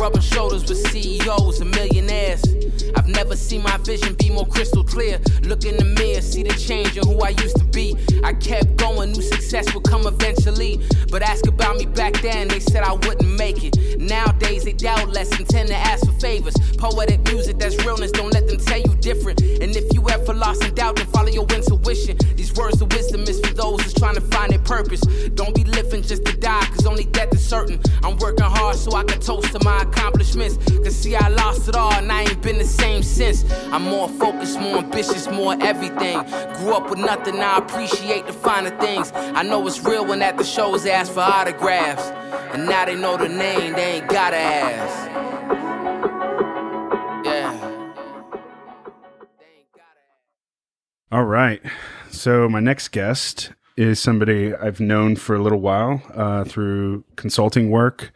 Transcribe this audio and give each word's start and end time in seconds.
rubbing 0.00 0.22
shoulders 0.22 0.66
with 0.66 0.78
CEOs 0.78 1.60
and 1.60 1.70
millionaires. 1.72 2.59
Never 3.10 3.36
see 3.36 3.58
my 3.58 3.76
vision 3.78 4.14
be 4.14 4.30
more 4.30 4.46
crystal 4.46 4.84
clear. 4.84 5.18
Look 5.42 5.64
in 5.64 5.76
the 5.76 5.84
mirror, 5.84 6.20
see 6.20 6.42
the 6.42 6.54
change 6.54 6.96
in 6.96 7.06
who 7.06 7.20
I 7.20 7.30
used 7.30 7.56
to 7.56 7.64
be. 7.64 7.96
I 8.22 8.32
kept 8.34 8.76
going, 8.76 9.12
knew 9.12 9.22
success 9.22 9.72
would 9.74 9.84
come 9.84 10.06
eventually. 10.06 10.80
But 11.10 11.22
ask 11.22 11.46
about 11.46 11.76
me 11.76 11.86
back 11.86 12.20
then, 12.22 12.48
they 12.48 12.60
said 12.60 12.82
I 12.82 12.92
wouldn't 12.92 13.36
make 13.38 13.64
it. 13.64 13.76
Nowadays, 13.98 14.64
they 14.64 14.72
doubt 14.72 15.08
less 15.10 15.30
and 15.38 15.48
tend 15.48 15.68
to 15.68 15.76
ask 15.76 16.06
for 16.06 16.12
favors. 16.20 16.54
Poetic 16.78 17.22
music 17.24 17.58
that's 17.58 17.76
realness, 17.84 18.12
don't 18.12 18.32
let 18.32 18.46
them 18.46 18.58
tell 18.58 18.78
you 18.78 18.94
different. 19.00 19.40
And 19.40 19.74
if 19.76 19.92
you 19.92 20.08
ever 20.08 20.32
lost 20.32 20.64
in 20.64 20.74
doubt, 20.74 20.96
then 20.96 21.06
follow 21.06 21.28
your 21.28 21.46
intuition. 21.54 22.16
These 22.36 22.54
words 22.54 22.80
of 22.80 22.92
wisdom 22.92 23.22
is 23.22 23.40
for 23.40 23.52
those 23.54 23.82
who's 23.82 23.94
trying 23.94 24.14
to 24.14 24.20
find 24.20 24.52
their 24.52 24.60
purpose. 24.60 25.00
Don't 25.34 25.54
be 25.54 25.64
living 25.64 26.02
just 26.02 26.24
to 26.26 26.36
die, 26.36 26.64
cause 26.72 26.86
only 26.86 27.04
death 27.04 27.32
is 27.34 27.44
certain. 27.44 27.80
I'm 28.02 28.16
working 28.18 28.46
hard 28.46 28.76
so 28.76 28.94
I 28.94 29.04
can 29.04 29.20
toast 29.20 29.52
to 29.52 29.64
my 29.64 29.82
accomplishments. 29.82 30.56
Cause 30.70 30.96
see, 30.96 31.16
I 31.16 31.28
lost 31.28 31.68
it 31.68 31.76
all 31.76 31.92
and 31.92 32.10
I 32.10 32.22
ain't 32.22 32.42
been 32.42 32.58
the 32.58 32.64
same 32.64 33.02
since. 33.10 33.44
I'm 33.72 33.82
more 33.82 34.08
focused, 34.08 34.58
more 34.60 34.78
ambitious, 34.78 35.28
more 35.30 35.56
everything. 35.60 36.22
Grew 36.56 36.74
up 36.74 36.88
with 36.88 36.98
nothing, 36.98 37.40
I 37.40 37.58
appreciate 37.58 38.26
the 38.26 38.32
finer 38.32 38.76
things. 38.78 39.12
I 39.14 39.42
know 39.42 39.66
it's 39.66 39.82
real 39.84 40.06
when 40.06 40.22
at 40.22 40.38
the 40.38 40.44
shows 40.44 40.84
they 40.84 40.92
ask 40.92 41.12
for 41.12 41.20
autographs. 41.20 42.10
And 42.54 42.66
now 42.66 42.84
they 42.84 42.96
know 42.96 43.16
the 43.16 43.28
name, 43.28 43.74
they 43.74 43.96
ain't 43.96 44.08
gotta 44.08 44.36
ask. 44.36 45.10
All 51.12 51.24
right. 51.24 51.60
So 52.12 52.48
my 52.48 52.60
next 52.60 52.88
guest 52.90 53.50
is 53.76 53.98
somebody 53.98 54.54
I've 54.54 54.78
known 54.78 55.16
for 55.16 55.34
a 55.34 55.42
little 55.42 55.60
while 55.60 56.02
uh, 56.14 56.44
through 56.44 57.04
consulting 57.16 57.70
work. 57.70 58.12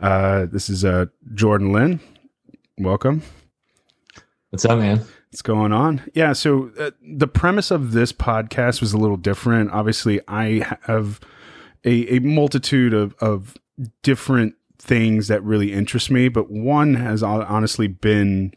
Uh, 0.00 0.46
this 0.46 0.70
is 0.70 0.82
uh, 0.82 1.06
Jordan 1.34 1.72
Lynn. 1.72 2.00
Welcome. 2.78 3.22
What's 4.50 4.64
up, 4.64 4.80
man? 4.80 4.98
What's 5.30 5.42
going 5.42 5.72
on? 5.72 6.02
Yeah. 6.12 6.32
So 6.32 6.72
uh, 6.78 6.90
the 7.00 7.28
premise 7.28 7.70
of 7.70 7.92
this 7.92 8.12
podcast 8.12 8.80
was 8.80 8.92
a 8.92 8.98
little 8.98 9.16
different. 9.16 9.70
Obviously, 9.70 10.20
I 10.26 10.66
have 10.86 11.20
a, 11.84 12.16
a 12.16 12.18
multitude 12.18 12.92
of, 12.92 13.14
of 13.20 13.56
different 14.02 14.56
things 14.76 15.28
that 15.28 15.40
really 15.44 15.72
interest 15.72 16.10
me, 16.10 16.28
but 16.28 16.50
one 16.50 16.94
has 16.94 17.22
honestly 17.22 17.86
been 17.86 18.52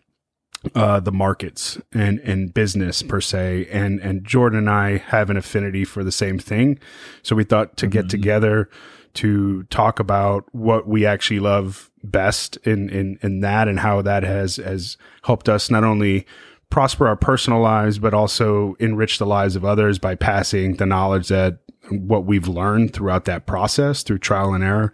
uh, 0.74 1.00
the 1.00 1.12
markets 1.12 1.80
and 1.94 2.20
and 2.22 2.56
business 2.56 3.04
per 3.04 3.22
se. 3.22 3.68
And 3.72 4.00
and 4.00 4.26
Jordan 4.26 4.60
and 4.60 4.70
I 4.72 4.98
have 4.98 5.30
an 5.30 5.38
affinity 5.38 5.86
for 5.86 6.04
the 6.04 6.12
same 6.12 6.40
thing, 6.40 6.80
so 7.22 7.36
we 7.36 7.44
thought 7.44 7.78
to 7.78 7.86
mm-hmm. 7.86 7.92
get 7.92 8.10
together 8.10 8.68
to 9.16 9.64
talk 9.64 10.00
about 10.00 10.46
what 10.54 10.88
we 10.88 11.06
actually 11.06 11.40
love 11.40 11.92
best 12.04 12.58
in 12.58 12.90
in 12.90 13.18
in 13.22 13.40
that 13.42 13.68
and 13.68 13.80
how 13.80 14.02
that 14.02 14.24
has 14.24 14.58
has 14.58 14.98
helped 15.24 15.48
us 15.48 15.70
not 15.70 15.84
only 15.84 16.26
prosper 16.70 17.08
our 17.08 17.16
personal 17.16 17.62
lives 17.62 18.00
but 18.00 18.14
also 18.14 18.76
enrich 18.80 19.20
the 19.20 19.26
lives 19.26 19.56
of 19.56 19.64
others 19.64 20.00
by 20.00 20.16
passing 20.16 20.76
the 20.76 20.86
knowledge 20.86 21.28
that 21.30 21.60
what 21.90 22.26
we've 22.26 22.48
learned 22.48 22.94
throughout 22.94 23.26
that 23.26 23.46
process 23.46 24.04
through 24.04 24.20
trial 24.20 24.54
and 24.54 24.64
error. 24.64 24.94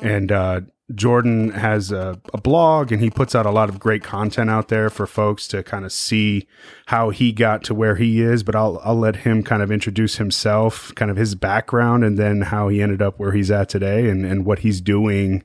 And 0.00 0.32
uh, 0.32 0.62
Jordan 0.94 1.50
has 1.52 1.90
a, 1.90 2.20
a, 2.34 2.38
blog 2.38 2.92
and 2.92 3.00
he 3.00 3.08
puts 3.08 3.34
out 3.34 3.46
a 3.46 3.50
lot 3.50 3.70
of 3.70 3.80
great 3.80 4.02
content 4.02 4.50
out 4.50 4.68
there 4.68 4.90
for 4.90 5.06
folks 5.06 5.48
to 5.48 5.62
kind 5.62 5.82
of 5.84 5.92
see 5.92 6.46
how 6.86 7.08
he 7.08 7.32
got 7.32 7.64
to 7.64 7.74
where 7.74 7.96
he 7.96 8.20
is. 8.20 8.42
But 8.42 8.54
I'll 8.54 8.80
I'll 8.84 8.98
let 8.98 9.16
him 9.16 9.42
kind 9.42 9.62
of 9.62 9.70
introduce 9.70 10.16
himself, 10.16 10.94
kind 10.94 11.10
of 11.10 11.16
his 11.16 11.34
background, 11.34 12.04
and 12.04 12.18
then 12.18 12.42
how 12.42 12.68
he 12.68 12.82
ended 12.82 13.00
up 13.00 13.18
where 13.18 13.32
he's 13.32 13.50
at 13.50 13.70
today 13.70 14.10
and 14.10 14.26
and 14.26 14.44
what 14.44 14.58
he's 14.58 14.82
doing, 14.82 15.42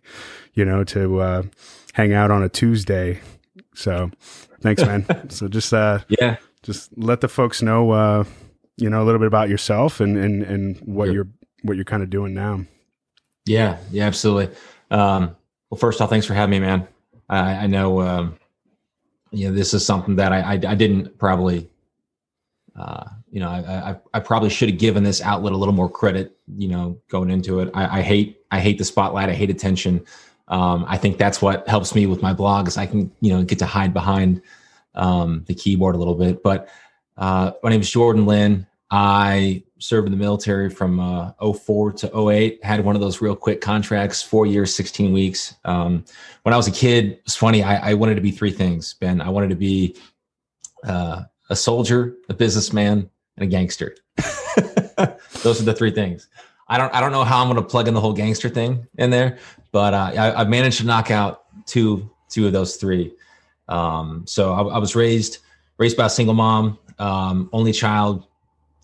you 0.53 0.65
know, 0.65 0.83
to 0.85 1.21
uh, 1.21 1.43
hang 1.93 2.11
out 2.11 2.31
on 2.31 2.43
a 2.43 2.49
Tuesday. 2.49 3.21
So, 3.73 4.11
thanks, 4.59 4.83
man. 4.83 5.05
so 5.29 5.47
just 5.47 5.73
uh, 5.73 5.99
yeah, 6.09 6.35
just 6.63 6.89
let 6.97 7.21
the 7.21 7.29
folks 7.29 7.61
know, 7.61 7.91
uh, 7.91 8.23
you 8.75 8.89
know, 8.89 9.01
a 9.01 9.05
little 9.05 9.19
bit 9.19 9.27
about 9.27 9.47
yourself 9.47 10.01
and 10.01 10.17
and 10.17 10.43
and 10.43 10.77
what 10.79 11.13
you're 11.13 11.29
what 11.63 11.77
you're 11.77 11.85
kind 11.85 12.03
of 12.03 12.09
doing 12.09 12.33
now. 12.33 12.65
Yeah, 13.45 13.77
yeah, 13.89 14.05
absolutely. 14.05 14.53
Um, 14.91 15.35
well, 15.69 15.77
first 15.77 16.01
off, 16.01 16.09
thanks 16.09 16.25
for 16.25 16.33
having 16.33 16.51
me, 16.51 16.59
man. 16.65 16.87
I, 17.29 17.51
I 17.51 17.67
know, 17.67 18.01
um, 18.01 18.37
you 19.31 19.47
know, 19.47 19.53
this 19.53 19.73
is 19.73 19.85
something 19.85 20.15
that 20.15 20.33
I, 20.33 20.39
I, 20.39 20.53
I 20.53 20.75
didn't 20.75 21.17
probably, 21.17 21.69
uh, 22.75 23.05
you 23.31 23.39
know, 23.39 23.49
I, 23.49 23.95
I, 24.13 24.19
probably 24.19 24.49
should 24.49 24.69
have 24.69 24.79
given 24.79 25.03
this 25.03 25.21
outlet 25.21 25.53
a 25.53 25.57
little 25.57 25.73
more 25.73 25.89
credit, 25.89 26.35
you 26.57 26.67
know, 26.67 26.99
going 27.09 27.29
into 27.29 27.59
it. 27.59 27.69
I, 27.75 27.99
I 27.99 28.01
hate, 28.01 28.41
I 28.49 28.59
hate 28.59 28.79
the 28.79 28.85
spotlight. 28.85 29.29
I 29.29 29.33
hate 29.33 29.51
attention. 29.51 30.03
Um, 30.47 30.85
I 30.87 30.97
think 30.97 31.19
that's 31.19 31.39
what 31.41 31.67
helps 31.67 31.93
me 31.93 32.07
with 32.07 32.23
my 32.23 32.33
blog 32.33 32.67
is 32.67 32.77
I 32.77 32.87
can, 32.87 33.11
you 33.21 33.31
know, 33.31 33.43
get 33.43 33.59
to 33.59 33.67
hide 33.67 33.93
behind, 33.93 34.41
um, 34.95 35.43
the 35.47 35.53
keyboard 35.53 35.93
a 35.93 35.99
little 35.99 36.15
bit, 36.15 36.41
but, 36.41 36.69
uh, 37.17 37.51
my 37.61 37.69
name 37.69 37.81
is 37.81 37.91
Jordan 37.91 38.25
Lynn. 38.25 38.65
I 38.89 39.61
served 39.79 40.05
in 40.05 40.11
the 40.11 40.17
military 40.17 40.69
from 40.69 40.99
uh, 40.99 41.31
04 41.53 41.93
to 41.93 42.29
08. 42.29 42.63
Had 42.63 42.83
one 42.83 42.95
of 42.95 43.01
those 43.01 43.21
real 43.21 43.35
quick 43.35 43.61
contracts, 43.61 44.21
four 44.21 44.45
years, 44.45 44.73
16 44.75 45.13
weeks. 45.13 45.55
Um, 45.65 46.05
when 46.43 46.53
I 46.53 46.57
was 46.57 46.67
a 46.67 46.71
kid, 46.71 47.19
it's 47.25 47.35
funny. 47.35 47.63
I, 47.63 47.91
I, 47.91 47.93
wanted 47.93 48.15
to 48.15 48.21
be 48.21 48.31
three 48.31 48.51
things, 48.51 48.93
Ben. 48.93 49.21
I 49.21 49.29
wanted 49.29 49.49
to 49.49 49.55
be 49.55 49.95
uh, 50.83 51.23
a 51.49 51.55
soldier, 51.55 52.15
a 52.29 52.33
businessman, 52.33 53.09
and 53.37 53.43
a 53.43 53.47
gangster. 53.47 53.95
those 55.43 55.61
are 55.61 55.65
the 55.65 55.73
three 55.73 55.91
things. 55.91 56.27
I 56.67 56.77
don't. 56.77 56.93
I 56.93 56.99
don't 56.99 57.11
know 57.11 57.23
how 57.23 57.41
I'm 57.41 57.49
going 57.49 57.61
to 57.61 57.67
plug 57.67 57.87
in 57.87 57.95
the 57.95 58.01
whole 58.01 58.13
gangster 58.13 58.47
thing 58.47 58.85
in 58.99 59.09
there, 59.09 59.39
but 59.71 59.93
uh, 59.95 60.11
I, 60.15 60.39
have 60.39 60.49
managed 60.49 60.77
to 60.79 60.85
knock 60.85 61.09
out 61.09 61.45
two 61.65 62.07
two 62.29 62.45
of 62.45 62.53
those 62.53 62.75
three. 62.75 63.11
Um, 63.67 64.23
so 64.27 64.53
I, 64.53 64.75
I 64.75 64.77
was 64.77 64.95
raised 64.95 65.39
raised 65.79 65.97
by 65.97 66.05
a 66.05 66.09
single 66.09 66.35
mom, 66.35 66.77
um, 66.99 67.49
only 67.53 67.71
child 67.71 68.27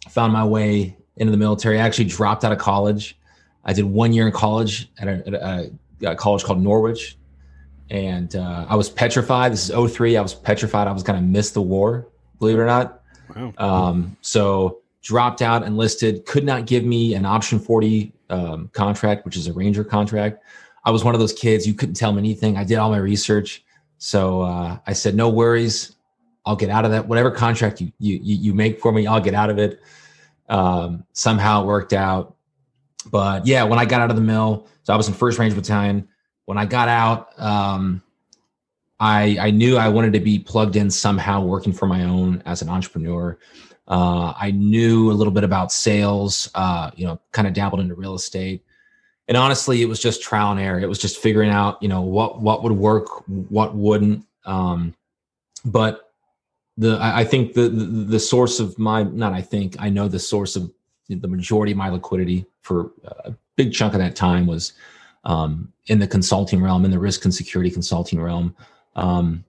found 0.09 0.33
my 0.33 0.45
way 0.45 0.97
into 1.17 1.31
the 1.31 1.37
military. 1.37 1.79
I 1.79 1.83
actually 1.83 2.05
dropped 2.05 2.43
out 2.43 2.51
of 2.51 2.57
college. 2.57 3.17
I 3.63 3.73
did 3.73 3.85
one 3.85 4.13
year 4.13 4.27
in 4.27 4.33
college 4.33 4.89
at 4.99 5.07
a, 5.07 5.27
at 5.27 5.33
a, 5.33 5.71
a 6.11 6.15
college 6.15 6.43
called 6.43 6.61
Norwich. 6.61 7.17
And 7.89 8.35
uh, 8.35 8.65
I 8.67 8.75
was 8.75 8.89
petrified. 8.89 9.51
This 9.51 9.69
is 9.69 9.93
03. 9.93 10.17
I 10.17 10.21
was 10.21 10.33
petrified 10.33 10.87
I 10.87 10.91
was 10.91 11.03
going 11.03 11.19
to 11.19 11.25
miss 11.25 11.51
the 11.51 11.61
war, 11.61 12.07
believe 12.39 12.57
it 12.57 12.61
or 12.61 12.65
not. 12.65 13.01
Wow. 13.35 13.53
Um, 13.57 14.17
so 14.21 14.79
dropped 15.01 15.41
out, 15.41 15.63
enlisted, 15.63 16.25
could 16.25 16.43
not 16.43 16.65
give 16.65 16.83
me 16.83 17.13
an 17.13 17.25
option 17.25 17.59
40 17.59 18.11
um, 18.29 18.69
contract, 18.73 19.23
which 19.25 19.37
is 19.37 19.47
a 19.47 19.53
Ranger 19.53 19.83
contract. 19.83 20.43
I 20.83 20.91
was 20.91 21.03
one 21.03 21.13
of 21.13 21.19
those 21.19 21.33
kids, 21.33 21.67
you 21.67 21.73
couldn't 21.73 21.95
tell 21.95 22.11
me 22.11 22.19
anything. 22.19 22.57
I 22.57 22.63
did 22.63 22.77
all 22.77 22.89
my 22.89 22.97
research. 22.97 23.63
So 23.97 24.41
uh, 24.41 24.77
I 24.85 24.93
said, 24.93 25.15
no 25.15 25.29
worries. 25.29 25.94
I'll 26.45 26.55
get 26.55 26.69
out 26.69 26.85
of 26.85 26.91
that. 26.91 27.07
Whatever 27.07 27.31
contract 27.31 27.81
you 27.81 27.91
you 27.99 28.19
you 28.21 28.53
make 28.53 28.79
for 28.79 28.91
me, 28.91 29.07
I'll 29.07 29.21
get 29.21 29.33
out 29.33 29.49
of 29.49 29.57
it. 29.57 29.81
Um, 30.47 31.05
somehow 31.13 31.63
it 31.63 31.65
worked 31.65 31.93
out. 31.93 32.35
But 33.11 33.45
yeah, 33.47 33.63
when 33.63 33.79
I 33.79 33.85
got 33.85 34.01
out 34.01 34.09
of 34.09 34.15
the 34.15 34.21
mill, 34.21 34.67
so 34.83 34.93
I 34.93 34.97
was 34.97 35.07
in 35.07 35.13
First 35.13 35.39
Ranger 35.39 35.55
Battalion. 35.55 36.07
When 36.45 36.57
I 36.57 36.65
got 36.65 36.87
out, 36.87 37.39
um, 37.39 38.03
I 38.99 39.37
I 39.39 39.51
knew 39.51 39.77
I 39.77 39.89
wanted 39.89 40.13
to 40.13 40.19
be 40.19 40.39
plugged 40.39 40.75
in 40.75 40.91
somehow, 40.91 41.41
working 41.41 41.73
for 41.73 41.87
my 41.87 42.03
own 42.03 42.43
as 42.45 42.61
an 42.61 42.69
entrepreneur. 42.69 43.37
Uh, 43.87 44.33
I 44.39 44.51
knew 44.51 45.11
a 45.11 45.13
little 45.13 45.33
bit 45.33 45.43
about 45.43 45.71
sales. 45.71 46.49
Uh, 46.53 46.91
you 46.95 47.05
know, 47.05 47.19
kind 47.31 47.47
of 47.47 47.53
dabbled 47.53 47.81
into 47.81 47.95
real 47.95 48.15
estate 48.15 48.63
and 49.27 49.37
honestly 49.37 49.81
it 49.81 49.85
was 49.85 49.99
just 49.99 50.21
trial 50.21 50.51
and 50.51 50.59
error 50.59 50.79
it 50.79 50.87
was 50.87 50.99
just 50.99 51.17
figuring 51.17 51.49
out 51.49 51.81
you 51.81 51.87
know 51.87 52.01
what 52.01 52.41
what 52.41 52.63
would 52.63 52.73
work 52.73 53.07
what 53.27 53.75
wouldn't 53.75 54.25
um, 54.45 54.93
but 55.63 56.04
the 56.77 56.97
I 57.01 57.23
think 57.23 57.53
the, 57.53 57.69
the, 57.69 57.85
the 57.85 58.19
source 58.19 58.59
of 58.59 58.77
my 58.77 59.03
not 59.03 59.33
I 59.33 59.41
think 59.41 59.75
I 59.79 59.89
know 59.89 60.07
the 60.07 60.19
source 60.19 60.55
of 60.55 60.71
the 61.09 61.27
majority 61.27 61.71
of 61.71 61.77
my 61.77 61.89
liquidity 61.89 62.45
for 62.61 62.91
a 63.05 63.33
big 63.55 63.73
chunk 63.73 63.93
of 63.93 63.99
that 63.99 64.15
time 64.15 64.47
was 64.47 64.73
um, 65.23 65.71
in 65.87 65.99
the 65.99 66.07
consulting 66.07 66.61
realm, 66.61 66.85
in 66.85 66.91
the 66.91 66.99
risk 66.99 67.25
and 67.25 67.33
security 67.33 67.69
consulting 67.69 68.19
realm. 68.19 68.55
Um, 68.95 69.43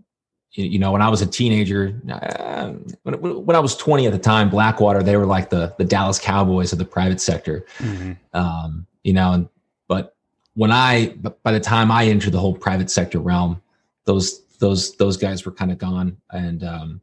you, 0.52 0.64
you, 0.64 0.78
know, 0.78 0.92
when 0.92 1.02
I 1.02 1.08
was 1.08 1.22
a 1.22 1.26
teenager, 1.26 2.00
uh, 2.10 2.72
when, 3.02 3.14
when 3.44 3.56
I 3.56 3.60
was 3.60 3.76
20 3.76 4.06
at 4.06 4.12
the 4.12 4.18
time, 4.18 4.50
Blackwater, 4.50 5.02
they 5.02 5.16
were 5.16 5.26
like 5.26 5.50
the 5.50 5.74
the 5.78 5.84
Dallas 5.84 6.18
Cowboys 6.18 6.72
of 6.72 6.78
the 6.78 6.84
private 6.84 7.20
sector. 7.20 7.66
Mm-hmm. 7.78 8.12
Um, 8.32 8.86
you 9.02 9.12
know, 9.12 9.32
and 9.32 9.48
but 9.88 10.14
when 10.54 10.72
I 10.72 11.16
by 11.42 11.52
the 11.52 11.60
time 11.60 11.90
I 11.90 12.06
entered 12.06 12.32
the 12.32 12.40
whole 12.40 12.54
private 12.54 12.90
sector 12.90 13.18
realm, 13.18 13.62
those 14.04 14.42
those 14.58 14.96
those 14.96 15.16
guys 15.16 15.44
were 15.44 15.52
kind 15.52 15.72
of 15.72 15.78
gone, 15.78 16.16
and 16.30 16.64
um, 16.64 17.00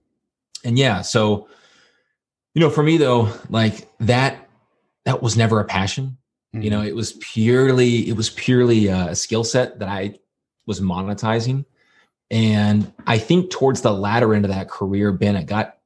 and 0.64 0.78
yeah, 0.78 1.02
so 1.02 1.48
you 2.54 2.60
know, 2.60 2.70
for 2.70 2.84
me 2.84 2.98
though, 2.98 3.32
like 3.50 3.88
that 4.00 4.48
that 5.06 5.22
was 5.22 5.36
never 5.36 5.60
a 5.60 5.66
passion. 5.66 6.18
Mm-hmm. 6.54 6.64
You 6.64 6.70
know, 6.70 6.80
mm-hmm. 6.80 6.88
it 6.88 6.96
was 6.96 7.14
purely 7.14 8.08
it 8.08 8.16
was 8.16 8.30
purely 8.30 8.88
a 8.88 9.16
skill 9.16 9.44
set 9.44 9.80
that 9.80 9.90
I 9.90 10.20
was 10.66 10.80
monetizing. 10.80 11.66
And 12.32 12.92
I 13.06 13.18
think 13.18 13.52
towards 13.52 13.82
the 13.82 13.92
latter 13.92 14.34
end 14.34 14.46
of 14.46 14.52
that 14.52 14.70
career, 14.70 15.12
Ben, 15.12 15.36
it 15.36 15.46
got 15.46 15.78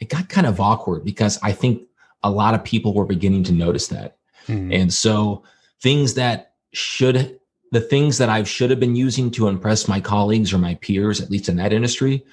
it 0.00 0.08
got 0.08 0.28
kind 0.28 0.46
of 0.46 0.60
awkward 0.60 1.04
because 1.04 1.38
I 1.42 1.52
think 1.52 1.82
a 2.22 2.30
lot 2.30 2.54
of 2.54 2.64
people 2.64 2.92
were 2.92 3.06
beginning 3.06 3.44
to 3.44 3.52
notice 3.52 3.88
that. 3.88 4.18
Mm-hmm. 4.48 4.72
And 4.72 4.94
so 4.94 5.42
things 5.80 6.14
that 6.14 6.54
should 6.72 7.38
the 7.72 7.80
things 7.80 8.18
that 8.18 8.28
I 8.28 8.42
should 8.44 8.70
have 8.70 8.80
been 8.80 8.96
using 8.96 9.30
to 9.32 9.48
impress 9.48 9.88
my 9.88 10.00
colleagues 10.00 10.52
or 10.52 10.58
my 10.58 10.76
peers, 10.76 11.20
at 11.20 11.30
least 11.30 11.48
in 11.48 11.56
that 11.56 11.72
industry, 11.72 12.24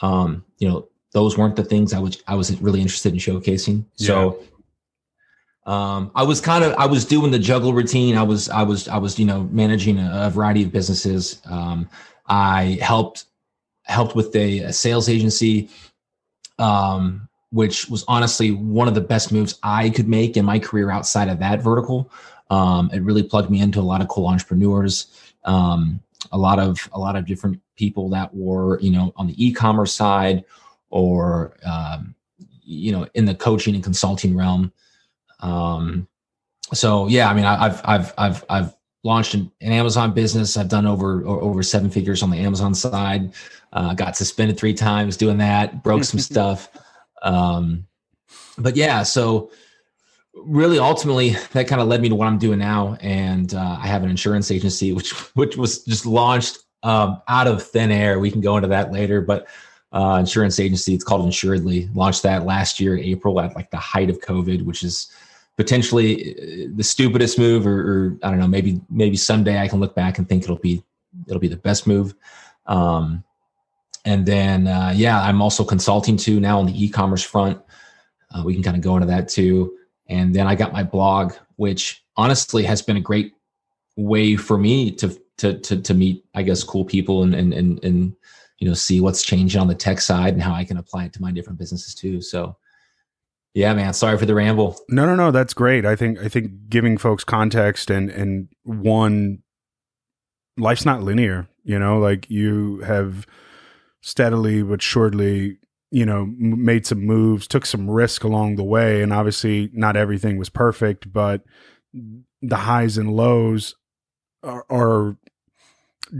um, 0.00 0.44
you 0.58 0.68
know, 0.68 0.88
those 1.12 1.36
weren't 1.36 1.56
the 1.56 1.64
things 1.64 1.92
I 1.92 1.98
was 1.98 2.22
I 2.26 2.34
was 2.34 2.60
really 2.60 2.80
interested 2.80 3.12
in 3.12 3.18
showcasing. 3.18 3.84
Yeah. 3.96 4.06
So 4.06 4.42
um, 5.64 6.10
I 6.14 6.24
was 6.24 6.40
kind 6.40 6.64
of 6.64 6.74
I 6.74 6.86
was 6.86 7.04
doing 7.04 7.30
the 7.30 7.38
juggle 7.38 7.72
routine. 7.72 8.16
I 8.16 8.22
was 8.22 8.48
I 8.48 8.62
was 8.62 8.88
I 8.88 8.98
was 8.98 9.18
you 9.18 9.26
know 9.26 9.48
managing 9.52 9.98
a, 9.98 10.26
a 10.26 10.30
variety 10.30 10.64
of 10.64 10.72
businesses. 10.72 11.40
Um, 11.44 11.88
I 12.26 12.78
helped 12.80 13.26
helped 13.84 14.16
with 14.16 14.34
a, 14.34 14.60
a 14.60 14.72
sales 14.72 15.08
agency, 15.08 15.68
um, 16.58 17.28
which 17.50 17.88
was 17.88 18.04
honestly 18.08 18.50
one 18.50 18.88
of 18.88 18.94
the 18.94 19.00
best 19.00 19.32
moves 19.32 19.58
I 19.62 19.90
could 19.90 20.08
make 20.08 20.36
in 20.36 20.44
my 20.44 20.58
career 20.58 20.90
outside 20.90 21.28
of 21.28 21.38
that 21.40 21.62
vertical. 21.62 22.10
Um, 22.50 22.90
it 22.92 23.02
really 23.02 23.22
plugged 23.22 23.50
me 23.50 23.60
into 23.60 23.80
a 23.80 23.82
lot 23.82 24.00
of 24.00 24.08
cool 24.08 24.26
entrepreneurs, 24.26 25.06
um, 25.44 26.00
a 26.32 26.38
lot 26.38 26.58
of 26.58 26.88
a 26.92 26.98
lot 26.98 27.16
of 27.16 27.26
different 27.26 27.60
people 27.76 28.08
that 28.10 28.34
were 28.34 28.80
you 28.80 28.90
know 28.90 29.12
on 29.16 29.26
the 29.26 29.44
e-commerce 29.44 29.92
side 29.92 30.44
or 30.92 31.56
um, 31.64 32.14
you 32.38 32.92
know 32.92 33.08
in 33.14 33.24
the 33.24 33.34
coaching 33.34 33.74
and 33.74 33.82
consulting 33.82 34.36
realm. 34.36 34.72
Um, 35.40 36.06
so 36.72 37.08
yeah, 37.08 37.28
I 37.28 37.34
mean, 37.34 37.44
I, 37.44 37.68
have 37.68 37.82
I've 37.84 38.14
I've 38.16 38.44
I've 38.48 38.76
launched 39.02 39.34
an, 39.34 39.50
an, 39.60 39.72
Amazon 39.72 40.12
business. 40.12 40.56
I've 40.56 40.68
done 40.68 40.86
over 40.86 41.26
over 41.26 41.62
seven 41.62 41.90
figures 41.90 42.22
on 42.22 42.30
the 42.30 42.38
Amazon 42.38 42.74
side. 42.74 43.32
Uh, 43.72 43.94
got 43.94 44.16
suspended 44.16 44.56
three 44.56 44.74
times 44.74 45.16
doing 45.16 45.38
that. 45.38 45.82
Broke 45.82 46.04
some 46.04 46.20
stuff. 46.30 46.68
Um, 47.22 47.86
but 48.58 48.76
yeah, 48.76 49.02
so 49.02 49.50
really 50.34 50.78
ultimately 50.78 51.36
that 51.52 51.68
kind 51.68 51.80
of 51.80 51.88
led 51.88 52.00
me 52.00 52.08
to 52.10 52.14
what 52.14 52.28
I'm 52.28 52.38
doing 52.38 52.58
now. 52.58 52.96
And 53.00 53.52
uh, 53.54 53.78
I 53.80 53.86
have 53.86 54.02
an 54.04 54.10
insurance 54.10 54.50
agency, 54.50 54.92
which 54.92 55.12
which 55.34 55.56
was 55.56 55.84
just 55.84 56.04
launched 56.04 56.58
um, 56.82 57.22
out 57.28 57.46
of 57.46 57.62
thin 57.62 57.90
air. 57.90 58.20
We 58.20 58.30
can 58.30 58.42
go 58.42 58.56
into 58.56 58.68
that 58.68 58.92
later, 58.92 59.22
but 59.22 59.48
uh, 59.92 60.16
insurance 60.20 60.58
agency. 60.58 60.94
It's 60.94 61.04
called 61.04 61.24
Insuredly. 61.24 61.88
Launched 61.94 62.22
that 62.22 62.46
last 62.46 62.80
year, 62.80 62.96
in 62.96 63.04
April, 63.04 63.40
at 63.40 63.54
like 63.54 63.70
the 63.70 63.76
height 63.76 64.10
of 64.10 64.20
COVID, 64.20 64.64
which 64.64 64.82
is 64.82 65.12
potentially 65.56 66.34
uh, 66.34 66.68
the 66.74 66.82
stupidest 66.82 67.38
move 67.38 67.66
or, 67.66 67.80
or, 67.80 68.18
i 68.22 68.30
don't 68.30 68.38
know 68.38 68.48
maybe 68.48 68.80
maybe 68.90 69.16
someday 69.16 69.58
i 69.58 69.68
can 69.68 69.80
look 69.80 69.94
back 69.94 70.18
and 70.18 70.28
think 70.28 70.42
it'll 70.42 70.56
be 70.56 70.82
it'll 71.28 71.40
be 71.40 71.48
the 71.48 71.56
best 71.56 71.86
move 71.86 72.14
um, 72.66 73.22
and 74.04 74.24
then 74.24 74.66
uh, 74.66 74.92
yeah 74.94 75.20
i'm 75.22 75.42
also 75.42 75.64
consulting 75.64 76.16
too 76.16 76.40
now 76.40 76.58
on 76.58 76.66
the 76.66 76.84
e-commerce 76.84 77.22
front 77.22 77.60
uh, 78.30 78.42
we 78.44 78.54
can 78.54 78.62
kind 78.62 78.76
of 78.76 78.82
go 78.82 78.94
into 78.96 79.06
that 79.06 79.28
too 79.28 79.76
and 80.08 80.34
then 80.34 80.46
i 80.46 80.54
got 80.54 80.72
my 80.72 80.82
blog 80.82 81.34
which 81.56 82.02
honestly 82.16 82.64
has 82.64 82.82
been 82.82 82.96
a 82.96 83.00
great 83.00 83.34
way 83.96 84.36
for 84.36 84.56
me 84.56 84.90
to 84.90 85.16
to 85.36 85.58
to, 85.58 85.80
to 85.80 85.92
meet 85.92 86.24
i 86.34 86.42
guess 86.42 86.64
cool 86.64 86.84
people 86.84 87.24
and 87.24 87.34
and 87.34 87.52
and, 87.52 87.84
and 87.84 88.16
you 88.62 88.68
know 88.68 88.74
see 88.74 89.00
what's 89.00 89.22
changing 89.22 89.60
on 89.60 89.66
the 89.66 89.74
tech 89.74 90.00
side 90.00 90.32
and 90.32 90.42
how 90.42 90.54
i 90.54 90.64
can 90.64 90.76
apply 90.76 91.04
it 91.04 91.12
to 91.12 91.20
my 91.20 91.32
different 91.32 91.58
businesses 91.58 91.94
too 91.94 92.20
so 92.20 92.56
yeah, 93.54 93.74
man. 93.74 93.92
Sorry 93.92 94.16
for 94.16 94.26
the 94.26 94.34
ramble. 94.34 94.78
No, 94.88 95.04
no, 95.04 95.14
no. 95.14 95.30
That's 95.30 95.52
great. 95.52 95.84
I 95.84 95.94
think 95.94 96.18
I 96.18 96.28
think 96.28 96.68
giving 96.68 96.96
folks 96.96 97.24
context 97.24 97.90
and 97.90 98.10
and 98.10 98.48
one 98.62 99.42
life's 100.56 100.86
not 100.86 101.02
linear. 101.02 101.48
You 101.64 101.78
know, 101.78 101.98
like 101.98 102.30
you 102.30 102.80
have 102.80 103.26
steadily 104.00 104.62
but 104.62 104.80
surely, 104.80 105.58
you 105.90 106.06
know, 106.06 106.26
made 106.38 106.86
some 106.86 107.04
moves, 107.04 107.46
took 107.46 107.66
some 107.66 107.90
risk 107.90 108.24
along 108.24 108.56
the 108.56 108.64
way, 108.64 109.02
and 109.02 109.12
obviously 109.12 109.70
not 109.74 109.96
everything 109.96 110.38
was 110.38 110.48
perfect, 110.48 111.12
but 111.12 111.42
the 112.40 112.56
highs 112.56 112.96
and 112.96 113.12
lows 113.12 113.74
are, 114.42 114.64
are 114.70 115.16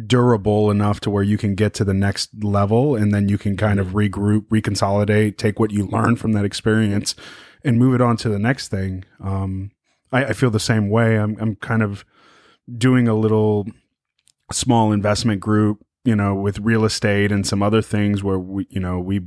durable 0.07 0.71
enough 0.71 1.01
to 1.01 1.11
where 1.11 1.23
you 1.23 1.37
can 1.37 1.55
get 1.55 1.75
to 1.75 1.85
the 1.85 1.95
next 1.95 2.31
level 2.43 2.97
and 2.97 3.13
then 3.13 3.29
you 3.29 3.37
can 3.37 3.57
kind 3.57 3.79
of 3.79 3.89
regroup, 3.89 4.47
reconsolidate, 4.49 5.37
take 5.37 5.61
what 5.61 5.71
you 5.71 5.87
learn 5.87 6.17
from 6.17 6.33
that 6.33 6.45
experience 6.45 7.15
and 7.65 7.79
move 7.79 7.95
it 7.95 8.01
on 8.01 8.17
to 8.17 8.29
the 8.29 8.39
next 8.39 8.69
thing. 8.69 9.05
Um, 9.23 9.71
I, 10.11 10.27
I 10.27 10.33
feel 10.33 10.51
the 10.51 10.61
same 10.61 10.89
way. 10.89 11.17
I'm, 11.17 11.37
I'm 11.39 11.57
kind 11.57 11.83
of 11.83 12.05
doing 12.79 13.07
a 13.07 13.15
little 13.15 13.67
small 14.51 14.93
investment 14.93 15.41
group, 15.41 15.85
you 16.05 16.17
know, 16.17 16.35
with 16.35 16.59
real 16.59 16.85
estate 16.85 17.31
and 17.31 17.47
some 17.47 17.63
other 17.63 17.83
things 17.83 18.23
where 18.23 18.39
we, 18.39 18.67
you 18.71 18.81
know, 18.81 18.99
we 18.99 19.21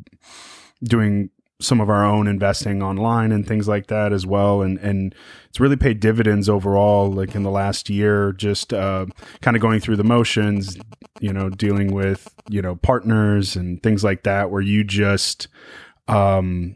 doing 0.84 1.30
some 1.66 1.82
of 1.82 1.90
our 1.90 2.06
own 2.06 2.28
investing 2.28 2.82
online 2.84 3.32
and 3.32 3.48
things 3.48 3.68
like 3.68 3.88
that 3.88 4.14
as 4.14 4.26
well. 4.26 4.62
And 4.62 4.78
and 4.80 5.16
it's 5.50 5.60
really 5.60 5.76
paid 5.76 6.00
dividends 6.00 6.50
overall 6.50 7.12
like 7.12 7.36
in 7.36 7.44
the 7.44 7.52
last 7.52 7.90
year 7.90 8.34
just 8.34 8.74
uh, 8.74 9.06
kind 9.42 9.56
of 9.56 9.62
going 9.62 9.80
through 9.80 9.96
the 9.96 10.04
motions 10.04 10.78
you 11.22 11.32
know 11.32 11.50
dealing 11.50 11.94
with 11.94 12.34
you 12.50 12.62
know 12.62 12.76
partners 12.76 13.56
and 13.56 13.82
things 13.82 14.04
like 14.04 14.24
that 14.24 14.52
where 14.52 14.62
you 14.62 14.84
just 14.84 15.48
um 16.10 16.76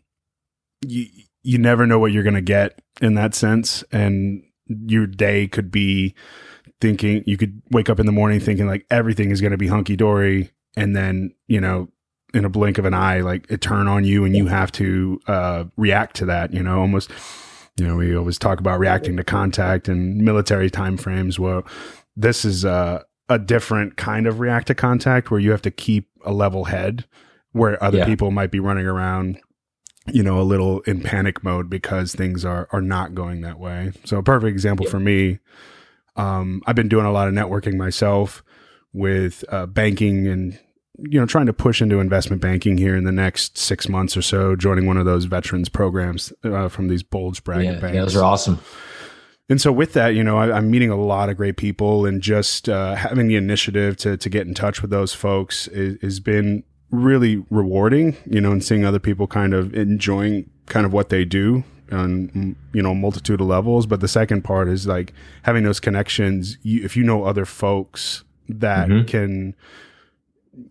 you 0.88 1.06
you 1.44 1.58
never 1.58 1.88
know 1.88 2.00
what 2.00 2.12
you're 2.12 2.24
going 2.24 2.36
to 2.36 2.42
get 2.42 2.80
in 3.02 3.16
that 3.16 3.34
sense. 3.34 3.84
And 3.92 4.44
your 4.68 5.08
day 5.08 5.48
could 5.48 5.72
be 5.72 6.14
thinking 6.82 7.24
you 7.26 7.38
could 7.38 7.62
wake 7.72 7.90
up 7.90 8.00
in 8.00 8.06
the 8.06 8.12
morning 8.12 8.40
thinking 8.40 8.68
like 8.68 8.86
everything 8.90 9.32
is 9.32 9.42
going 9.42 9.52
to 9.52 9.58
be 9.58 9.68
hunky 9.68 9.98
dory 9.98 10.52
and 10.78 10.96
then 10.96 11.34
you 11.48 11.60
know 11.60 11.90
in 12.34 12.46
a 12.46 12.50
blink 12.50 12.78
of 12.78 12.86
an 12.86 12.94
eye, 12.94 13.22
like 13.22 13.46
it 13.50 13.62
turn 13.62 13.88
on 13.88 14.04
you 14.04 14.26
and 14.26 14.36
you 14.36 14.48
have 14.48 14.72
to 14.74 15.20
uh, 15.28 15.64
react 15.78 16.16
to 16.18 16.26
that, 16.26 16.54
you 16.54 16.62
know, 16.62 16.80
almost, 16.80 17.10
you 17.78 17.88
know, 17.88 17.96
we 17.96 18.16
always 18.16 18.38
talk 18.38 18.60
about 18.60 18.80
reacting 18.80 19.18
to 19.18 19.24
contact 19.24 19.88
and 19.88 20.18
military 20.18 20.70
time 20.70 20.98
frames. 20.98 21.40
Well, 21.40 21.66
this 22.16 22.46
is 22.46 22.66
a, 22.66 23.06
a 23.30 23.40
different 23.40 23.98
kind 23.98 24.28
of 24.28 24.40
react 24.40 24.68
to 24.68 24.76
contact 24.76 25.32
where 25.32 25.40
you 25.40 25.52
have 25.52 25.62
to 25.64 25.72
keep 25.72 26.08
a 26.26 26.34
level 26.34 26.66
head 26.66 27.06
where 27.52 27.82
other 27.84 28.00
yeah. 28.00 28.06
people 28.06 28.32
might 28.32 28.52
be 28.52 28.60
running 28.60 28.86
around 28.86 29.40
you 30.12 30.24
know 30.24 30.40
a 30.40 30.44
little 30.44 30.82
in 30.82 31.02
panic 31.02 31.44
mode 31.44 31.70
because 31.70 32.14
things 32.14 32.44
are 32.44 32.68
are 32.72 32.82
not 32.82 33.14
going 33.14 33.42
that 33.42 33.60
way 33.60 33.92
so 34.06 34.18
a 34.18 34.24
perfect 34.24 34.50
example 34.50 34.86
for 34.86 35.00
me 35.00 35.40
um, 36.16 36.62
i've 36.66 36.76
been 36.76 36.90
doing 36.90 37.06
a 37.06 37.12
lot 37.12 37.28
of 37.28 37.34
networking 37.34 37.76
myself 37.76 38.44
with 38.94 39.44
uh, 39.50 39.66
banking 39.66 40.28
and 40.28 40.60
you 41.04 41.20
know, 41.20 41.26
trying 41.26 41.46
to 41.46 41.54
push 41.54 41.82
into 41.82 42.00
investment 42.00 42.42
banking 42.42 42.78
here 42.78 42.96
in 42.96 43.04
the 43.04 43.12
next 43.12 43.58
six 43.58 43.88
months 43.88 44.16
or 44.18 44.22
so, 44.22 44.56
joining 44.56 44.86
one 44.86 44.98
of 44.98 45.06
those 45.06 45.26
veterans 45.26 45.70
programs 45.70 46.34
uh, 46.44 46.68
from 46.68 46.88
these 46.88 47.04
bulge 47.04 47.44
bracket 47.44 47.66
yeah, 47.66 47.80
banks. 47.80 47.96
Yeah, 47.96 48.02
those 48.02 48.16
are 48.16 48.24
awesome. 48.24 48.60
And 49.50 49.60
so 49.60 49.72
with 49.72 49.94
that, 49.94 50.10
you 50.10 50.24
know, 50.24 50.38
I, 50.38 50.58
am 50.58 50.70
meeting 50.70 50.92
a 50.92 50.96
lot 50.96 51.30
of 51.30 51.38
great 51.38 51.58
people, 51.58 52.06
and 52.06 52.22
just 52.22 52.70
uh, 52.70 52.96
having 52.96 53.28
the 53.28 53.36
initiative 53.36 53.98
to 53.98 54.16
to 54.16 54.30
get 54.30 54.46
in 54.46 54.54
touch 54.54 54.82
with 54.82 54.92
those 54.92 55.14
folks 55.14 55.68
has 55.74 56.20
been 56.20 56.64
really 56.92 57.44
rewarding. 57.50 58.16
You 58.26 58.42
know, 58.42 58.52
and 58.52 58.64
seeing 58.64 58.86
other 58.86 59.00
people 59.00 59.26
kind 59.26 59.54
of 59.54 59.74
enjoying 59.74 60.50
kind 60.68 60.86
of 60.86 60.94
what 60.94 61.10
they 61.10 61.26
do 61.26 61.64
on 61.92 62.56
you 62.74 62.84
know 62.84 62.94
multitude 62.94 63.42
of 63.42 63.48
levels. 63.48 63.88
But 63.88 64.02
the 64.02 64.08
second 64.08 64.44
part 64.44 64.68
is 64.68 64.86
like 64.86 65.14
having 65.44 65.64
those 65.64 65.80
connections. 65.80 66.60
You, 66.62 66.84
if 66.86 66.96
you 66.96 67.04
know 67.04 67.24
other 67.24 67.46
folks 67.46 68.24
that 68.48 68.90
mm-hmm. 68.90 69.06
can 69.06 69.56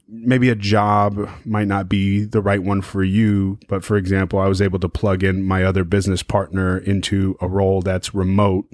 maybe 0.08 0.48
a 0.50 0.54
job 0.54 1.28
might 1.44 1.68
not 1.68 1.88
be 1.88 2.24
the 2.24 2.40
right 2.40 2.62
one 2.62 2.82
for 2.82 3.04
you, 3.04 3.58
but 3.68 3.84
for 3.84 3.96
example, 3.96 4.38
I 4.38 4.48
was 4.48 4.60
able 4.60 4.78
to 4.80 4.88
plug 4.88 5.22
in 5.22 5.42
my 5.42 5.64
other 5.64 5.84
business 5.84 6.22
partner 6.22 6.78
into 6.78 7.36
a 7.40 7.48
role 7.48 7.80
that's 7.80 8.14
remote 8.14 8.66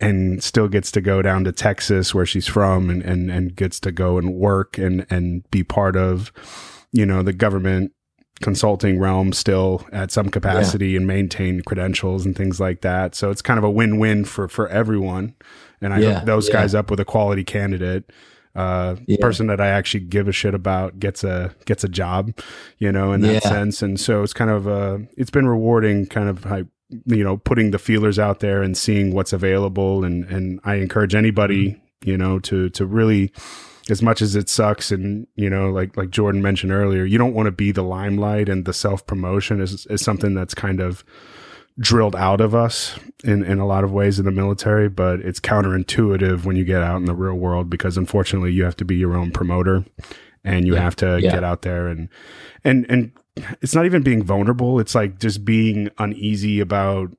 and 0.00 0.42
still 0.42 0.68
gets 0.68 0.90
to 0.92 1.00
go 1.00 1.22
down 1.22 1.44
to 1.44 1.52
Texas 1.52 2.14
where 2.14 2.26
she's 2.26 2.46
from 2.46 2.90
and, 2.90 3.02
and, 3.02 3.30
and 3.30 3.54
gets 3.54 3.78
to 3.80 3.92
go 3.92 4.18
and 4.18 4.34
work 4.34 4.78
and, 4.78 5.06
and 5.10 5.48
be 5.50 5.62
part 5.62 5.96
of, 5.96 6.32
you 6.92 7.06
know, 7.06 7.22
the 7.22 7.32
government 7.32 7.92
consulting 8.40 8.98
realm 8.98 9.32
still 9.32 9.86
at 9.92 10.10
some 10.10 10.30
capacity 10.30 10.90
yeah. 10.90 10.96
and 10.96 11.06
maintain 11.06 11.60
credentials 11.60 12.24
and 12.24 12.34
things 12.36 12.58
like 12.58 12.80
that. 12.80 13.14
So 13.14 13.30
it's 13.30 13.42
kind 13.42 13.58
of 13.58 13.64
a 13.64 13.70
win-win 13.70 14.24
for, 14.24 14.48
for 14.48 14.66
everyone. 14.68 15.34
And 15.82 15.92
I 15.92 15.98
yeah, 15.98 16.14
hook 16.14 16.24
those 16.24 16.48
yeah. 16.48 16.54
guys 16.54 16.74
up 16.74 16.90
with 16.90 17.00
a 17.00 17.04
quality 17.04 17.44
candidate 17.44 18.10
uh 18.54 18.96
yeah. 19.06 19.16
person 19.20 19.46
that 19.46 19.60
I 19.60 19.68
actually 19.68 20.00
give 20.00 20.28
a 20.28 20.32
shit 20.32 20.54
about 20.54 20.98
gets 20.98 21.24
a 21.24 21.54
gets 21.66 21.84
a 21.84 21.88
job, 21.88 22.32
you 22.78 22.90
know, 22.90 23.12
in 23.12 23.20
that 23.22 23.34
yeah. 23.34 23.40
sense. 23.40 23.82
And 23.82 23.98
so 23.98 24.22
it's 24.22 24.32
kind 24.32 24.50
of 24.50 24.66
uh 24.66 24.98
it's 25.16 25.30
been 25.30 25.48
rewarding 25.48 26.06
kind 26.06 26.28
of 26.28 26.44
like 26.46 26.66
you 27.06 27.22
know, 27.22 27.36
putting 27.36 27.70
the 27.70 27.78
feelers 27.78 28.18
out 28.18 28.40
there 28.40 28.62
and 28.62 28.76
seeing 28.76 29.14
what's 29.14 29.32
available 29.32 30.04
and 30.04 30.24
and 30.24 30.60
I 30.64 30.76
encourage 30.76 31.14
anybody, 31.14 31.70
mm-hmm. 31.70 32.10
you 32.10 32.18
know, 32.18 32.38
to 32.40 32.68
to 32.70 32.84
really 32.84 33.32
as 33.88 34.02
much 34.02 34.22
as 34.22 34.36
it 34.36 34.48
sucks 34.48 34.92
and 34.92 35.26
you 35.34 35.50
know 35.50 35.70
like 35.70 35.96
like 35.96 36.10
jordan 36.10 36.40
mentioned 36.42 36.70
earlier 36.70 37.04
you 37.04 37.18
don't 37.18 37.34
want 37.34 37.46
to 37.46 37.50
be 37.50 37.72
the 37.72 37.82
limelight 37.82 38.48
and 38.48 38.64
the 38.64 38.72
self 38.72 39.04
promotion 39.06 39.60
is, 39.60 39.86
is 39.86 40.00
something 40.00 40.34
that's 40.34 40.54
kind 40.54 40.80
of 40.80 41.02
drilled 41.80 42.14
out 42.14 42.40
of 42.40 42.54
us 42.54 42.98
in, 43.24 43.42
in 43.42 43.58
a 43.58 43.66
lot 43.66 43.84
of 43.84 43.92
ways 43.92 44.18
in 44.18 44.26
the 44.26 44.30
military, 44.30 44.88
but 44.88 45.20
it's 45.20 45.40
counterintuitive 45.40 46.44
when 46.44 46.54
you 46.56 46.64
get 46.64 46.82
out 46.82 46.96
in 46.96 47.06
the 47.06 47.14
real 47.14 47.34
world 47.34 47.70
because 47.70 47.96
unfortunately 47.96 48.52
you 48.52 48.64
have 48.64 48.76
to 48.76 48.84
be 48.84 48.96
your 48.96 49.16
own 49.16 49.30
promoter 49.30 49.84
and 50.44 50.66
you 50.66 50.74
yeah. 50.74 50.80
have 50.80 50.96
to 50.96 51.18
yeah. 51.20 51.30
get 51.30 51.44
out 51.44 51.62
there 51.62 51.86
and 51.88 52.08
and 52.64 52.86
and 52.88 53.12
it's 53.62 53.74
not 53.74 53.86
even 53.86 54.02
being 54.02 54.22
vulnerable, 54.22 54.78
it's 54.80 54.94
like 54.94 55.18
just 55.18 55.44
being 55.44 55.88
uneasy 55.98 56.60
about 56.60 57.10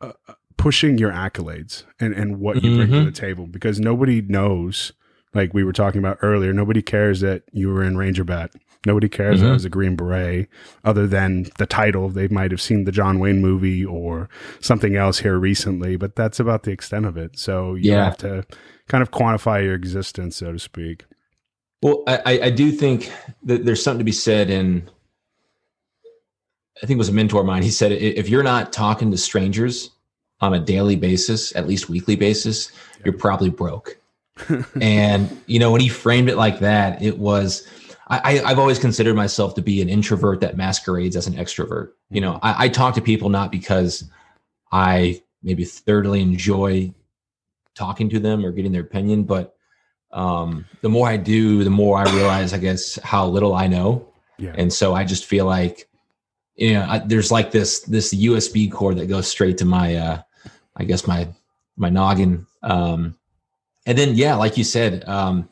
uh, 0.00 0.12
pushing 0.56 0.98
your 0.98 1.10
accolades 1.10 1.84
and, 1.98 2.12
and 2.14 2.38
what 2.38 2.62
you 2.62 2.76
bring 2.76 2.90
to 2.90 2.96
Mhm. 2.98 3.04
the 3.06 3.12
table 3.12 3.46
because 3.46 3.80
nobody 3.80 4.20
knows, 4.20 4.92
like 5.32 5.54
we 5.54 5.64
were 5.64 5.72
talking 5.72 5.98
about 5.98 6.18
earlier, 6.20 6.52
nobody 6.52 6.82
cares 6.82 7.20
that 7.20 7.44
you 7.52 7.70
were 7.70 7.82
in 7.82 7.96
Ranger 7.96 8.24
Bat. 8.24 8.52
Nobody 8.86 9.08
cares 9.10 9.40
that 9.40 9.46
Mhm. 9.46 9.50
I 9.50 9.52
was 9.52 9.64
a 9.66 9.68
Green 9.68 9.94
Beret 9.94 10.48
other 10.84 11.06
than 11.06 11.46
the 11.58 11.66
title. 11.66 12.08
They 12.08 12.28
might 12.28 12.50
have 12.50 12.62
seen 12.62 12.84
the 12.84 12.92
John 12.92 13.18
Wayne 13.18 13.40
movie 13.42 13.84
or 13.84 14.28
something 14.60 14.96
else 14.96 15.18
here 15.18 15.38
recently, 15.38 15.96
but 15.96 16.16
that's 16.16 16.40
about 16.40 16.62
the 16.62 16.70
extent 16.70 17.04
of 17.04 17.16
it. 17.18 17.38
So 17.38 17.74
you 17.74 17.92
Yeah. 17.92 18.04
have 18.06 18.16
to 18.18 18.44
kind 18.88 19.02
of 19.02 19.10
quantify 19.10 19.62
your 19.62 19.74
existence, 19.74 20.36
so 20.36 20.52
to 20.52 20.58
speak. 20.58 21.04
Well, 21.82 22.02
I, 22.06 22.16
I- 22.24 22.40
I 22.46 22.50
do 22.50 22.70
think 22.72 23.12
that 23.42 23.64
there's 23.66 23.82
something 23.82 23.98
to 24.00 24.04
be 24.04 24.12
said 24.12 24.48
in. 24.48 24.88
I 26.82 26.86
think 26.86 26.96
it 26.96 26.98
was 26.98 27.10
a 27.10 27.12
mentor 27.12 27.40
of 27.40 27.46
mine. 27.46 27.62
He 27.62 27.70
said, 27.70 27.92
if 27.92 28.30
you're 28.30 28.42
not 28.42 28.72
talking 28.72 29.10
to 29.10 29.18
strangers 29.18 29.90
on 30.40 30.54
a 30.54 30.60
daily 30.60 30.96
basis, 30.96 31.54
at 31.54 31.68
least 31.68 31.90
weekly 31.90 32.16
basis, 32.16 32.72
you're 33.04 33.12
probably 33.12 33.50
broke. 33.50 33.98
and 34.80 35.38
you 35.46 35.58
know, 35.58 35.70
when 35.70 35.82
he 35.82 35.88
framed 35.88 36.30
it 36.30 36.36
like 36.36 36.60
that, 36.60 37.02
it 37.02 37.18
was. 37.18 37.66
I, 38.10 38.42
I've 38.44 38.58
always 38.58 38.80
considered 38.80 39.14
myself 39.14 39.54
to 39.54 39.62
be 39.62 39.80
an 39.80 39.88
introvert 39.88 40.40
that 40.40 40.56
masquerades 40.56 41.14
as 41.14 41.28
an 41.28 41.34
extrovert. 41.34 41.92
You 42.10 42.20
know, 42.20 42.40
I, 42.42 42.64
I 42.64 42.68
talk 42.68 42.94
to 42.96 43.00
people 43.00 43.28
not 43.28 43.52
because 43.52 44.10
I 44.72 45.22
maybe 45.44 45.64
thoroughly 45.64 46.20
enjoy 46.20 46.92
talking 47.76 48.10
to 48.10 48.18
them 48.18 48.44
or 48.44 48.50
getting 48.50 48.72
their 48.72 48.82
opinion, 48.82 49.22
but 49.22 49.54
um, 50.12 50.64
the 50.80 50.88
more 50.88 51.08
I 51.08 51.16
do, 51.16 51.62
the 51.62 51.70
more 51.70 51.98
I 51.98 52.12
realize, 52.12 52.52
I 52.52 52.58
guess, 52.58 52.96
how 52.96 53.26
little 53.26 53.54
I 53.54 53.68
know. 53.68 54.08
Yeah. 54.38 54.54
And 54.56 54.72
so 54.72 54.92
I 54.92 55.04
just 55.04 55.24
feel 55.24 55.46
like, 55.46 55.88
you 56.56 56.74
know, 56.74 56.86
I, 56.88 56.98
there's 56.98 57.30
like 57.30 57.52
this 57.52 57.80
this 57.80 58.12
USB 58.12 58.70
cord 58.70 58.96
that 58.98 59.06
goes 59.06 59.28
straight 59.28 59.56
to 59.58 59.64
my, 59.64 59.94
uh, 59.94 60.22
I 60.76 60.84
guess 60.84 61.06
my 61.06 61.28
my 61.76 61.90
noggin. 61.90 62.46
Um, 62.62 63.16
and 63.86 63.96
then 63.96 64.16
yeah, 64.16 64.34
like 64.34 64.56
you 64.56 64.64
said, 64.64 65.08
um, 65.08 65.48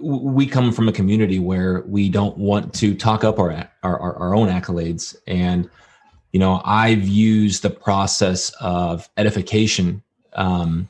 we 0.00 0.46
come 0.46 0.72
from 0.72 0.88
a 0.88 0.92
community 0.92 1.38
where 1.38 1.82
we 1.86 2.08
don't 2.08 2.36
want 2.38 2.74
to 2.74 2.94
talk 2.94 3.24
up 3.24 3.38
our 3.38 3.68
our, 3.82 3.98
our, 3.98 4.34
own 4.34 4.48
accolades, 4.48 5.16
and 5.26 5.68
you 6.32 6.38
know, 6.38 6.62
I've 6.64 7.06
used 7.06 7.62
the 7.62 7.70
process 7.70 8.50
of 8.60 9.08
edification. 9.16 10.02
Um, 10.34 10.88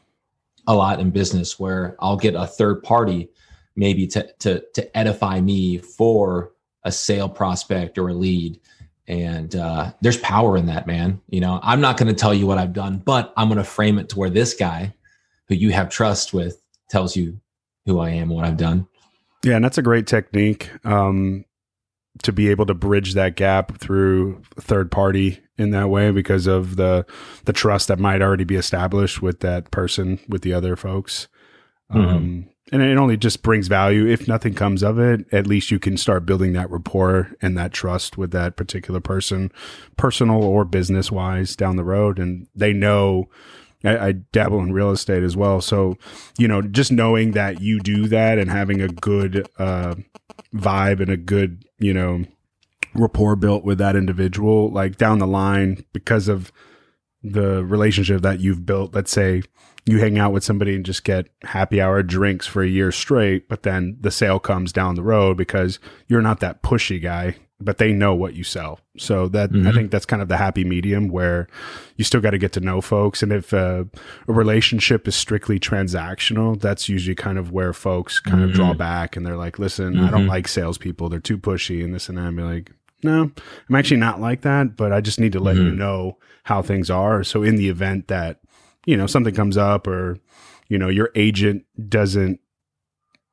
a 0.66 0.74
lot 0.74 1.00
in 1.00 1.10
business 1.10 1.58
where 1.58 1.96
I'll 1.98 2.18
get 2.18 2.34
a 2.34 2.46
third 2.46 2.82
party 2.82 3.30
maybe 3.74 4.06
to 4.08 4.30
to 4.40 4.60
to 4.74 4.96
edify 4.96 5.40
me 5.40 5.78
for 5.78 6.52
a 6.84 6.92
sale 6.92 7.28
prospect 7.28 7.98
or 7.98 8.08
a 8.08 8.14
lead. 8.14 8.60
And 9.06 9.56
uh, 9.56 9.92
there's 10.00 10.18
power 10.18 10.56
in 10.56 10.66
that, 10.66 10.86
man. 10.86 11.20
You 11.28 11.40
know, 11.40 11.58
I'm 11.62 11.80
not 11.80 11.96
going 11.96 12.14
to 12.14 12.18
tell 12.18 12.32
you 12.32 12.46
what 12.46 12.58
I've 12.58 12.72
done, 12.72 12.98
but 12.98 13.32
I'm 13.36 13.48
going 13.48 13.58
to 13.58 13.64
frame 13.64 13.98
it 13.98 14.08
to 14.10 14.18
where 14.18 14.30
this 14.30 14.54
guy, 14.54 14.94
who 15.48 15.56
you 15.56 15.72
have 15.72 15.88
trust 15.88 16.32
with, 16.32 16.62
tells 16.88 17.16
you 17.16 17.40
who 17.86 17.98
I 17.98 18.10
am, 18.10 18.28
what 18.28 18.44
I've 18.44 18.56
done. 18.56 18.86
Yeah, 19.42 19.56
and 19.56 19.64
that's 19.64 19.78
a 19.78 19.82
great 19.82 20.06
technique 20.06 20.70
um, 20.84 21.44
to 22.22 22.32
be 22.32 22.48
able 22.48 22.66
to 22.66 22.74
bridge 22.74 23.14
that 23.14 23.36
gap 23.36 23.78
through 23.78 24.42
third 24.56 24.90
party 24.90 25.40
in 25.56 25.70
that 25.70 25.88
way 25.88 26.10
because 26.10 26.46
of 26.46 26.76
the 26.76 27.06
the 27.44 27.52
trust 27.52 27.88
that 27.88 27.98
might 27.98 28.22
already 28.22 28.44
be 28.44 28.56
established 28.56 29.22
with 29.22 29.40
that 29.40 29.70
person 29.70 30.20
with 30.28 30.42
the 30.42 30.52
other 30.52 30.76
folks. 30.76 31.28
Um, 31.88 32.48
and 32.70 32.82
it 32.82 32.98
only 32.98 33.16
just 33.16 33.42
brings 33.42 33.66
value. 33.66 34.06
If 34.06 34.28
nothing 34.28 34.54
comes 34.54 34.82
of 34.82 34.98
it, 34.98 35.26
at 35.32 35.46
least 35.46 35.70
you 35.72 35.80
can 35.80 35.96
start 35.96 36.24
building 36.24 36.52
that 36.52 36.70
rapport 36.70 37.32
and 37.42 37.58
that 37.58 37.72
trust 37.72 38.16
with 38.16 38.30
that 38.30 38.56
particular 38.56 39.00
person, 39.00 39.50
personal 39.96 40.44
or 40.44 40.64
business 40.64 41.10
wise, 41.10 41.56
down 41.56 41.76
the 41.76 41.84
road. 41.84 42.18
And 42.18 42.46
they 42.54 42.72
know. 42.72 43.28
I, 43.84 44.08
I 44.08 44.12
dabble 44.12 44.60
in 44.60 44.72
real 44.72 44.90
estate 44.90 45.22
as 45.22 45.36
well, 45.36 45.60
so 45.60 45.96
you 46.38 46.48
know, 46.48 46.62
just 46.62 46.92
knowing 46.92 47.32
that 47.32 47.60
you 47.60 47.80
do 47.80 48.08
that 48.08 48.38
and 48.38 48.50
having 48.50 48.80
a 48.80 48.88
good 48.88 49.48
uh, 49.58 49.94
vibe 50.54 51.00
and 51.00 51.10
a 51.10 51.16
good, 51.16 51.64
you 51.78 51.94
know, 51.94 52.24
rapport 52.94 53.36
built 53.36 53.64
with 53.64 53.78
that 53.78 53.96
individual, 53.96 54.70
like 54.70 54.96
down 54.96 55.18
the 55.18 55.26
line, 55.26 55.84
because 55.92 56.28
of 56.28 56.52
the 57.22 57.64
relationship 57.64 58.22
that 58.22 58.40
you've 58.40 58.64
built. 58.64 58.94
Let's 58.94 59.10
say 59.10 59.42
you 59.86 59.98
hang 59.98 60.18
out 60.18 60.32
with 60.32 60.44
somebody 60.44 60.74
and 60.74 60.84
just 60.84 61.04
get 61.04 61.28
happy 61.42 61.80
hour 61.80 62.02
drinks 62.02 62.46
for 62.46 62.62
a 62.62 62.68
year 62.68 62.92
straight, 62.92 63.48
but 63.48 63.62
then 63.62 63.96
the 64.00 64.10
sale 64.10 64.38
comes 64.38 64.72
down 64.72 64.94
the 64.94 65.02
road 65.02 65.36
because 65.36 65.78
you're 66.06 66.22
not 66.22 66.40
that 66.40 66.62
pushy 66.62 67.00
guy, 67.02 67.36
but 67.60 67.78
they 67.78 67.92
know 67.92 68.14
what 68.14 68.34
you 68.34 68.42
sell. 68.44 68.80
So 68.96 69.28
that 69.28 69.50
I 69.50 69.54
Mhm. 69.54 69.74
think 69.74 69.90
that's 69.90 70.06
kind 70.06 70.22
of 70.22 70.28
the 70.28 70.36
happy 70.38 70.64
medium 70.64 71.08
where 71.08 71.46
you 71.96 72.04
still 72.04 72.20
got 72.20 72.30
to 72.30 72.38
get 72.38 72.52
to 72.52 72.60
know 72.60 72.80
folks. 72.80 73.22
And 73.22 73.32
if 73.32 73.52
uh, 73.52 73.84
a 74.28 74.32
relationship 74.32 75.06
is 75.06 75.14
strictly 75.14 75.58
transactional, 75.60 76.60
that's 76.60 76.88
usually 76.88 77.14
kind 77.14 77.38
of 77.38 77.52
where 77.52 77.72
folks 77.72 78.18
kind 78.20 78.42
of 78.42 78.52
draw 78.52 78.72
Mhm. 78.74 78.78
back 78.78 79.16
and 79.16 79.26
they're 79.26 79.36
like, 79.36 79.58
listen, 79.58 79.98
I 79.98 80.10
don't 80.10 80.24
Mhm. 80.26 80.28
like 80.28 80.48
salespeople. 80.48 81.08
They're 81.08 81.20
too 81.20 81.38
pushy 81.38 81.84
and 81.84 81.94
this 81.94 82.08
and 82.08 82.16
that. 82.18 82.26
And 82.28 82.36
be 82.36 82.42
like, 82.42 82.72
no, 83.02 83.30
I'm 83.68 83.74
actually 83.76 83.96
not 83.98 84.20
like 84.20 84.42
that, 84.42 84.76
but 84.76 84.92
I 84.92 85.00
just 85.00 85.20
need 85.20 85.32
to 85.32 85.40
let 85.40 85.56
you 85.56 85.72
Mhm. 85.72 85.76
know 85.78 86.18
how 86.44 86.62
things 86.62 86.90
are. 86.90 87.22
So 87.24 87.42
in 87.42 87.56
the 87.56 87.68
event 87.68 88.08
that, 88.08 88.40
you 88.86 88.96
know, 88.96 89.06
something 89.06 89.34
comes 89.34 89.56
up 89.56 89.86
or, 89.86 90.18
you 90.68 90.78
know, 90.78 90.88
your 90.88 91.10
agent 91.14 91.64
doesn't, 91.88 92.40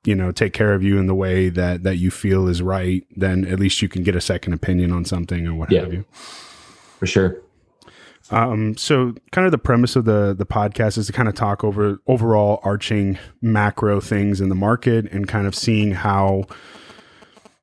you 0.08 0.16
know, 0.16 0.32
take 0.32 0.54
care 0.54 0.74
of 0.74 0.82
you 0.82 0.98
in 0.98 1.06
the 1.08 1.14
way 1.14 1.50
that 1.50 1.84
that 1.84 1.98
you 1.98 2.10
feel 2.10 2.48
is 2.48 2.62
right, 2.62 3.06
then 3.16 3.46
at 3.46 3.60
least 3.60 3.82
you 3.82 3.90
can 3.90 4.04
get 4.04 4.16
a 4.16 4.22
second 4.22 4.54
opinion 4.54 4.92
on 4.94 5.04
something 5.06 5.46
or 5.46 5.54
what 5.54 5.70
Yeah. 5.72 5.82
have 5.82 5.94
you. 5.94 6.06
For 7.00 7.06
sure. 7.06 7.38
Um, 8.32 8.76
so 8.78 9.14
kind 9.32 9.46
of 9.46 9.52
the 9.52 9.58
premise 9.58 9.96
of 9.96 10.06
the 10.06 10.34
the 10.38 10.46
podcast 10.46 10.98
is 10.98 11.08
to 11.08 11.14
kind 11.14 11.28
of 11.30 11.36
talk 11.36 11.64
over 11.64 12.00
overall 12.08 12.60
arching 12.64 13.18
macro 13.42 14.00
things 14.02 14.42
in 14.42 14.50
the 14.50 14.56
market 14.56 15.12
and 15.12 15.28
kind 15.28 15.46
of 15.48 15.54
seeing 15.56 15.92
how 15.92 16.44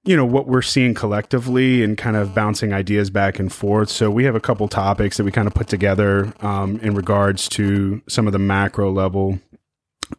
you 0.04 0.14
know 0.16 0.24
what 0.26 0.46
we're 0.46 0.62
seeing 0.62 0.92
collectively 0.94 1.82
and 1.82 1.96
kind 1.98 2.16
of 2.16 2.34
bouncing 2.34 2.72
ideas 2.74 3.08
back 3.10 3.38
and 3.38 3.52
forth. 3.52 3.88
So 3.88 4.10
we 4.10 4.24
have 4.24 4.34
a 4.34 4.40
couple 4.40 4.68
topics 4.68 5.16
that 5.16 5.24
we 5.24 5.32
kind 5.32 5.46
of 5.48 5.54
put 5.54 5.68
together 5.68 6.32
um, 6.40 6.78
in 6.80 6.94
regards 6.94 7.48
to 7.50 8.02
some 8.06 8.26
of 8.26 8.32
the 8.34 8.38
macro 8.38 8.90
level 8.92 9.38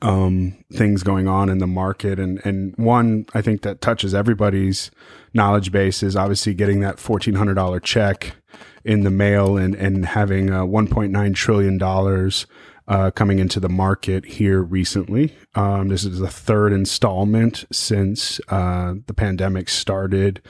um, 0.01 0.57
things 0.73 1.03
going 1.03 1.27
on 1.27 1.49
in 1.49 1.59
the 1.59 1.67
market, 1.67 2.19
and 2.19 2.43
and 2.45 2.75
one 2.77 3.25
I 3.33 3.41
think 3.41 3.61
that 3.61 3.81
touches 3.81 4.13
everybody's 4.13 4.91
knowledge 5.33 5.71
base 5.71 6.03
is 6.03 6.15
obviously 6.15 6.53
getting 6.53 6.79
that 6.81 6.99
fourteen 6.99 7.35
hundred 7.35 7.55
dollar 7.55 7.79
check 7.79 8.35
in 8.83 9.03
the 9.03 9.11
mail 9.11 9.57
and 9.57 9.75
and 9.75 10.05
having 10.05 10.51
uh, 10.51 10.65
one 10.65 10.87
point 10.87 11.11
nine 11.11 11.33
trillion 11.33 11.77
dollars 11.77 12.45
uh, 12.87 13.11
coming 13.11 13.39
into 13.39 13.59
the 13.59 13.69
market 13.69 14.25
here 14.25 14.61
recently. 14.61 15.35
Um, 15.55 15.87
this 15.87 16.03
is 16.03 16.19
the 16.19 16.29
third 16.29 16.71
installment 16.71 17.65
since 17.71 18.39
uh, 18.49 18.95
the 19.07 19.13
pandemic 19.13 19.69
started, 19.69 20.41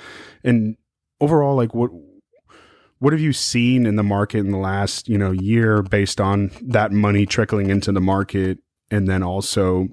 and 0.44 0.78
overall, 1.20 1.56
like 1.56 1.74
what 1.74 1.92
what 3.00 3.14
have 3.14 3.22
you 3.22 3.34
seen 3.34 3.86
in 3.86 3.98
the 3.98 4.04
market 4.04 4.40
in 4.40 4.52
the 4.52 4.58
last 4.58 5.08
you 5.08 5.18
know 5.18 5.32
year 5.32 5.82
based 5.82 6.20
on 6.20 6.52
that 6.62 6.92
money 6.92 7.26
trickling 7.26 7.70
into 7.70 7.92
the 7.92 8.02
market, 8.02 8.60
and 8.92 9.08
then 9.08 9.24
also. 9.24 9.90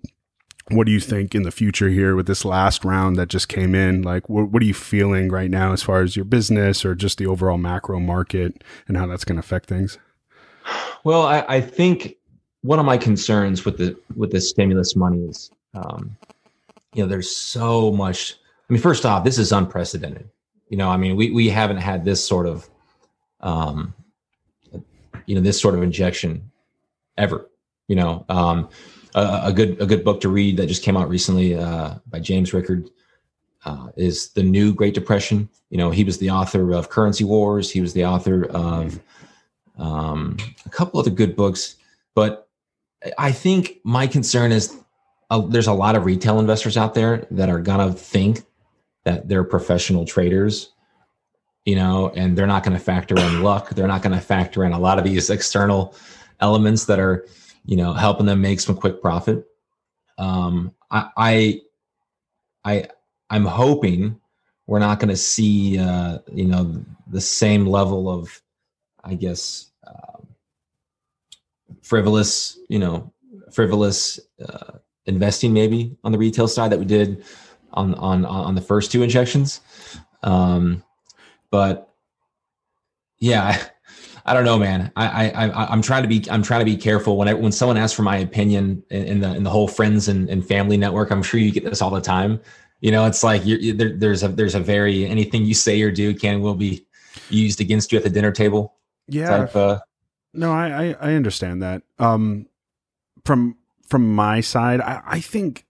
What 0.70 0.86
do 0.86 0.92
you 0.92 1.00
think 1.00 1.34
in 1.34 1.42
the 1.42 1.50
future 1.50 1.88
here 1.88 2.14
with 2.14 2.28
this 2.28 2.44
last 2.44 2.84
round 2.84 3.16
that 3.16 3.28
just 3.28 3.48
came 3.48 3.74
in? 3.74 4.02
Like, 4.02 4.28
what, 4.28 4.50
what 4.50 4.62
are 4.62 4.64
you 4.64 4.72
feeling 4.72 5.28
right 5.28 5.50
now 5.50 5.72
as 5.72 5.82
far 5.82 6.02
as 6.02 6.14
your 6.14 6.24
business 6.24 6.84
or 6.84 6.94
just 6.94 7.18
the 7.18 7.26
overall 7.26 7.58
macro 7.58 7.98
market 7.98 8.62
and 8.86 8.96
how 8.96 9.06
that's 9.08 9.24
going 9.24 9.36
to 9.36 9.40
affect 9.40 9.68
things? 9.68 9.98
Well, 11.02 11.22
I, 11.22 11.44
I 11.48 11.60
think 11.60 12.16
one 12.62 12.78
of 12.78 12.86
my 12.86 12.96
concerns 12.96 13.64
with 13.64 13.76
the 13.76 13.98
with 14.14 14.30
the 14.30 14.40
stimulus 14.40 14.94
money 14.94 15.24
is, 15.24 15.50
um, 15.74 16.16
you 16.94 17.02
know, 17.02 17.08
there's 17.08 17.34
so 17.34 17.90
much. 17.90 18.36
I 18.70 18.72
mean, 18.72 18.80
first 18.80 19.04
off, 19.04 19.24
this 19.24 19.38
is 19.38 19.50
unprecedented. 19.52 20.28
You 20.68 20.76
know, 20.76 20.88
I 20.88 20.96
mean, 20.96 21.16
we 21.16 21.32
we 21.32 21.48
haven't 21.48 21.78
had 21.78 22.04
this 22.04 22.24
sort 22.24 22.46
of, 22.46 22.70
um, 23.40 23.92
you 25.26 25.34
know, 25.34 25.40
this 25.40 25.60
sort 25.60 25.74
of 25.74 25.82
injection 25.82 26.50
ever. 27.18 27.48
You 27.88 27.96
know, 27.96 28.24
um, 28.28 28.68
a, 29.14 29.42
a 29.44 29.52
good 29.52 29.80
a 29.80 29.86
good 29.86 30.04
book 30.04 30.20
to 30.22 30.28
read 30.28 30.56
that 30.56 30.66
just 30.66 30.82
came 30.82 30.96
out 30.96 31.08
recently 31.08 31.54
uh, 31.54 31.94
by 32.06 32.20
James 32.20 32.52
Rickard 32.52 32.90
uh, 33.64 33.88
is 33.96 34.30
the 34.30 34.42
New 34.42 34.72
Great 34.74 34.94
Depression. 34.94 35.48
You 35.70 35.78
know, 35.78 35.90
he 35.90 36.04
was 36.04 36.18
the 36.18 36.30
author 36.30 36.72
of 36.72 36.88
Currency 36.88 37.24
Wars. 37.24 37.70
He 37.70 37.80
was 37.80 37.92
the 37.92 38.04
author 38.04 38.44
of 38.46 39.00
um, 39.78 40.36
a 40.64 40.70
couple 40.70 41.00
other 41.00 41.10
good 41.10 41.36
books. 41.36 41.76
But 42.14 42.48
I 43.18 43.32
think 43.32 43.78
my 43.84 44.06
concern 44.06 44.52
is 44.52 44.76
uh, 45.30 45.40
there's 45.40 45.66
a 45.66 45.72
lot 45.72 45.96
of 45.96 46.04
retail 46.04 46.38
investors 46.38 46.76
out 46.76 46.94
there 46.94 47.26
that 47.30 47.48
are 47.48 47.60
gonna 47.60 47.92
think 47.92 48.44
that 49.04 49.28
they're 49.28 49.44
professional 49.44 50.04
traders, 50.04 50.72
you 51.64 51.76
know, 51.76 52.12
and 52.14 52.36
they're 52.36 52.46
not 52.46 52.62
going 52.62 52.76
to 52.76 52.82
factor 52.82 53.18
in 53.18 53.42
luck. 53.42 53.70
They're 53.70 53.88
not 53.88 54.02
going 54.02 54.14
to 54.14 54.20
factor 54.20 54.64
in 54.64 54.72
a 54.72 54.78
lot 54.78 54.98
of 54.98 55.04
these 55.04 55.30
external 55.36 55.94
elements 56.40 56.86
that 56.86 56.98
are, 56.98 57.26
you 57.64 57.76
know, 57.76 57.92
helping 57.92 58.26
them 58.26 58.40
make 58.40 58.60
some 58.60 58.76
quick 58.76 59.00
profit. 59.00 59.46
Um, 60.18 60.74
I, 60.90 61.10
I, 61.16 61.60
I, 62.64 62.88
I'm 63.30 63.44
hoping 63.44 64.20
we're 64.66 64.78
not 64.78 65.00
going 65.00 65.08
to 65.08 65.16
see, 65.16 65.78
uh, 65.78 66.18
you 66.32 66.44
know, 66.44 66.84
the 67.06 67.20
same 67.20 67.66
level 67.66 68.08
of, 68.08 68.40
I 69.04 69.14
guess, 69.14 69.70
um, 69.86 70.28
frivolous, 71.82 72.58
you 72.68 72.78
know, 72.78 73.12
frivolous 73.52 74.20
uh, 74.46 74.78
investing 75.06 75.52
maybe 75.52 75.96
on 76.04 76.12
the 76.12 76.18
retail 76.18 76.48
side 76.48 76.70
that 76.72 76.78
we 76.78 76.84
did 76.84 77.24
on 77.72 77.94
on 77.94 78.24
on 78.24 78.54
the 78.54 78.60
first 78.60 78.92
two 78.92 79.02
injections. 79.02 79.60
Um, 80.22 80.82
but 81.50 81.92
yeah, 83.18 83.62
I, 84.24 84.34
don't 84.34 84.44
know, 84.44 84.58
man. 84.58 84.90
I, 84.96 85.30
I 85.30 85.66
I'm 85.66 85.82
trying 85.82 86.02
to 86.02 86.08
be 86.08 86.24
I'm 86.30 86.42
trying 86.42 86.60
to 86.60 86.64
be 86.64 86.76
careful 86.76 87.16
when 87.16 87.28
I, 87.28 87.34
when 87.34 87.52
someone 87.52 87.76
asks 87.76 87.94
for 87.94 88.02
my 88.02 88.16
opinion 88.16 88.82
in, 88.90 89.04
in 89.04 89.20
the 89.20 89.34
in 89.34 89.42
the 89.42 89.50
whole 89.50 89.68
friends 89.68 90.08
and, 90.08 90.28
and 90.28 90.46
family 90.46 90.76
network. 90.76 91.10
I'm 91.10 91.22
sure 91.22 91.40
you 91.40 91.50
get 91.50 91.64
this 91.64 91.82
all 91.82 91.90
the 91.90 92.00
time. 92.00 92.40
You 92.80 92.90
know, 92.90 93.06
it's 93.06 93.22
like 93.22 93.42
you're, 93.44 93.74
there, 93.74 93.96
there's 93.96 94.22
a 94.22 94.28
there's 94.28 94.54
a 94.54 94.60
very 94.60 95.06
anything 95.06 95.44
you 95.44 95.54
say 95.54 95.80
or 95.82 95.90
do 95.90 96.14
can 96.14 96.40
will 96.40 96.54
be 96.54 96.86
used 97.30 97.60
against 97.60 97.92
you 97.92 97.98
at 97.98 98.04
the 98.04 98.10
dinner 98.10 98.32
table. 98.32 98.74
Yeah. 99.08 99.38
Type, 99.38 99.56
uh, 99.56 99.78
no, 100.34 100.52
I, 100.52 100.66
I, 100.66 100.96
I 101.00 101.14
understand 101.14 101.62
that. 101.62 101.82
Um, 101.98 102.46
from 103.24 103.56
from 103.86 104.14
my 104.14 104.40
side, 104.40 104.80
I, 104.80 105.02
I 105.04 105.20
think 105.20 105.66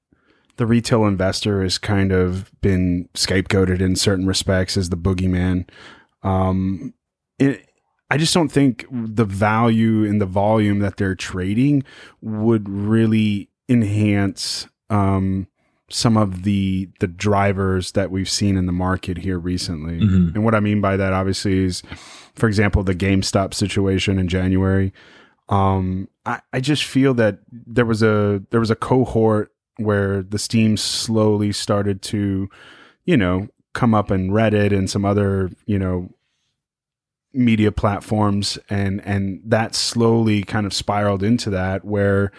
the 0.56 0.66
retail 0.66 1.06
investor 1.06 1.62
has 1.62 1.78
kind 1.78 2.12
of 2.12 2.52
been 2.60 3.08
scapegoated 3.14 3.80
in 3.80 3.96
certain 3.96 4.26
respects 4.26 4.76
as 4.76 4.90
the 4.90 4.96
boogeyman. 4.96 5.68
Um, 6.22 6.94
it, 7.38 7.68
I 8.12 8.18
just 8.18 8.34
don't 8.34 8.50
think 8.50 8.84
the 8.92 9.24
value 9.24 10.04
and 10.04 10.20
the 10.20 10.26
volume 10.26 10.80
that 10.80 10.98
they're 10.98 11.14
trading 11.14 11.82
would 12.20 12.68
really 12.68 13.48
enhance 13.70 14.68
um, 14.90 15.46
some 15.88 16.18
of 16.18 16.42
the 16.42 16.90
the 17.00 17.06
drivers 17.06 17.92
that 17.92 18.10
we've 18.10 18.28
seen 18.28 18.58
in 18.58 18.66
the 18.66 18.72
market 18.72 19.16
here 19.16 19.38
recently. 19.38 19.98
Mm-hmm. 19.98 20.34
And 20.34 20.44
what 20.44 20.54
I 20.54 20.60
mean 20.60 20.82
by 20.82 20.98
that, 20.98 21.14
obviously, 21.14 21.64
is 21.64 21.82
for 22.34 22.48
example 22.48 22.82
the 22.82 22.94
GameStop 22.94 23.54
situation 23.54 24.18
in 24.18 24.28
January. 24.28 24.92
Um, 25.48 26.06
I, 26.26 26.42
I 26.52 26.60
just 26.60 26.84
feel 26.84 27.14
that 27.14 27.38
there 27.50 27.86
was 27.86 28.02
a 28.02 28.42
there 28.50 28.60
was 28.60 28.70
a 28.70 28.76
cohort 28.76 29.54
where 29.78 30.22
the 30.22 30.38
Steam 30.38 30.76
slowly 30.76 31.50
started 31.50 32.02
to, 32.02 32.50
you 33.06 33.16
know, 33.16 33.48
come 33.72 33.94
up 33.94 34.10
in 34.10 34.32
Reddit 34.32 34.76
and 34.76 34.90
some 34.90 35.06
other, 35.06 35.50
you 35.64 35.78
know, 35.78 36.10
media 37.34 37.72
platforms 37.72 38.58
and 38.68 39.00
and 39.06 39.40
that 39.44 39.74
slowly 39.74 40.42
kind 40.42 40.66
of 40.66 40.74
spiraled 40.74 41.22
into 41.22 41.48
that 41.50 41.84
where 41.84 42.30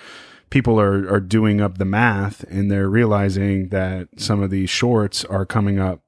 people 0.49 0.79
are 0.79 1.11
are 1.11 1.19
doing 1.19 1.59
up 1.59 1.77
the 1.77 1.85
math 1.85 2.43
and 2.43 2.69
they're 2.69 2.89
realizing 2.89 3.69
that 3.69 4.07
some 4.17 4.41
of 4.41 4.49
these 4.49 4.69
shorts 4.69 5.25
are 5.25 5.45
coming 5.45 5.79
up 5.79 6.03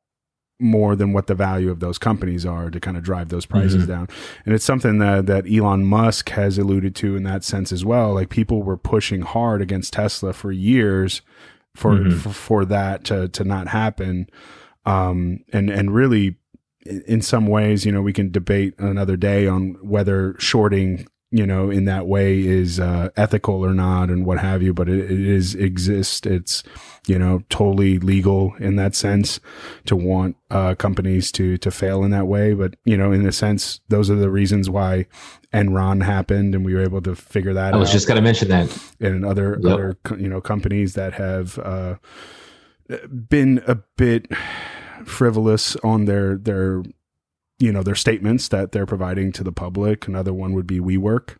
more 0.60 0.96
than 0.96 1.12
what 1.12 1.28
the 1.28 1.36
value 1.36 1.70
of 1.70 1.80
those 1.80 1.98
companies 1.98 2.46
are 2.46 2.70
to 2.70 2.80
kind 2.80 2.96
of 2.96 3.04
drive 3.04 3.30
those 3.30 3.46
prices 3.46 3.84
mm-hmm. 3.84 3.92
down. 3.92 4.08
And 4.46 4.56
it's 4.56 4.64
something 4.64 5.00
that, 5.00 5.26
that 5.26 5.46
Elon 5.52 5.86
Musk 5.86 6.30
has 6.30 6.58
alluded 6.58 6.96
to 6.98 7.16
in 7.16 7.24
that 7.24 7.44
sense 7.44 7.72
as 7.72 7.84
well. 7.84 8.14
Like 8.14 8.30
people 8.30 8.64
were 8.64 8.78
pushing 8.78 9.22
hard 9.22 9.62
against 9.62 9.94
Tesla 9.94 10.32
for 10.32 10.52
years 10.52 11.22
for, 11.76 11.96
mm-hmm. 11.96 12.18
for, 12.18 12.30
for, 12.30 12.66
that 12.66 13.04
to, 13.06 13.28
to 13.30 13.44
not 13.44 13.68
happen. 13.68 14.30
Um, 14.86 15.44
and, 15.52 15.70
and 15.70 15.94
really 15.94 16.38
in 16.86 17.22
some 17.22 17.48
ways, 17.48 17.86
you 17.86 17.92
know, 17.92 18.02
we 18.02 18.14
can 18.14 18.32
debate 18.32 18.74
another 18.78 19.18
day 19.18 19.48
on 19.48 19.78
whether 19.82 20.36
shorting 20.40 21.08
you 21.36 21.46
know, 21.46 21.70
in 21.70 21.84
that 21.84 22.08
way 22.08 22.40
is 22.40 22.80
uh, 22.80 23.10
ethical 23.18 23.66
or 23.66 23.74
not 23.74 24.10
and 24.10 24.26
what 24.26 24.40
have 24.40 24.64
you, 24.64 24.74
but 24.74 24.88
it, 24.88 25.12
it 25.12 25.20
is 25.20 25.54
exist. 25.54 26.26
It's, 26.26 26.64
you 27.08 27.20
know, 27.20 27.44
totally 27.50 28.00
legal 28.00 28.56
in 28.60 28.78
that 28.78 28.96
sense 28.96 29.42
to 29.86 29.98
want 29.98 30.38
uh, 30.50 30.76
companies 30.76 31.34
to 31.34 31.58
to 31.58 31.72
fail 31.72 32.06
in 32.06 32.12
that 32.12 32.28
way. 32.28 32.54
But 32.54 32.76
you 32.86 32.96
know, 32.96 33.12
in 33.12 33.28
a 33.28 33.34
sense, 33.34 33.82
those 33.90 34.10
are 34.10 34.16
the 34.16 34.30
reasons 34.30 34.70
why 34.70 35.08
Enron 35.54 36.04
happened, 36.04 36.56
and 36.56 36.64
we 36.64 36.74
were 36.74 36.84
able 36.84 37.02
to 37.02 37.16
figure 37.16 37.54
that. 37.54 37.74
Out. 37.74 37.74
I 37.74 37.78
was 37.78 37.92
just 37.92 38.08
going 38.08 38.16
to 38.16 38.22
mention 38.22 38.48
that, 38.48 38.94
and 39.02 39.26
other 39.26 39.60
yep. 39.62 39.74
other 39.74 39.98
you 40.18 40.30
know 40.30 40.40
companies 40.40 40.94
that 40.94 41.14
have 41.16 41.60
uh, 41.60 41.96
been 43.10 43.62
a 43.68 43.76
bit 43.98 44.32
frivolous 45.04 45.76
on 45.78 46.06
their 46.06 46.38
their 46.38 46.84
you 47.60 47.72
know 47.72 47.84
their 47.84 47.96
statements 47.96 48.48
that 48.50 48.72
they're 48.72 48.86
providing 48.86 49.32
to 49.34 49.44
the 49.44 49.52
public. 49.52 50.08
Another 50.08 50.34
one 50.34 50.54
would 50.54 50.68
be 50.68 50.80
WeWork, 50.80 51.38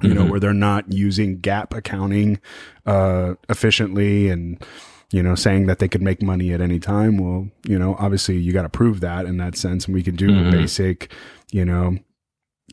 you 0.00 0.10
mm-hmm. 0.10 0.14
know, 0.14 0.24
where 0.26 0.40
they're 0.40 0.52
not 0.52 0.92
using 0.92 1.40
GAAP 1.40 1.76
accounting 1.76 2.40
uh, 2.86 3.34
efficiently 3.48 4.28
and 4.28 4.64
you 5.10 5.22
know 5.22 5.34
saying 5.34 5.66
that 5.66 5.78
they 5.78 5.88
could 5.88 6.02
make 6.02 6.22
money 6.22 6.52
at 6.52 6.60
any 6.60 6.78
time. 6.78 7.18
Well, 7.18 7.50
you 7.66 7.78
know, 7.78 7.96
obviously 7.98 8.36
you 8.38 8.52
got 8.52 8.62
to 8.62 8.68
prove 8.68 9.00
that 9.00 9.26
in 9.26 9.38
that 9.38 9.56
sense, 9.56 9.86
and 9.86 9.94
we 9.94 10.02
can 10.02 10.16
do 10.16 10.28
mm-hmm. 10.28 10.50
basic, 10.50 11.12
you 11.50 11.64
know, 11.64 11.98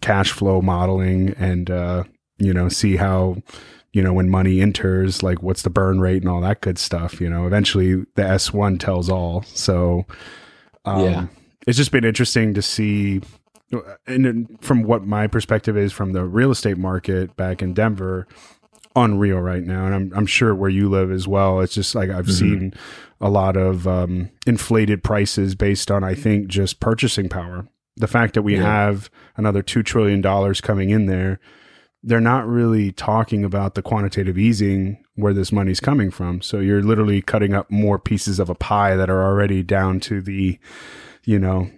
cash 0.02 0.32
flow 0.32 0.62
modeling 0.62 1.34
and 1.38 1.70
uh, 1.70 2.04
you 2.38 2.54
know 2.54 2.70
see 2.70 2.98
how 2.98 3.38
you 3.93 4.02
know 4.02 4.13
when 4.13 4.30
money 4.30 4.62
enters 4.62 5.23
like 5.23 5.41
what's 5.41 5.62
the 5.62 5.69
burn 5.69 6.00
rate 6.00 6.21
and 6.21 6.30
all 6.30 6.41
that 6.41 6.62
good 6.62 6.78
stuff 6.78 7.19
you 7.21 7.30
know 7.30 7.45
eventually 7.47 7.95
the 8.15 8.21
s1 8.21 8.80
tells 8.80 9.10
all 9.10 9.41
so 9.43 10.06
um, 10.86 11.04
yeah 11.04 11.28
it's 11.65 11.78
just 11.78 11.91
been 11.91 12.06
interesting 12.06 12.54
to 12.54 12.62
see 12.62 13.21
and 14.06 14.58
from 14.62 14.84
what 14.84 15.06
my 15.06 15.28
perspective 15.28 15.78
is 15.78 15.91
from 15.91 16.13
the 16.13 16.23
real 16.23 16.52
estate 16.52 16.78
market 16.78 17.36
back 17.36 17.62
in 17.62 17.73
Denver, 17.73 18.28
unreal 18.95 19.39
right 19.39 19.63
now. 19.63 19.86
And 19.86 19.93
I'm, 19.93 20.12
I'm 20.15 20.26
sure 20.26 20.56
where 20.56 20.69
you 20.69 20.89
live 20.89 21.12
as 21.12 21.28
well. 21.28 21.60
It's 21.60 21.73
just 21.73 21.93
like 21.93 22.10
I've 22.10 22.26
mm-hmm. 22.26 22.60
seen 22.60 22.73
a 23.19 23.30
lot 23.30 23.58
of 23.58 23.88
um, 23.88 24.30
inflated 24.45 25.04
prices 25.04 25.56
based 25.56 25.91
on, 25.91 26.04
I 26.04 26.15
think, 26.15 26.47
just 26.47 26.80
purchasing 26.80 27.28
power. 27.30 27.67
The 27.97 28.08
fact 28.08 28.36
that 28.36 28.43
we 28.43 28.56
yeah. 28.56 28.63
have 28.63 29.10
another 29.36 29.63
$2 29.63 29.84
trillion 29.84 30.21
coming 30.56 30.91
in 30.91 31.08
there, 31.08 31.39
they're 32.03 32.21
not 32.21 32.47
really 32.47 32.91
talking 32.91 33.43
about 33.43 33.75
the 33.75 33.81
quantitative 33.81 34.38
easing 34.38 35.03
where 35.15 35.33
this 35.33 35.51
money's 35.51 35.79
coming 35.79 36.12
from. 36.12 36.41
So 36.41 36.60
you're 36.60 36.83
literally 36.83 37.21
cutting 37.21 37.53
up 37.53 37.69
more 37.71 37.97
pieces 37.97 38.39
of 38.39 38.49
a 38.49 38.55
pie 38.55 38.95
that 38.95 39.10
are 39.10 39.23
already 39.23 39.63
down 39.63 39.99
to 40.01 40.21
the 40.21 40.60
you 41.27 41.38
know, 41.38 41.69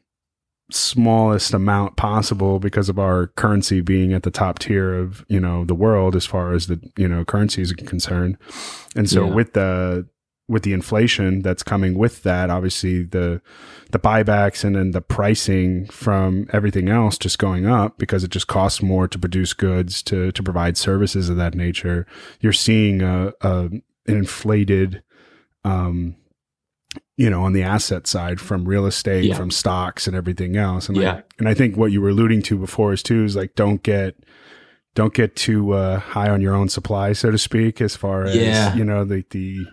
smallest 0.71 1.53
amount 1.55 1.97
possible 1.97 2.59
because 2.59 2.87
of 2.87 2.99
our 2.99 3.27
currency 3.35 3.81
being 3.81 4.13
at 4.13 4.21
the 4.21 4.31
top 4.31 4.59
tier 4.59 4.93
of, 4.93 5.25
you 5.27 5.39
know, 5.39 5.65
the 5.65 5.73
world 5.73 6.15
as 6.15 6.25
far 6.25 6.53
as 6.53 6.67
the, 6.67 6.79
you 6.95 7.07
know, 7.07 7.25
currencies 7.25 7.71
are 7.71 7.75
concerned. 7.75 8.37
And 8.95 9.09
so 9.09 9.25
yeah. 9.25 9.33
with 9.33 9.53
the 9.53 10.07
with 10.49 10.63
the 10.63 10.73
inflation 10.73 11.41
that's 11.41 11.63
coming 11.63 11.97
with 11.97 12.23
that, 12.23 12.49
obviously 12.49 13.03
the 13.03 13.41
the 13.91 13.99
buybacks 13.99 14.63
and 14.63 14.75
then 14.75 14.91
the 14.91 15.01
pricing 15.01 15.85
from 15.87 16.47
everything 16.51 16.89
else 16.89 17.17
just 17.17 17.39
going 17.39 17.65
up 17.65 17.97
because 17.97 18.23
it 18.23 18.29
just 18.29 18.47
costs 18.47 18.81
more 18.81 19.07
to 19.07 19.17
produce 19.17 19.53
goods 19.53 20.03
to 20.03 20.31
to 20.31 20.43
provide 20.43 20.77
services 20.77 21.29
of 21.29 21.37
that 21.37 21.55
nature. 21.55 22.05
You're 22.41 22.53
seeing 22.53 23.01
a, 23.01 23.31
a 23.41 23.69
an 23.69 23.83
inflated 24.07 25.03
um, 25.63 26.15
you 27.17 27.29
know, 27.29 27.43
on 27.43 27.51
the 27.53 27.63
asset 27.63 28.07
side 28.07 28.39
from 28.39 28.65
real 28.65 28.85
estate, 28.85 29.25
yeah. 29.25 29.35
from 29.35 29.51
stocks 29.51 30.07
and 30.07 30.15
everything 30.15 30.55
else. 30.55 30.87
And 30.87 30.97
yeah. 30.97 31.15
I, 31.15 31.23
and 31.37 31.49
I 31.49 31.53
think 31.53 31.75
what 31.75 31.91
you 31.91 32.01
were 32.01 32.09
alluding 32.09 32.41
to 32.43 32.57
before 32.57 32.93
is 32.93 33.03
too, 33.03 33.25
is 33.25 33.35
like, 33.35 33.55
don't 33.55 33.83
get, 33.83 34.15
don't 34.95 35.13
get 35.13 35.35
too 35.35 35.73
uh, 35.73 35.99
high 35.99 36.29
on 36.29 36.39
your 36.41 36.55
own 36.55 36.69
supply, 36.69 37.11
so 37.11 37.29
to 37.29 37.37
speak, 37.37 37.81
as 37.81 37.95
far 37.95 38.23
as, 38.23 38.37
yeah. 38.37 38.73
you 38.73 38.85
know, 38.85 39.03
the, 39.03 39.25
the, 39.31 39.67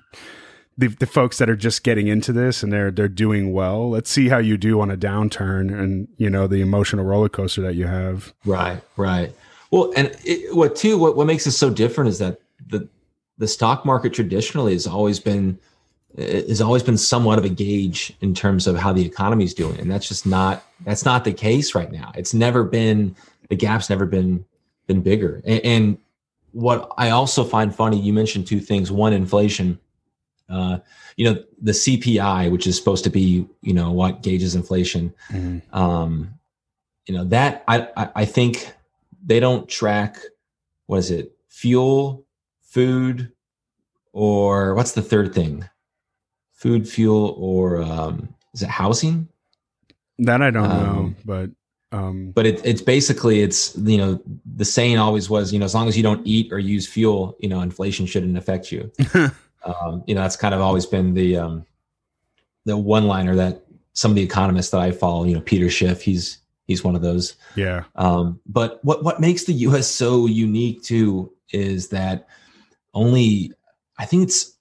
the, 0.78 0.88
the 0.88 1.06
folks 1.06 1.38
that 1.38 1.48
are 1.48 1.56
just 1.56 1.82
getting 1.82 2.06
into 2.06 2.32
this 2.32 2.62
and 2.62 2.72
they're, 2.72 2.90
they're 2.90 3.08
doing 3.08 3.52
well. 3.52 3.90
Let's 3.90 4.10
see 4.10 4.28
how 4.28 4.38
you 4.38 4.56
do 4.56 4.80
on 4.80 4.90
a 4.90 4.96
downturn 4.96 5.72
and, 5.72 6.08
you 6.16 6.28
know, 6.28 6.46
the 6.46 6.60
emotional 6.60 7.04
roller 7.04 7.28
coaster 7.28 7.62
that 7.62 7.74
you 7.74 7.86
have. 7.86 8.34
Right. 8.44 8.80
Right. 8.96 9.34
Well, 9.70 9.92
and 9.96 10.14
it, 10.24 10.54
what 10.54 10.76
too, 10.76 10.98
what, 10.98 11.16
what 11.16 11.26
makes 11.26 11.46
it 11.46 11.52
so 11.52 11.70
different 11.70 12.08
is 12.08 12.18
that 12.18 12.40
the, 12.66 12.88
the 13.38 13.48
stock 13.48 13.84
market 13.86 14.12
traditionally 14.12 14.72
has 14.74 14.86
always 14.86 15.18
been, 15.18 15.58
has 16.16 16.60
always 16.60 16.82
been 16.82 16.96
somewhat 16.96 17.38
of 17.38 17.44
a 17.44 17.48
gauge 17.48 18.12
in 18.20 18.34
terms 18.34 18.66
of 18.66 18.76
how 18.76 18.92
the 18.92 19.04
economy 19.04 19.44
is 19.44 19.52
doing 19.52 19.78
and 19.78 19.90
that's 19.90 20.08
just 20.08 20.24
not 20.24 20.64
that's 20.86 21.04
not 21.04 21.24
the 21.24 21.32
case 21.32 21.74
right 21.74 21.92
now 21.92 22.10
it's 22.14 22.32
never 22.32 22.64
been 22.64 23.14
the 23.50 23.56
gap's 23.56 23.90
never 23.90 24.06
been 24.06 24.42
been 24.86 25.02
bigger 25.02 25.42
and, 25.44 25.60
and 25.62 25.98
what 26.52 26.90
i 26.96 27.10
also 27.10 27.44
find 27.44 27.74
funny 27.74 28.00
you 28.00 28.14
mentioned 28.14 28.46
two 28.46 28.60
things 28.60 28.90
one 28.90 29.12
inflation 29.12 29.78
uh, 30.48 30.78
you 31.16 31.24
know 31.24 31.42
the 31.60 31.72
cpi 31.72 32.50
which 32.50 32.66
is 32.66 32.76
supposed 32.76 33.04
to 33.04 33.10
be 33.10 33.46
you 33.62 33.74
know 33.74 33.92
what 33.92 34.22
gauges 34.22 34.54
inflation 34.54 35.12
mm-hmm. 35.30 35.58
um, 35.76 36.34
you 37.06 37.14
know 37.14 37.24
that 37.24 37.64
I, 37.68 37.88
I 37.96 38.08
i 38.16 38.24
think 38.24 38.72
they 39.24 39.40
don't 39.40 39.68
track 39.68 40.18
what 40.86 40.98
is 40.98 41.10
it 41.10 41.32
fuel 41.48 42.24
food 42.62 43.32
or 44.12 44.74
what's 44.74 44.92
the 44.92 45.02
third 45.02 45.34
thing 45.34 45.68
food, 46.56 46.88
fuel, 46.88 47.34
or 47.38 47.82
um, 47.82 48.34
is 48.52 48.62
it 48.62 48.68
housing? 48.68 49.28
That 50.18 50.42
I 50.42 50.50
don't 50.50 50.64
um, 50.64 50.80
know, 50.80 51.14
but 51.24 51.50
um, 51.96 52.32
but 52.32 52.46
it, 52.46 52.64
it's 52.64 52.82
basically 52.82 53.42
it's 53.42 53.76
you 53.76 53.98
know 53.98 54.20
the 54.56 54.64
saying 54.64 54.98
always 54.98 55.30
was 55.30 55.52
you 55.52 55.58
know 55.58 55.66
as 55.66 55.74
long 55.74 55.88
as 55.88 55.96
you 55.96 56.02
don't 56.02 56.26
eat 56.26 56.52
or 56.52 56.58
use 56.58 56.86
fuel, 56.86 57.36
you 57.38 57.48
know 57.48 57.60
inflation 57.60 58.06
shouldn't 58.06 58.36
affect 58.36 58.72
you. 58.72 58.90
um, 59.66 60.04
you 60.06 60.14
know 60.14 60.22
that's 60.22 60.36
kind 60.36 60.54
of 60.54 60.60
always 60.60 60.86
been 60.86 61.14
the 61.14 61.36
um, 61.36 61.66
the 62.64 62.76
one 62.76 63.06
liner 63.06 63.34
that 63.36 63.62
some 63.92 64.10
of 64.10 64.14
the 64.14 64.22
economists 64.22 64.70
that 64.70 64.80
I 64.80 64.92
follow, 64.92 65.24
you 65.24 65.34
know 65.34 65.40
Peter 65.40 65.70
Schiff, 65.70 66.02
he's 66.02 66.38
he's 66.66 66.84
one 66.84 66.94
of 66.94 67.02
those. 67.02 67.34
Yeah. 67.54 67.84
Um, 67.94 68.40
but 68.46 68.84
what 68.84 69.02
what 69.02 69.20
makes 69.20 69.44
the 69.44 69.54
U.S. 69.54 69.88
so 69.88 70.26
unique 70.26 70.82
too 70.82 71.32
is 71.52 71.88
that 71.88 72.28
only 72.94 73.52
I 73.98 74.04
think 74.04 74.24
it's 74.24 74.56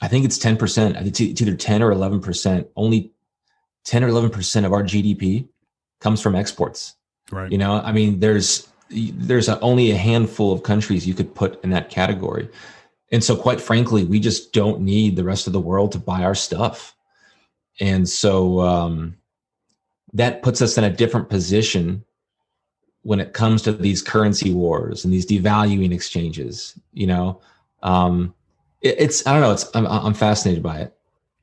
I 0.00 0.08
think 0.08 0.24
it's 0.24 0.38
ten 0.38 0.56
percent. 0.56 0.96
I 0.96 1.02
think 1.02 1.20
It's 1.20 1.40
either 1.40 1.56
ten 1.56 1.82
or 1.82 1.90
eleven 1.90 2.20
percent. 2.20 2.68
Only 2.76 3.12
ten 3.84 4.04
or 4.04 4.08
eleven 4.08 4.30
percent 4.30 4.66
of 4.66 4.72
our 4.72 4.82
GDP 4.82 5.48
comes 6.00 6.20
from 6.20 6.34
exports. 6.34 6.94
Right. 7.30 7.50
You 7.50 7.58
know, 7.58 7.80
I 7.80 7.92
mean, 7.92 8.20
there's 8.20 8.68
there's 8.90 9.48
a, 9.48 9.58
only 9.60 9.90
a 9.90 9.96
handful 9.96 10.52
of 10.52 10.62
countries 10.62 11.06
you 11.06 11.14
could 11.14 11.34
put 11.34 11.62
in 11.64 11.70
that 11.70 11.88
category, 11.88 12.48
and 13.14 13.22
so 13.22 13.36
quite 13.36 13.60
frankly, 13.60 14.02
we 14.02 14.18
just 14.18 14.52
don't 14.52 14.80
need 14.80 15.14
the 15.14 15.22
rest 15.22 15.46
of 15.46 15.52
the 15.52 15.60
world 15.60 15.92
to 15.92 16.00
buy 16.00 16.24
our 16.24 16.34
stuff, 16.34 16.96
and 17.78 18.08
so 18.08 18.58
um, 18.58 19.16
that 20.12 20.42
puts 20.42 20.60
us 20.60 20.76
in 20.76 20.82
a 20.82 20.90
different 20.90 21.28
position 21.28 22.04
when 23.02 23.20
it 23.20 23.32
comes 23.32 23.62
to 23.62 23.72
these 23.72 24.02
currency 24.02 24.52
wars 24.52 25.04
and 25.04 25.14
these 25.14 25.26
devaluing 25.26 25.94
exchanges. 25.94 26.76
You 26.92 27.06
know, 27.06 27.40
um, 27.84 28.34
it, 28.80 28.96
it's 28.98 29.24
I 29.28 29.32
don't 29.32 29.42
know. 29.42 29.52
It's 29.52 29.70
I'm, 29.76 29.86
I'm 29.86 30.14
fascinated 30.14 30.64
by 30.64 30.80
it. 30.80 30.96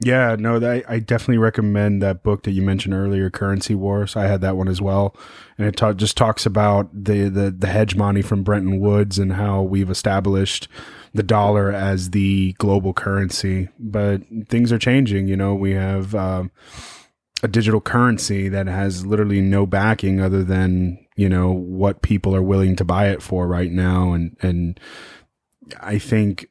Yeah, 0.03 0.35
no, 0.37 0.59
that, 0.59 0.83
I 0.89 0.99
definitely 0.99 1.37
recommend 1.37 2.01
that 2.01 2.21
book 2.21 2.43
that 2.43 2.51
you 2.51 2.63
mentioned 2.63 2.95
earlier, 2.95 3.29
Currency 3.29 3.75
Wars. 3.75 4.17
I 4.17 4.25
had 4.25 4.41
that 4.41 4.57
one 4.57 4.67
as 4.67 4.81
well, 4.81 5.15
and 5.57 5.67
it 5.67 5.77
ta- 5.77 5.93
just 5.93 6.17
talks 6.17 6.45
about 6.45 6.89
the, 6.91 7.29
the 7.29 7.49
the 7.49 7.67
hegemony 7.67 8.23
from 8.23 8.43
Bretton 8.43 8.81
Woods 8.81 9.17
and 9.17 9.31
how 9.33 9.61
we've 9.61 9.89
established 9.89 10.67
the 11.13 11.23
dollar 11.23 11.71
as 11.71 12.11
the 12.11 12.53
global 12.53 12.93
currency. 12.93 13.69
But 13.79 14.21
things 14.47 14.71
are 14.71 14.79
changing. 14.79 15.27
You 15.27 15.35
know, 15.35 15.53
we 15.53 15.71
have 15.71 16.15
um, 16.15 16.51
a 17.43 17.47
digital 17.47 17.81
currency 17.81 18.49
that 18.49 18.67
has 18.67 19.05
literally 19.05 19.41
no 19.41 19.65
backing 19.65 20.21
other 20.21 20.43
than 20.43 20.97
you 21.15 21.29
know 21.29 21.51
what 21.51 22.01
people 22.01 22.35
are 22.35 22.41
willing 22.41 22.75
to 22.77 22.85
buy 22.85 23.09
it 23.09 23.21
for 23.21 23.47
right 23.47 23.71
now, 23.71 24.13
and 24.13 24.37
and 24.41 24.79
I 25.79 25.99
think 25.99 26.47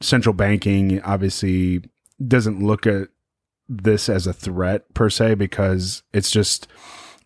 central 0.00 0.32
banking 0.32 1.00
obviously 1.02 1.82
doesn't 2.26 2.64
look 2.64 2.86
at 2.86 3.08
this 3.68 4.08
as 4.08 4.26
a 4.26 4.32
threat 4.32 4.92
per 4.94 5.10
se 5.10 5.34
because 5.34 6.02
it's 6.12 6.30
just 6.30 6.66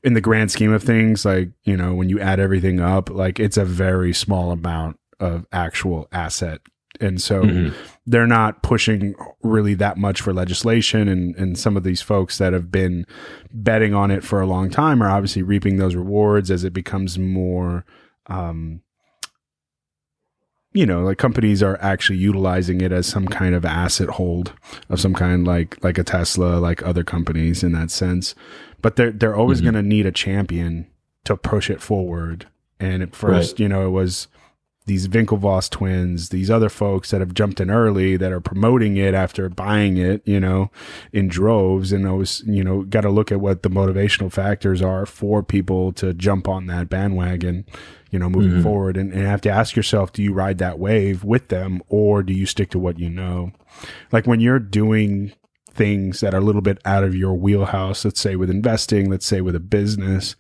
in 0.03 0.15
the 0.15 0.21
grand 0.21 0.51
scheme 0.51 0.73
of 0.73 0.83
things 0.83 1.25
like 1.25 1.51
you 1.65 1.77
know 1.77 1.95
when 1.95 2.09
you 2.09 2.19
add 2.19 2.41
everything 2.41 2.81
up 2.81 3.09
like 3.09 3.39
it's 3.39 3.57
a 3.57 3.65
very 3.65 4.13
small 4.13 4.51
amount 4.51 4.99
of 5.23 5.47
actual 5.53 6.09
asset 6.13 6.61
and 7.01 7.23
so 7.23 7.43
mm-hmm. 7.43 7.75
they're 8.07 8.27
not 8.27 8.63
pushing 8.63 9.15
really 9.43 9.75
that 9.75 9.97
much 9.97 10.21
for 10.21 10.33
legislation 10.33 11.09
and 11.09 11.35
and 11.37 11.59
some 11.59 11.77
of 11.77 11.85
these 11.85 12.03
folks 12.03 12.39
that 12.39 12.53
have 12.53 12.71
been 12.71 13.07
betting 13.53 13.95
on 13.95 14.11
it 14.11 14.23
for 14.23 14.41
a 14.41 14.47
long 14.47 14.71
time 14.71 15.03
are 15.03 15.11
obviously 15.11 15.43
reaping 15.43 15.77
those 15.77 15.95
rewards 15.95 16.51
as 16.51 16.65
it 16.65 16.73
becomes 16.73 17.19
more 17.19 17.85
um 18.27 18.83
you 20.75 20.87
know, 20.87 21.03
like 21.03 21.19
companies 21.19 21.63
are 21.63 21.79
actually 21.83 22.19
utilizing 22.19 22.81
it 22.81 22.93
as 22.93 23.07
some 23.07 23.29
kind 23.29 23.55
of 23.55 23.65
asset 23.65 24.09
hold 24.09 24.55
of 24.89 25.01
some 25.01 25.13
kind, 25.13 25.47
like 25.47 25.83
like 25.85 25.99
a 25.99 26.05
Tesla, 26.05 26.59
like 26.59 26.83
other 26.83 27.05
companies 27.05 27.63
in 27.63 27.73
that 27.73 27.91
sense. 27.91 28.35
But 28.81 28.97
they're 28.97 29.13
they're 29.13 29.37
always 29.37 29.59
mm-hmm. 29.59 29.73
going 29.73 29.85
to 29.85 29.89
need 29.89 30.07
a 30.07 30.13
champion 30.13 30.87
to 31.25 31.37
push 31.37 31.69
it 31.69 31.83
forward. 31.83 32.49
And 32.81 33.03
at 33.03 33.15
first, 33.15 33.53
right. 33.53 33.61
you 33.61 33.69
know, 33.69 33.87
it 33.87 33.91
was 33.91 34.29
these 34.87 35.09
Winklevoss 35.09 35.71
twins, 35.71 36.31
these 36.31 36.51
other 36.51 36.69
folks 36.69 37.11
that 37.11 37.21
have 37.21 37.35
jumped 37.35 37.61
in 37.61 37.71
early 37.71 38.17
that 38.17 38.33
are 38.33 38.41
promoting 38.41 38.97
it 38.97 39.15
after 39.15 39.49
buying 39.49 39.97
it, 39.97 40.23
you 40.27 40.41
know, 40.41 40.71
in 41.13 41.29
droves. 41.29 41.93
And 41.93 42.05
those, 42.05 42.43
you 42.47 42.65
know, 42.65 42.83
got 42.83 43.03
to 43.03 43.11
look 43.11 43.31
at 43.31 43.41
what 43.41 43.63
the 43.63 43.71
motivational 43.71 44.33
factors 44.33 44.83
are 44.83 45.07
for 45.07 45.43
people 45.43 45.93
to 45.95 46.13
jump 46.13 46.49
on 46.49 46.67
that 46.67 46.89
bandwagon 46.89 47.65
you 48.13 48.19
know, 48.19 48.29
moving 48.29 48.53
mm-hmm. 48.53 48.63
forward 48.63 48.97
and, 48.99 49.11
and 49.13 49.27
have 49.27 49.41
to 49.41 49.51
ask 49.51 49.75
yourself, 49.75 50.13
do 50.13 50.23
you 50.23 50.35
ride 50.35 50.59
that 50.59 50.79
wave 50.79 51.25
with 51.25 51.49
them 51.49 51.83
or 51.89 52.23
do 52.23 52.35
you 52.35 52.45
stick 52.45 52.69
to 52.71 52.79
what 52.79 52.99
you 52.99 53.09
know? 53.09 53.53
Like 54.13 54.27
when 54.27 54.39
you're 54.39 54.59
doing 54.59 55.33
things 55.71 56.21
that 56.21 56.35
are 56.35 56.39
a 56.39 56.43
little 56.43 56.61
bit 56.61 56.79
out 56.85 57.05
of 57.05 57.15
your 57.15 57.33
wheelhouse, 57.33 58.05
let's 58.05 58.21
say 58.21 58.37
with 58.37 58.51
investing, 58.51 59.11
let's 59.11 59.25
say 59.25 59.41
with 59.41 59.57
a 59.57 59.61
business, 59.61 60.37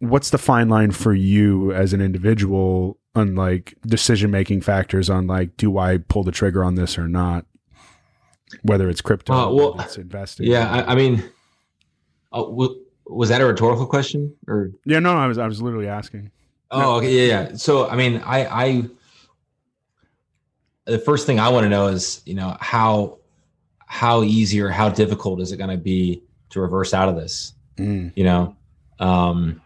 what's 0.00 0.30
the 0.30 0.38
fine 0.38 0.68
line 0.68 0.90
for 0.90 1.12
you 1.12 1.72
as 1.72 1.92
an 1.92 2.00
individual 2.00 2.98
on 3.14 3.34
like 3.34 3.74
decision 3.86 4.30
making 4.30 4.60
factors 4.60 5.10
on 5.10 5.26
like, 5.26 5.56
do 5.56 5.78
I 5.78 5.98
pull 5.98 6.22
the 6.22 6.32
trigger 6.32 6.62
on 6.64 6.76
this 6.76 6.98
or 6.98 7.08
not? 7.08 7.44
Whether 8.62 8.88
it's 8.88 9.00
crypto, 9.00 9.32
uh, 9.32 9.52
well, 9.52 9.80
it's 9.80 9.98
investing. 9.98 10.46
Yeah, 10.46 10.70
I, 10.70 10.92
I 10.92 10.94
mean, 10.94 11.22
uh, 12.32 12.44
well, 12.48 12.76
was 13.06 13.28
that 13.28 13.40
a 13.40 13.46
rhetorical 13.46 13.86
question 13.86 14.34
or? 14.46 14.70
Yeah, 14.86 15.00
no, 15.00 15.14
I 15.14 15.26
was 15.26 15.36
I 15.36 15.46
was 15.46 15.60
literally 15.60 15.88
asking. 15.88 16.30
Oh, 16.70 16.80
no. 16.80 16.94
okay, 16.96 17.28
yeah, 17.28 17.48
yeah. 17.50 17.56
So, 17.56 17.88
I 17.88 17.96
mean, 17.96 18.22
I, 18.24 18.46
I, 18.46 18.82
the 20.86 20.98
first 20.98 21.26
thing 21.26 21.40
I 21.40 21.48
want 21.48 21.64
to 21.64 21.70
know 21.70 21.88
is, 21.88 22.22
you 22.24 22.34
know, 22.34 22.56
how, 22.60 23.18
how 23.86 24.22
easy 24.22 24.60
or 24.60 24.68
how 24.68 24.88
difficult 24.88 25.40
is 25.40 25.52
it 25.52 25.56
going 25.56 25.70
to 25.70 25.78
be 25.78 26.22
to 26.50 26.60
reverse 26.60 26.92
out 26.92 27.08
of 27.08 27.16
this? 27.16 27.54
Mm. 27.76 28.12
You 28.16 28.24
know, 28.24 28.56
um, 28.98 29.62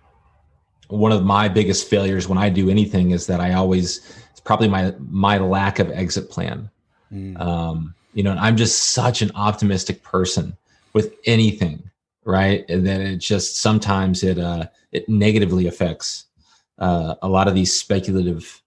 one 0.93 1.13
of 1.13 1.25
my 1.25 1.49
biggest 1.49 1.89
failures 1.89 2.29
when 2.29 2.39
I 2.39 2.49
do 2.49 2.71
anything 2.71 3.11
is 3.11 3.27
that 3.27 3.41
I 3.41 3.55
always, 3.55 4.01
it's 4.31 4.41
probably 4.41 4.69
my, 4.69 4.95
my 4.99 5.39
lack 5.39 5.79
of 5.79 5.91
exit 5.91 6.31
plan. 6.31 6.71
Mm. 7.13 7.41
Um, 7.41 7.95
you 8.15 8.23
know, 8.23 8.31
and 8.31 8.41
I'm 8.41 8.57
just 8.57 8.93
such 8.93 9.23
an 9.23 9.31
optimistic 9.35 10.03
person 10.03 10.57
with 10.93 11.15
anything 11.27 11.91
right? 12.25 12.65
And 12.69 12.87
then 12.87 13.01
it 13.01 13.17
just 13.17 13.57
sometimes 13.57 14.23
it 14.23 14.39
uh, 14.39 14.69
it 14.93 15.09
negatively 15.09 15.67
affects 15.67 16.27
uh, 16.79 17.17
a 17.23 17.29
lot 17.29 17.49
of 17.49 17.55
these 17.55 17.79
speculative 17.79 18.63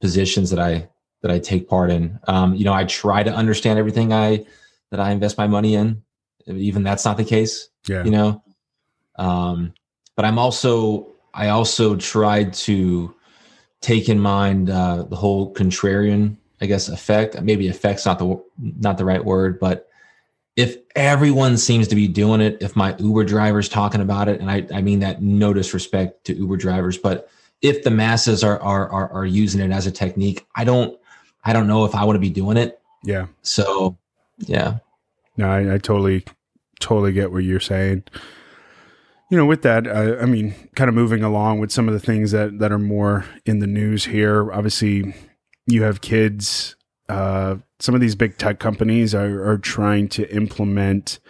positions 0.00 0.50
that 0.50 0.58
I 0.58 0.88
that 1.22 1.30
I 1.30 1.38
take 1.38 1.68
part 1.68 1.90
in. 1.90 2.18
Um, 2.26 2.54
you 2.54 2.64
know, 2.64 2.72
I 2.72 2.84
try 2.84 3.22
to 3.22 3.32
understand 3.32 3.78
everything 3.78 4.12
I 4.12 4.46
that 4.90 5.00
I 5.00 5.10
invest 5.10 5.38
my 5.38 5.46
money 5.46 5.74
in. 5.74 6.02
Even 6.46 6.82
that's 6.82 7.04
not 7.04 7.16
the 7.16 7.24
case. 7.24 7.68
Yeah. 7.88 8.04
You 8.04 8.10
know, 8.10 8.42
um, 9.16 9.74
but 10.14 10.24
I'm 10.24 10.38
also 10.38 11.08
I 11.36 11.48
also 11.48 11.96
tried 11.96 12.54
to 12.54 13.14
take 13.82 14.08
in 14.08 14.18
mind 14.18 14.70
uh, 14.70 15.04
the 15.04 15.16
whole 15.16 15.52
contrarian, 15.54 16.36
I 16.60 16.66
guess, 16.66 16.88
effect. 16.88 17.40
Maybe 17.42 17.68
effect's 17.68 18.06
not 18.06 18.18
the 18.18 18.42
not 18.58 18.98
the 18.98 19.04
right 19.04 19.24
word, 19.24 19.60
but 19.60 19.88
if 20.56 20.78
everyone 20.96 21.58
seems 21.58 21.86
to 21.88 21.94
be 21.94 22.08
doing 22.08 22.40
it, 22.40 22.56
if 22.62 22.74
my 22.74 22.96
Uber 22.98 23.24
driver's 23.24 23.68
talking 23.68 24.00
about 24.00 24.28
it, 24.28 24.40
and 24.40 24.50
I, 24.50 24.66
I 24.72 24.80
mean 24.80 25.00
that 25.00 25.22
no 25.22 25.52
disrespect 25.52 26.24
to 26.24 26.34
Uber 26.34 26.56
drivers, 26.56 26.96
but 26.96 27.28
if 27.60 27.84
the 27.84 27.90
masses 27.90 28.42
are, 28.42 28.60
are 28.60 28.88
are 28.88 29.12
are 29.12 29.26
using 29.26 29.60
it 29.60 29.70
as 29.70 29.86
a 29.86 29.92
technique, 29.92 30.46
I 30.56 30.64
don't 30.64 30.98
I 31.44 31.52
don't 31.52 31.66
know 31.66 31.84
if 31.84 31.94
I 31.94 32.04
want 32.04 32.16
to 32.16 32.20
be 32.20 32.30
doing 32.30 32.56
it. 32.56 32.80
Yeah. 33.04 33.26
So 33.42 33.98
yeah. 34.38 34.78
No, 35.36 35.50
I, 35.50 35.74
I 35.74 35.78
totally 35.78 36.24
totally 36.80 37.12
get 37.12 37.30
what 37.30 37.44
you're 37.44 37.60
saying. 37.60 38.04
You 39.30 39.36
know, 39.36 39.46
with 39.46 39.62
that, 39.62 39.88
uh, 39.88 40.16
I 40.20 40.26
mean, 40.26 40.54
kind 40.76 40.88
of 40.88 40.94
moving 40.94 41.24
along 41.24 41.58
with 41.58 41.72
some 41.72 41.88
of 41.88 41.94
the 41.94 42.00
things 42.00 42.30
that 42.30 42.58
that 42.60 42.70
are 42.70 42.78
more 42.78 43.24
in 43.44 43.58
the 43.58 43.66
news 43.66 44.04
here. 44.04 44.52
Obviously, 44.52 45.14
you 45.66 45.82
have 45.82 46.00
kids 46.00 46.76
uh, 47.08 47.56
some 47.78 47.94
of 47.94 48.00
these 48.00 48.14
big 48.14 48.38
tech 48.38 48.58
companies 48.58 49.14
are, 49.14 49.48
are 49.48 49.58
trying 49.58 50.08
to 50.08 50.34
implement 50.34 51.20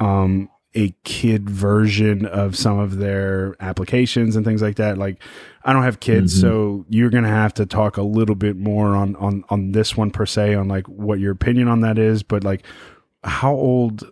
um, 0.00 0.48
a 0.74 0.94
kid 1.04 1.48
version 1.48 2.26
of 2.26 2.56
some 2.56 2.78
of 2.78 2.96
their 2.96 3.54
applications 3.60 4.34
and 4.34 4.44
things 4.44 4.62
like 4.62 4.76
that. 4.76 4.98
Like, 4.98 5.22
I 5.64 5.72
don't 5.72 5.84
have 5.84 6.00
kids, 6.00 6.34
mm-hmm. 6.34 6.40
so 6.40 6.86
you're 6.88 7.10
gonna 7.10 7.28
have 7.28 7.54
to 7.54 7.66
talk 7.66 7.98
a 7.98 8.02
little 8.02 8.34
bit 8.34 8.56
more 8.56 8.96
on 8.96 9.14
on 9.16 9.44
on 9.48 9.72
this 9.72 9.96
one 9.96 10.10
per 10.10 10.26
se, 10.26 10.54
on 10.54 10.66
like 10.66 10.88
what 10.88 11.20
your 11.20 11.32
opinion 11.32 11.68
on 11.68 11.80
that 11.80 11.98
is. 11.98 12.22
But 12.22 12.42
like, 12.42 12.64
how 13.22 13.52
old 13.52 14.10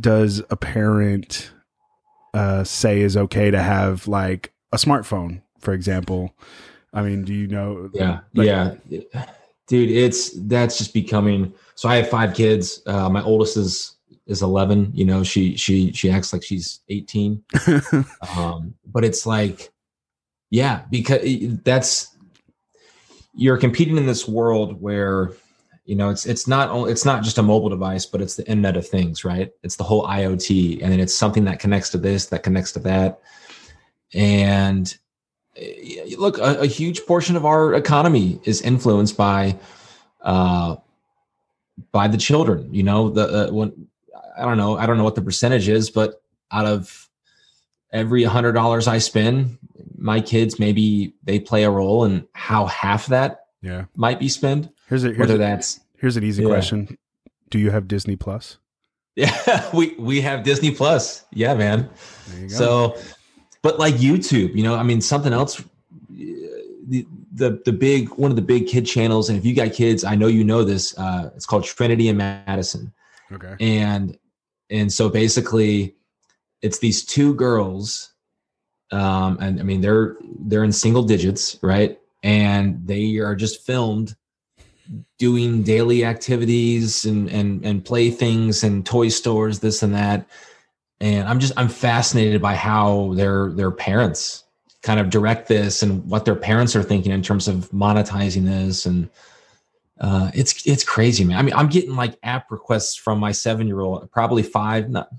does 0.00 0.42
a 0.50 0.56
parent 0.56 1.50
uh, 2.34 2.64
say 2.64 3.00
is 3.00 3.16
okay 3.16 3.50
to 3.50 3.60
have 3.60 4.08
like 4.08 4.52
a 4.72 4.76
smartphone, 4.76 5.42
for 5.58 5.74
example? 5.74 6.34
I 6.92 7.02
mean, 7.02 7.24
do 7.24 7.32
you 7.32 7.46
know? 7.46 7.90
Yeah, 7.92 8.20
like, 8.34 8.46
yeah 8.46 9.24
dude 9.70 9.88
it's 9.88 10.32
that's 10.48 10.76
just 10.76 10.92
becoming 10.92 11.54
so 11.76 11.88
i 11.88 11.94
have 11.94 12.10
five 12.10 12.34
kids 12.34 12.82
uh, 12.86 13.08
my 13.08 13.22
oldest 13.22 13.56
is 13.56 13.96
is 14.26 14.42
11 14.42 14.90
you 14.92 15.04
know 15.04 15.22
she 15.22 15.56
she 15.56 15.92
she 15.92 16.10
acts 16.10 16.32
like 16.32 16.42
she's 16.42 16.80
18 16.88 17.42
um, 18.36 18.74
but 18.84 19.04
it's 19.04 19.26
like 19.26 19.70
yeah 20.50 20.82
because 20.90 21.22
that's 21.62 22.16
you're 23.32 23.56
competing 23.56 23.96
in 23.96 24.06
this 24.06 24.26
world 24.26 24.80
where 24.82 25.30
you 25.90 25.96
know 25.96 26.08
it's 26.08 26.24
it's 26.24 26.46
not 26.46 26.70
only 26.70 26.92
it's 26.92 27.04
not 27.04 27.22
just 27.22 27.38
a 27.38 27.42
mobile 27.42 27.68
device 27.68 28.06
but 28.06 28.22
it's 28.22 28.36
the 28.36 28.46
internet 28.48 28.76
of 28.76 28.86
things 28.86 29.24
right 29.24 29.50
it's 29.62 29.76
the 29.76 29.84
whole 29.84 30.06
iot 30.06 30.80
and 30.82 30.92
then 30.92 31.00
it's 31.00 31.14
something 31.14 31.44
that 31.44 31.58
connects 31.58 31.90
to 31.90 31.98
this 31.98 32.26
that 32.26 32.42
connects 32.42 32.72
to 32.72 32.78
that 32.78 33.20
and 34.14 34.98
look, 36.18 36.38
a, 36.38 36.60
a, 36.60 36.66
huge 36.66 37.06
portion 37.06 37.36
of 37.36 37.44
our 37.44 37.74
economy 37.74 38.40
is 38.44 38.62
influenced 38.62 39.16
by 39.16 39.56
uh, 40.22 40.76
by 41.92 42.08
the 42.08 42.18
children. 42.18 42.72
You 42.72 42.82
know, 42.82 43.10
the 43.10 43.48
uh, 43.48 43.52
when 43.52 43.88
I 44.38 44.44
don't 44.44 44.56
know, 44.56 44.76
I 44.76 44.86
don't 44.86 44.96
know 44.96 45.04
what 45.04 45.14
the 45.14 45.22
percentage 45.22 45.68
is, 45.68 45.90
but 45.90 46.22
out 46.50 46.66
of 46.66 47.08
every 47.92 48.24
hundred 48.24 48.52
dollars 48.52 48.88
I 48.88 48.98
spend, 48.98 49.58
my 49.96 50.20
kids 50.20 50.58
maybe 50.58 51.14
they 51.24 51.40
play 51.40 51.64
a 51.64 51.70
role 51.70 52.04
in 52.04 52.26
how 52.32 52.66
half 52.66 53.06
that 53.06 53.46
Yeah. 53.62 53.84
might 53.96 54.18
be 54.18 54.28
spent. 54.28 54.68
Here's 54.90 55.04
a 55.04 55.06
here's, 55.08 55.18
Whether 55.20 55.36
a, 55.36 55.38
that's 55.38 55.80
here's 55.98 56.16
an 56.16 56.24
easy 56.24 56.42
Yeah. 56.42 56.48
question. 56.48 56.98
Do 57.48 57.58
you 57.58 57.70
have 57.70 57.88
Disney 57.88 58.16
Plus? 58.16 58.58
yeah, 59.16 59.70
we 59.74 59.94
we 59.98 60.20
have 60.20 60.42
Disney 60.42 60.72
Plus. 60.72 61.24
Yeah, 61.32 61.54
man. 61.54 61.88
There 62.28 62.40
you 62.40 62.48
go. 62.48 62.54
So, 62.54 62.96
but 63.62 63.78
like 63.78 63.94
YouTube, 63.94 64.54
you 64.54 64.64
know, 64.64 64.74
I 64.74 64.82
mean, 64.82 65.00
something 65.00 65.32
else. 65.32 65.62
The, 66.08 67.06
the 67.32 67.62
the 67.64 67.72
big 67.72 68.08
one 68.10 68.32
of 68.32 68.36
the 68.36 68.42
big 68.42 68.66
kid 68.66 68.84
channels, 68.84 69.28
and 69.28 69.38
if 69.38 69.44
you 69.46 69.54
got 69.54 69.72
kids, 69.72 70.02
I 70.02 70.16
know 70.16 70.26
you 70.26 70.42
know 70.42 70.64
this. 70.64 70.98
Uh, 70.98 71.30
it's 71.36 71.46
called 71.46 71.62
Trinity 71.62 72.08
and 72.08 72.18
Madison, 72.18 72.92
okay. 73.30 73.54
and 73.60 74.18
and 74.70 74.92
so 74.92 75.08
basically, 75.08 75.94
it's 76.62 76.80
these 76.80 77.04
two 77.04 77.32
girls, 77.34 78.12
um, 78.90 79.38
and 79.40 79.60
I 79.60 79.62
mean 79.62 79.80
they're 79.80 80.16
they're 80.40 80.64
in 80.64 80.72
single 80.72 81.04
digits, 81.04 81.58
right? 81.62 81.96
And 82.24 82.84
they 82.84 83.18
are 83.18 83.36
just 83.36 83.64
filmed 83.64 84.16
doing 85.18 85.62
daily 85.62 86.04
activities 86.04 87.04
and 87.04 87.28
and 87.30 87.64
and 87.64 87.84
play 87.84 88.10
things 88.10 88.62
and 88.62 88.84
toy 88.84 89.08
stores, 89.08 89.60
this 89.60 89.82
and 89.82 89.94
that. 89.94 90.26
And 91.00 91.28
i'm 91.28 91.40
just 91.40 91.52
i'm 91.56 91.68
fascinated 91.68 92.42
by 92.42 92.54
how 92.54 93.14
their 93.14 93.50
their 93.52 93.70
parents 93.70 94.44
kind 94.82 95.00
of 95.00 95.10
direct 95.10 95.48
this 95.48 95.82
and 95.82 96.04
what 96.06 96.24
their 96.24 96.34
parents 96.34 96.74
are 96.74 96.82
thinking 96.82 97.12
in 97.12 97.22
terms 97.22 97.48
of 97.48 97.70
monetizing 97.70 98.44
this. 98.44 98.86
And 98.86 99.08
uh, 100.00 100.30
it's 100.34 100.66
it's 100.66 100.84
crazy 100.84 101.24
man. 101.24 101.38
I 101.38 101.42
mean 101.42 101.54
i'm 101.54 101.68
getting 101.68 101.96
like 101.96 102.18
app 102.22 102.50
requests 102.50 102.96
from 102.96 103.18
my 103.18 103.32
seven 103.32 103.66
year 103.66 103.80
old 103.80 104.10
probably 104.10 104.42
five 104.42 104.88
not, 104.88 105.10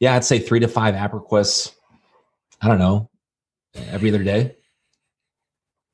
yeah 0.00 0.14
i'd 0.14 0.24
say 0.24 0.40
three 0.40 0.58
to 0.58 0.66
five 0.66 0.96
app 0.96 1.14
requests 1.14 1.72
i 2.60 2.66
don't 2.66 2.80
know 2.80 3.08
every 3.76 4.10
other 4.10 4.22
day. 4.22 4.56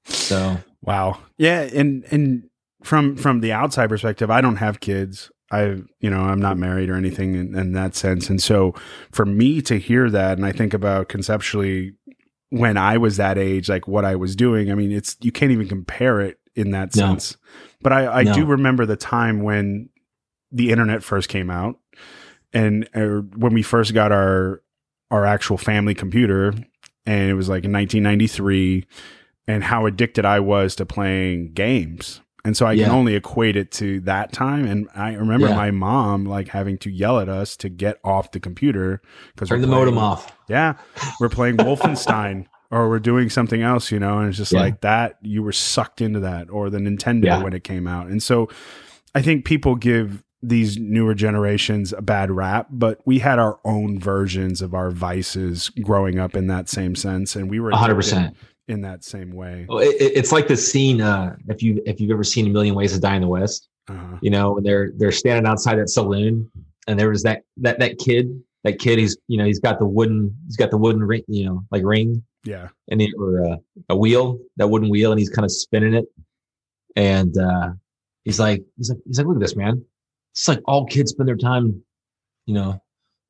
So 0.04 0.58
Wow. 0.82 1.18
Yeah, 1.36 1.60
and 1.62 2.04
and 2.10 2.49
from 2.82 3.16
from 3.16 3.40
the 3.40 3.52
outside 3.52 3.88
perspective, 3.88 4.30
I 4.30 4.40
don't 4.40 4.56
have 4.56 4.80
kids. 4.80 5.30
I 5.52 5.82
you 6.00 6.10
know 6.10 6.20
I'm 6.20 6.40
not 6.40 6.56
married 6.58 6.90
or 6.90 6.94
anything 6.94 7.34
in, 7.34 7.58
in 7.58 7.72
that 7.72 7.94
sense, 7.94 8.30
and 8.30 8.40
so 8.42 8.74
for 9.10 9.26
me 9.26 9.60
to 9.62 9.78
hear 9.78 10.08
that, 10.10 10.38
and 10.38 10.46
I 10.46 10.52
think 10.52 10.74
about 10.74 11.08
conceptually 11.08 11.92
when 12.50 12.76
I 12.76 12.96
was 12.98 13.16
that 13.16 13.38
age, 13.38 13.68
like 13.68 13.86
what 13.88 14.04
I 14.04 14.16
was 14.16 14.34
doing. 14.36 14.70
I 14.70 14.74
mean, 14.74 14.92
it's 14.92 15.16
you 15.20 15.32
can't 15.32 15.52
even 15.52 15.68
compare 15.68 16.20
it 16.20 16.38
in 16.56 16.70
that 16.72 16.94
No. 16.96 17.02
sense. 17.10 17.36
But 17.82 17.92
I, 17.92 18.20
I 18.20 18.22
No. 18.24 18.34
do 18.34 18.44
remember 18.44 18.86
the 18.86 18.96
time 18.96 19.42
when 19.42 19.88
the 20.52 20.70
internet 20.70 21.02
first 21.02 21.28
came 21.28 21.48
out, 21.50 21.78
and 22.52 22.88
uh, 22.94 23.22
when 23.36 23.52
we 23.54 23.62
first 23.62 23.94
got 23.94 24.12
our 24.12 24.62
our 25.10 25.26
actual 25.26 25.58
family 25.58 25.94
computer, 25.94 26.54
and 27.06 27.30
it 27.30 27.34
was 27.34 27.48
like 27.48 27.64
in 27.64 27.72
1993 27.72 28.86
and 29.48 29.64
how 29.64 29.86
addicted 29.86 30.24
I 30.24 30.38
was 30.40 30.76
to 30.76 30.86
playing 30.86 31.52
games. 31.54 32.20
And 32.44 32.56
so 32.56 32.66
I 32.66 32.72
Yeah. 32.72 32.86
can 32.86 32.94
only 32.94 33.14
equate 33.14 33.56
it 33.56 33.70
to 33.72 34.00
that 34.00 34.32
time. 34.32 34.64
And 34.66 34.88
I 34.94 35.14
remember 35.14 35.48
Yeah. 35.48 35.56
my 35.56 35.70
mom 35.70 36.24
like 36.24 36.48
having 36.48 36.78
to 36.78 36.90
yell 36.90 37.18
at 37.20 37.28
us 37.28 37.56
to 37.58 37.68
get 37.68 37.98
off 38.04 38.32
the 38.32 38.40
computer 38.40 39.02
because 39.34 39.48
turn 39.48 39.60
the 39.60 39.66
modem 39.66 39.98
off 39.98 40.32
Yeah, 40.48 40.74
we're 41.20 41.28
playing 41.28 41.58
Wolfenstein 41.58 42.46
or 42.70 42.88
we're 42.88 42.98
doing 42.98 43.28
something 43.30 43.62
else, 43.62 43.90
you 43.92 43.98
know. 44.00 44.18
And 44.18 44.28
it's 44.28 44.38
just 44.38 44.52
Yeah. 44.52 44.60
like 44.60 44.80
that. 44.80 45.18
You 45.22 45.42
were 45.42 45.52
sucked 45.52 46.00
into 46.00 46.20
that, 46.20 46.48
or 46.50 46.70
the 46.70 46.78
Nintendo 46.78 47.42
when 47.42 47.52
it 47.52 47.64
came 47.64 47.86
out. 47.86 48.06
And 48.06 48.22
so 48.22 48.48
I 49.14 49.22
think 49.22 49.44
people 49.44 49.74
give 49.74 50.22
these 50.42 50.78
newer 50.78 51.12
generations 51.12 51.92
a 51.92 52.00
bad 52.00 52.30
rap, 52.30 52.68
but 52.70 52.98
we 53.04 53.18
had 53.18 53.38
our 53.38 53.58
own 53.66 53.98
versions 54.00 54.62
of 54.62 54.72
our 54.72 54.90
vices 54.90 55.68
growing 55.82 56.18
up 56.18 56.34
in 56.34 56.46
that 56.46 56.66
same 56.66 56.94
sense, 56.94 57.36
and 57.36 57.50
we 57.50 57.60
were 57.60 57.68
100 57.70 57.92
addicted 57.92 57.96
percent 57.96 58.36
in 58.70 58.80
that 58.82 59.04
same 59.04 59.30
way. 59.32 59.66
Well, 59.68 59.78
it, 59.80 59.94
it- 60.00 60.12
it's 60.18 60.32
like 60.32 60.46
the 60.48 60.56
scene 60.56 61.00
uh, 61.00 61.36
if 61.48 61.62
you 61.62 61.82
if 61.86 62.00
you've 62.00 62.10
ever 62.12 62.24
seen 62.24 62.46
a 62.46 62.50
million 62.50 62.74
ways 62.74 62.92
to 62.94 63.00
die 63.00 63.16
in 63.16 63.22
the 63.22 63.28
west 63.40 63.68
Uh-huh. 63.88 64.16
you 64.22 64.30
know 64.30 64.52
when 64.54 64.62
they're 64.64 64.92
they're 64.98 65.12
standing 65.22 65.46
outside 65.50 65.76
that 65.80 65.88
saloon 65.90 66.50
and 66.86 66.94
there 66.98 67.10
was 67.10 67.22
that 67.24 67.42
that 67.64 67.78
that 67.82 67.98
kid 67.98 68.24
that 68.64 68.78
kid 68.78 68.98
he's 68.98 69.16
you 69.28 69.36
know 69.38 69.44
he's 69.50 69.58
got 69.66 69.78
the 69.78 69.86
wooden 69.86 70.18
he's 70.46 70.56
got 70.62 70.70
the 70.70 70.76
wooden 70.84 71.02
ring 71.02 71.24
you 71.28 71.44
know 71.46 71.56
like 71.74 71.82
ring 71.84 72.22
Yeah, 72.44 72.68
and 72.90 73.00
it, 73.02 73.10
or 73.18 73.30
uh, 73.48 73.56
a 73.88 73.96
wheel 73.96 74.38
that 74.58 74.68
wooden 74.72 74.88
wheel 74.94 75.10
and 75.12 75.18
he's 75.18 75.30
kind 75.36 75.44
of 75.44 75.52
spinning 75.52 75.94
it 76.00 76.06
and 76.96 77.36
uh 77.38 77.70
he's 78.24 78.38
like 78.38 78.62
he's 78.76 78.90
like 78.90 78.98
he's 79.06 79.18
like 79.18 79.26
look 79.26 79.36
at 79.36 79.40
this 79.46 79.56
man 79.56 79.84
it's 80.34 80.46
like 80.48 80.60
all 80.66 80.86
kids 80.86 81.10
spend 81.12 81.28
their 81.28 81.36
time 81.50 81.82
you 82.46 82.54
know 82.54 82.80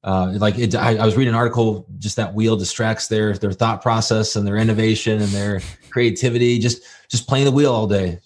uh 0.02 0.32
like 0.36 0.58
it, 0.58 0.74
I, 0.74 0.96
I 0.96 1.04
was 1.04 1.16
reading 1.16 1.34
an 1.34 1.38
article 1.38 1.86
just 1.98 2.16
that 2.16 2.34
wheel 2.34 2.56
distracts 2.56 3.08
their 3.08 3.34
their 3.34 3.52
thought 3.52 3.82
process 3.82 4.36
and 4.36 4.46
their 4.46 4.56
innovation 4.56 5.20
and 5.20 5.30
their 5.30 5.60
creativity 5.90 6.58
just 6.58 6.82
just 7.08 7.28
playing 7.28 7.44
the 7.44 7.52
wheel 7.52 7.72
all 7.72 7.86
day 7.86 8.18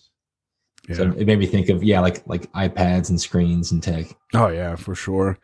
yeah. 0.88 0.96
so 0.96 1.02
it 1.16 1.26
made 1.26 1.38
me 1.38 1.46
think 1.46 1.68
of 1.68 1.82
yeah, 1.82 2.00
like 2.00 2.26
like 2.26 2.50
iPads 2.52 3.08
and 3.08 3.20
screens 3.20 3.72
and 3.72 3.82
tech. 3.82 4.06
Oh 4.34 4.48
yeah, 4.48 4.76
for 4.76 4.94
sure. 4.94 5.38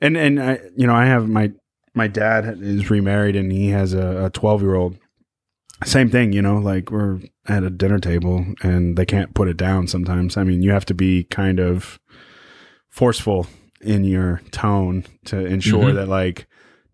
And 0.00 0.16
and 0.16 0.42
I, 0.42 0.60
you 0.76 0.86
know, 0.86 0.94
I 0.94 1.06
have 1.06 1.28
my 1.28 1.52
my 1.94 2.08
dad 2.08 2.58
is 2.60 2.90
remarried 2.90 3.36
and 3.36 3.52
he 3.52 3.68
has 3.68 3.92
a 3.94 4.30
12 4.32 4.62
year 4.62 4.74
old. 4.74 4.98
Same 5.84 6.10
thing, 6.10 6.32
you 6.32 6.40
know, 6.40 6.58
like 6.58 6.90
we're 6.90 7.20
at 7.46 7.64
a 7.64 7.70
dinner 7.70 7.98
table 7.98 8.46
and 8.62 8.96
they 8.96 9.04
can't 9.04 9.34
put 9.34 9.48
it 9.48 9.56
down 9.56 9.88
sometimes. 9.88 10.36
I 10.36 10.44
mean, 10.44 10.62
you 10.62 10.70
have 10.70 10.86
to 10.86 10.94
be 10.94 11.24
kind 11.24 11.58
of 11.58 11.98
forceful 12.88 13.46
in 13.82 14.04
your 14.04 14.40
tone 14.50 15.04
to 15.26 15.44
ensure 15.44 15.90
Mhm. 15.90 15.94
that 15.96 16.08
like 16.08 16.46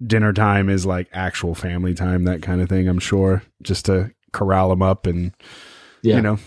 dinner 0.04 0.32
time 0.32 0.68
is 0.68 0.86
like 0.86 1.08
actual 1.12 1.54
family 1.54 1.94
time, 1.94 2.24
that 2.24 2.42
kind 2.42 2.60
of 2.60 2.68
thing. 2.68 2.88
I'm 2.88 2.98
sure 3.00 3.42
just 3.62 3.86
to 3.86 4.10
corral 4.32 4.68
them 4.70 4.82
up 4.82 5.06
and 5.06 5.32
Yeah, 6.02 6.16
you 6.16 6.22
know 6.22 6.38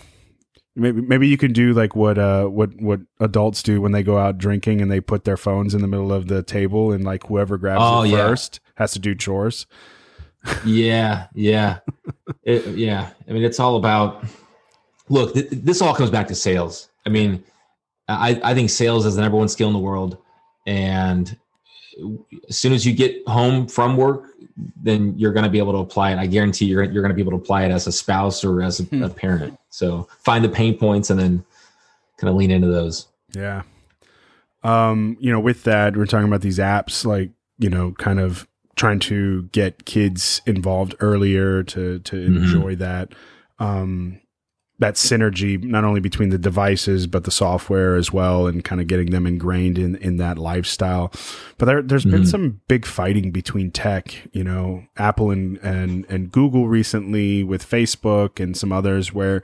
maybe 0.74 1.02
maybe 1.02 1.28
you 1.28 1.36
can 1.36 1.52
do 1.52 1.74
like 1.74 1.94
what 1.94 2.16
uh 2.18 2.46
what 2.46 2.70
what 2.80 3.00
adults 3.20 3.62
do 3.62 3.80
when 3.82 3.92
they 3.92 4.02
go 4.02 4.16
out 4.16 4.38
drinking 4.38 4.80
and 4.80 4.90
they 4.90 5.00
put 5.00 5.24
their 5.24 5.36
phones 5.36 5.74
in 5.74 5.82
the 5.82 5.86
middle 5.88 6.10
of 6.12 6.28
the 6.28 6.42
table 6.42 6.92
and 6.92 7.04
like 7.04 7.26
whoever 7.26 7.58
grabs 7.58 7.82
Oh, 7.84 8.02
it 8.04 8.08
yeah. 8.08 8.16
first 8.26 8.60
has 8.76 8.92
to 8.92 8.98
do 8.98 9.14
chores 9.14 9.66
yeah, 10.64 11.26
yeah, 11.34 11.78
It- 12.42 12.66
yeah. 12.76 13.10
I 13.28 13.32
mean, 13.32 13.44
it's 13.44 13.60
all 13.60 13.76
about. 13.76 14.24
Look, 15.08 15.34
th- 15.34 15.48
this 15.50 15.80
all 15.82 15.94
comes 15.94 16.10
back 16.10 16.26
to 16.28 16.34
sales. 16.34 16.88
I 17.06 17.10
mean, 17.10 17.44
I 18.08 18.40
I 18.42 18.54
think 18.54 18.70
sales 18.70 19.06
is 19.06 19.14
the 19.16 19.22
number 19.22 19.38
one 19.38 19.48
skill 19.48 19.68
in 19.68 19.72
the 19.74 19.78
world, 19.78 20.18
and 20.66 21.36
as 22.48 22.56
soon 22.56 22.72
as 22.72 22.86
you 22.86 22.92
get 22.94 23.26
home 23.28 23.66
from 23.68 23.96
work, 23.96 24.24
then 24.82 25.14
you're 25.18 25.32
going 25.32 25.44
to 25.44 25.50
be 25.50 25.58
able 25.58 25.72
to 25.72 25.78
apply 25.78 26.12
it. 26.12 26.18
I 26.18 26.26
guarantee 26.26 26.64
you're 26.66 26.84
you're 26.84 27.02
going 27.02 27.10
to 27.10 27.14
be 27.14 27.20
able 27.22 27.32
to 27.32 27.36
apply 27.42 27.64
it 27.64 27.70
as 27.70 27.86
a 27.86 27.92
spouse 27.92 28.44
or 28.44 28.62
as 28.62 28.80
a, 28.80 28.84
Hmm. 28.84 29.02
a 29.02 29.08
parent. 29.10 29.58
So 29.70 30.08
find 30.24 30.44
the 30.44 30.48
pain 30.48 30.76
points 30.78 31.10
and 31.10 31.18
then 31.20 31.44
kind 32.18 32.30
of 32.30 32.36
lean 32.36 32.50
into 32.50 32.68
those. 32.68 33.06
yeah 33.34 33.62
um 34.64 35.16
you 35.18 35.32
know 35.32 35.40
with 35.40 35.64
that 35.64 35.96
we're 35.96 36.06
talking 36.06 36.28
about 36.28 36.40
these 36.40 36.58
apps 36.58 37.04
like 37.04 37.30
you 37.58 37.68
know 37.68 37.90
kind 37.98 38.20
of 38.20 38.46
trying 38.76 39.00
to 39.00 39.42
get 39.52 39.84
kids 39.86 40.40
involved 40.46 40.94
earlier 41.00 41.62
to 41.64 41.98
to 42.00 42.16
Mhm. 42.16 42.36
enjoy 42.36 42.76
that 42.76 43.12
um 43.58 44.20
that 44.82 44.94
synergy 44.96 45.62
not 45.62 45.84
only 45.84 46.00
between 46.00 46.28
the 46.30 46.38
devices 46.38 47.06
but 47.06 47.24
the 47.24 47.30
software 47.30 47.94
as 47.96 48.12
well 48.12 48.46
and 48.46 48.64
kind 48.64 48.80
of 48.80 48.86
getting 48.86 49.10
them 49.10 49.26
ingrained 49.26 49.78
in 49.78 49.96
in 49.96 50.16
that 50.18 50.36
lifestyle 50.38 51.10
but 51.58 51.66
there 51.66 51.80
there's 51.82 52.04
been 52.04 52.22
Mhm. 52.22 52.26
some 52.28 52.60
big 52.68 52.84
fighting 52.84 53.30
between 53.30 53.70
tech 53.70 54.28
you 54.32 54.44
know 54.44 54.84
apple 54.96 55.30
and 55.30 55.58
and 55.58 56.04
and 56.08 56.30
google 56.32 56.68
recently 56.68 57.42
with 57.44 57.64
facebook 57.68 58.38
and 58.42 58.56
some 58.56 58.72
others 58.72 59.12
where 59.12 59.42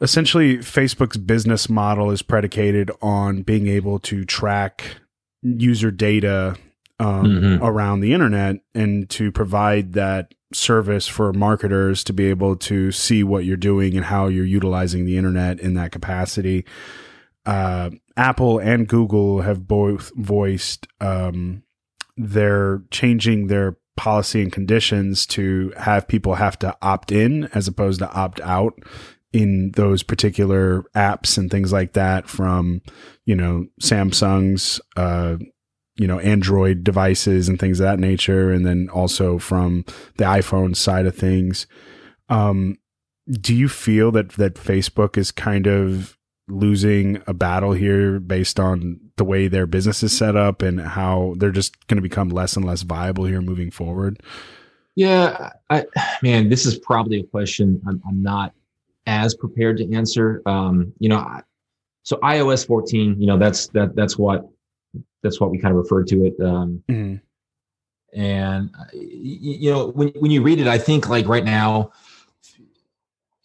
essentially 0.00 0.58
facebook's 0.58 1.16
business 1.16 1.68
model 1.68 2.10
is 2.10 2.22
predicated 2.22 2.90
on 3.02 3.42
being 3.42 3.66
able 3.66 3.98
to 3.98 4.24
track 4.24 4.96
user 5.42 5.90
data 5.90 6.56
um, 7.00 7.24
Mhm. 7.26 7.60
around 7.62 8.00
the 8.00 8.12
internet 8.12 8.56
and 8.74 9.08
to 9.10 9.30
provide 9.32 9.92
that 9.92 10.34
service 10.52 11.06
for 11.06 11.32
marketers 11.32 12.02
to 12.04 12.12
be 12.12 12.26
able 12.26 12.56
to 12.56 12.90
see 12.90 13.22
what 13.22 13.44
you're 13.44 13.56
doing 13.56 13.96
and 13.96 14.06
how 14.06 14.26
you're 14.28 14.44
utilizing 14.44 15.04
the 15.04 15.16
internet 15.16 15.60
in 15.60 15.74
that 15.74 15.92
capacity. 15.92 16.64
Uh, 17.46 17.90
Apple 18.16 18.58
and 18.58 18.88
Google 18.88 19.42
have 19.42 19.66
both 19.68 20.10
voiced 20.16 20.86
um, 21.00 21.62
they're 22.16 22.82
changing 22.90 23.46
their 23.46 23.76
policy 23.96 24.42
and 24.42 24.52
conditions 24.52 25.24
to 25.26 25.72
have 25.76 26.08
people 26.08 26.34
have 26.36 26.58
to 26.58 26.74
opt 26.82 27.12
in 27.12 27.44
as 27.54 27.68
opposed 27.68 28.00
to 28.00 28.10
opt 28.12 28.40
out 28.40 28.74
in 29.32 29.70
those 29.76 30.02
particular 30.02 30.82
apps 30.96 31.36
and 31.38 31.50
things 31.50 31.72
like 31.72 31.92
that 31.92 32.28
from 32.28 32.80
you 33.24 33.36
know 33.36 33.66
Samsung's 33.80 34.80
uh, 34.96 35.36
you 35.98 36.06
know 36.06 36.18
android 36.20 36.84
devices 36.84 37.48
and 37.48 37.58
things 37.58 37.80
of 37.80 37.84
that 37.84 37.98
nature 37.98 38.52
and 38.52 38.64
then 38.64 38.88
also 38.90 39.38
from 39.38 39.84
the 40.16 40.24
iphone 40.24 40.74
side 40.74 41.06
of 41.06 41.14
things 41.14 41.66
um 42.28 42.78
do 43.40 43.54
you 43.54 43.68
feel 43.68 44.10
that 44.10 44.30
that 44.32 44.54
facebook 44.54 45.16
is 45.18 45.30
kind 45.30 45.66
of 45.66 46.18
losing 46.48 47.22
a 47.26 47.34
battle 47.34 47.72
here 47.72 48.18
based 48.18 48.58
on 48.58 48.98
the 49.16 49.24
way 49.24 49.48
their 49.48 49.66
business 49.66 50.02
is 50.02 50.16
set 50.16 50.34
up 50.34 50.62
and 50.62 50.80
how 50.80 51.34
they're 51.36 51.50
just 51.50 51.86
going 51.86 51.96
to 51.96 52.02
become 52.02 52.30
less 52.30 52.56
and 52.56 52.64
less 52.64 52.82
viable 52.82 53.24
here 53.24 53.42
moving 53.42 53.70
forward? 53.70 54.20
Yeah, 54.94 55.50
I, 55.70 55.84
man, 56.22 56.48
this 56.48 56.66
is 56.66 56.78
probably 56.78 57.20
a 57.20 57.24
question 57.24 57.80
I'm, 57.86 58.02
I'm 58.08 58.22
not 58.22 58.54
as 59.06 59.34
prepared 59.34 59.76
to 59.78 59.94
answer. 59.94 60.42
Um, 60.46 60.92
you 60.98 61.08
know, 61.08 61.40
so 62.02 62.16
iOS 62.16 62.66
14, 62.66 63.20
you 63.20 63.26
know, 63.26 63.38
that's 63.38 63.68
that 63.68 63.94
that's 63.94 64.18
what 64.18 64.48
that's 65.22 65.40
what 65.40 65.50
we 65.50 65.58
kind 65.58 65.72
of 65.72 65.78
refer 65.78 66.04
to 66.04 66.24
it. 66.24 66.34
Um, 66.40 66.82
mm-hmm. 66.88 67.16
And 68.18 68.70
uh, 68.78 68.84
you, 68.92 69.54
you 69.58 69.70
know, 69.70 69.88
when 69.88 70.08
when 70.20 70.30
you 70.30 70.42
read 70.42 70.60
it, 70.60 70.66
I 70.66 70.78
think 70.78 71.08
like 71.08 71.28
right 71.28 71.44
now, 71.44 71.92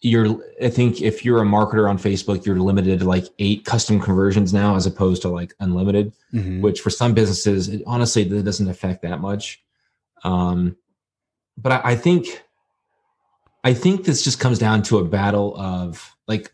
you're 0.04 0.38
i 0.62 0.68
think 0.68 1.00
if 1.00 1.24
you're 1.24 1.40
a 1.40 1.46
marketer 1.46 1.88
on 1.88 1.96
facebook 1.96 2.44
you're 2.44 2.60
limited 2.60 3.00
to 3.00 3.06
like 3.06 3.24
eight 3.38 3.64
custom 3.64 3.98
conversions 3.98 4.52
now 4.52 4.76
as 4.76 4.84
opposed 4.84 5.22
to 5.22 5.28
like 5.28 5.54
unlimited 5.60 6.12
mm-hmm. 6.32 6.60
which 6.60 6.80
for 6.80 6.90
some 6.90 7.14
businesses 7.14 7.68
it, 7.68 7.82
honestly 7.86 8.22
that 8.22 8.44
doesn't 8.44 8.68
affect 8.68 9.02
that 9.02 9.20
much 9.20 9.62
um, 10.22 10.76
but 11.56 11.72
I, 11.72 11.80
I, 11.92 11.96
think 11.96 12.42
i 13.64 13.72
think 13.72 14.04
this 14.04 14.22
just 14.22 14.38
comes 14.38 14.58
down 14.58 14.82
to 14.84 14.98
a 14.98 15.04
battle 15.04 15.56
of 15.56 16.14
like 16.28 16.50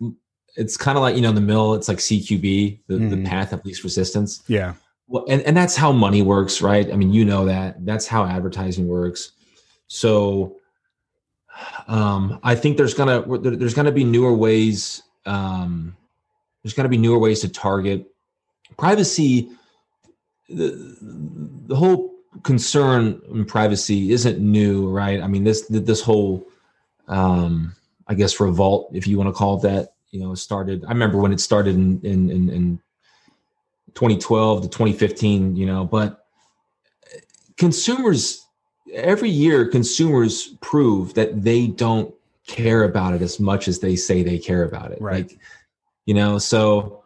it's 0.57 0.77
kind 0.77 0.97
of 0.97 1.03
like 1.03 1.15
you 1.17 1.23
know 1.23 1.31
in 1.31 1.35
the 1.35 1.41
mill 1.41 1.75
it's 1.75 1.89
like 1.89 1.99
cqb 1.99 2.79
the, 2.87 2.95
mm-hmm. 2.95 3.11
the 3.11 3.29
path 3.29 3.53
of 3.53 3.65
least 3.65 3.85
resistance 3.85 4.43
yeah 4.47 4.75
well 5.09 5.25
and, 5.29 5.43
and 5.43 5.57
that's 5.57 5.77
how 5.77 5.93
money 5.93 6.23
works 6.23 6.61
right 6.61 6.93
i 6.93 6.97
mean 6.97 7.13
you 7.13 7.25
know 7.25 7.45
that 7.45 7.85
that's 7.85 8.07
how 8.07 8.25
advertising 8.25 8.87
works 8.89 9.33
so 9.89 10.57
um, 11.89 12.39
I 12.43 12.55
think 12.55 12.77
there's 12.77 12.95
gonna 12.95 13.25
there's 13.39 13.75
gonna 13.75 13.93
be 13.93 14.05
newer 14.05 14.35
ways. 14.35 15.03
Um, 15.27 15.97
there's 16.63 16.75
gonna 16.75 16.89
be 16.89 16.97
newer 16.97 17.19
ways 17.19 17.41
to 17.41 17.49
target 17.49 18.07
privacy. 18.79 19.51
The 20.49 20.97
the 21.67 21.77
whole 21.77 22.15
concern 22.43 23.21
in 23.31 23.45
privacy 23.45 24.13
isn't 24.13 24.39
new, 24.39 24.89
right? 24.89 25.21
I 25.21 25.27
mean 25.27 25.45
this 25.45 25.67
this 25.69 26.01
whole 26.01 26.47
um, 27.09 27.75
I 28.07 28.15
guess 28.15 28.39
revolt, 28.41 28.91
if 28.95 29.07
you 29.07 29.19
want 29.19 29.29
to 29.29 29.33
call 29.33 29.59
it 29.59 29.63
that, 29.63 29.95
you 30.11 30.21
know, 30.21 30.35
started. 30.35 30.85
I 30.85 30.89
remember 30.89 31.19
when 31.19 31.33
it 31.33 31.41
started 31.41 31.75
in 31.75 32.01
in 32.03 32.31
in, 32.31 32.51
in 32.51 32.81
2012 33.95 34.63
to 34.63 34.69
2015, 34.69 35.57
you 35.57 35.67
know, 35.67 35.85
but 35.85 36.27
consumers 37.57 38.47
every 38.93 39.31
year 39.31 39.69
consumers 39.69 40.57
prove 40.61 41.15
that 41.15 41.43
they 41.43 41.67
don't 41.67 42.15
care 42.47 42.85
about 42.85 43.15
it 43.15 43.23
as 43.23 43.39
much 43.39 43.69
as 43.69 43.79
they 43.79 43.95
say 43.95 44.23
they 44.23 44.39
care 44.39 44.65
about 44.65 44.91
it. 44.93 45.01
Right. 45.01 45.29
Like, 45.29 45.39
you 46.07 46.15
know, 46.15 46.39
so 46.39 47.01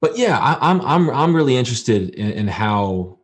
but 0.00 0.18
yeah, 0.18 0.38
I, 0.38 0.70
am 0.70 0.80
I'm, 0.80 0.86
I'm 0.86 1.10
I'm 1.10 1.36
really 1.36 1.56
interested 1.56 2.10
in, 2.10 2.32
in 2.32 2.48
how 2.48 3.18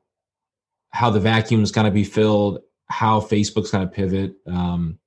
how 0.91 1.11
the 1.11 1.21
vacuum 1.21 1.63
is 1.63 1.73
going 1.73 1.85
to 1.85 1.91
be 1.91 2.05
filled, 2.05 2.61
how 2.87 3.21
Facebook's 3.21 3.71
going 3.71 3.87
to 3.87 3.93
pivot. 3.93 4.35
Um, 4.47 4.99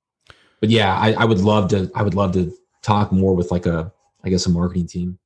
but 0.60 0.70
yeah, 0.70 0.96
I, 0.96 1.14
I 1.14 1.26
would 1.26 1.42
love 1.42 1.70
to 1.70 1.92
I 1.96 2.04
would 2.04 2.14
love 2.16 2.34
to 2.34 2.54
talk 2.86 3.12
more 3.12 3.36
with 3.36 3.52
like 3.52 3.66
a 3.66 3.92
I 4.24 4.30
guess 4.30 4.46
a 4.46 4.50
marketing 4.50 4.88
team. 4.88 5.20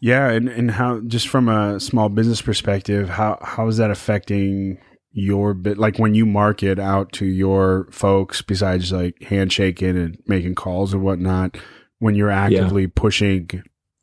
Yeah, 0.00 0.30
and 0.30 0.48
and 0.48 0.70
how 0.70 1.00
just 1.00 1.28
from 1.28 1.48
a 1.48 1.78
small 1.78 2.08
business 2.08 2.40
perspective, 2.40 3.08
how 3.08 3.38
how 3.42 3.68
is 3.68 3.76
that 3.76 3.90
affecting 3.90 4.78
your 5.12 5.54
bit 5.54 5.76
like 5.76 5.98
when 5.98 6.14
you 6.14 6.24
market 6.24 6.78
out 6.78 7.12
to 7.12 7.26
your 7.26 7.88
folks 7.90 8.42
besides 8.42 8.92
like 8.92 9.20
handshaking 9.22 9.96
and 9.96 10.22
making 10.26 10.54
calls 10.54 10.92
and 10.92 11.02
whatnot 11.02 11.56
when 11.98 12.14
you're 12.14 12.30
actively 12.30 12.82
yeah. 12.82 12.88
pushing 12.94 13.50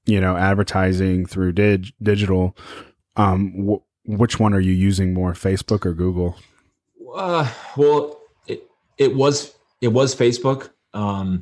you 0.06 0.20
know 0.20 0.36
advertising 0.36 1.26
through 1.26 1.54
dig- 1.54 1.94
digital 2.04 2.58
um 3.16 3.54
wh- 3.66 4.10
which 4.10 4.38
one 4.38 4.54
are 4.54 4.60
you 4.60 4.74
using 4.74 5.14
more 5.14 5.32
facebook 5.32 5.86
or 5.86 5.94
google 5.94 6.36
uh, 7.16 7.50
well 7.78 8.20
it, 8.46 8.70
it 8.98 9.16
was 9.16 9.56
it 9.80 9.88
was 9.88 10.14
facebook 10.14 10.72
um 10.94 11.42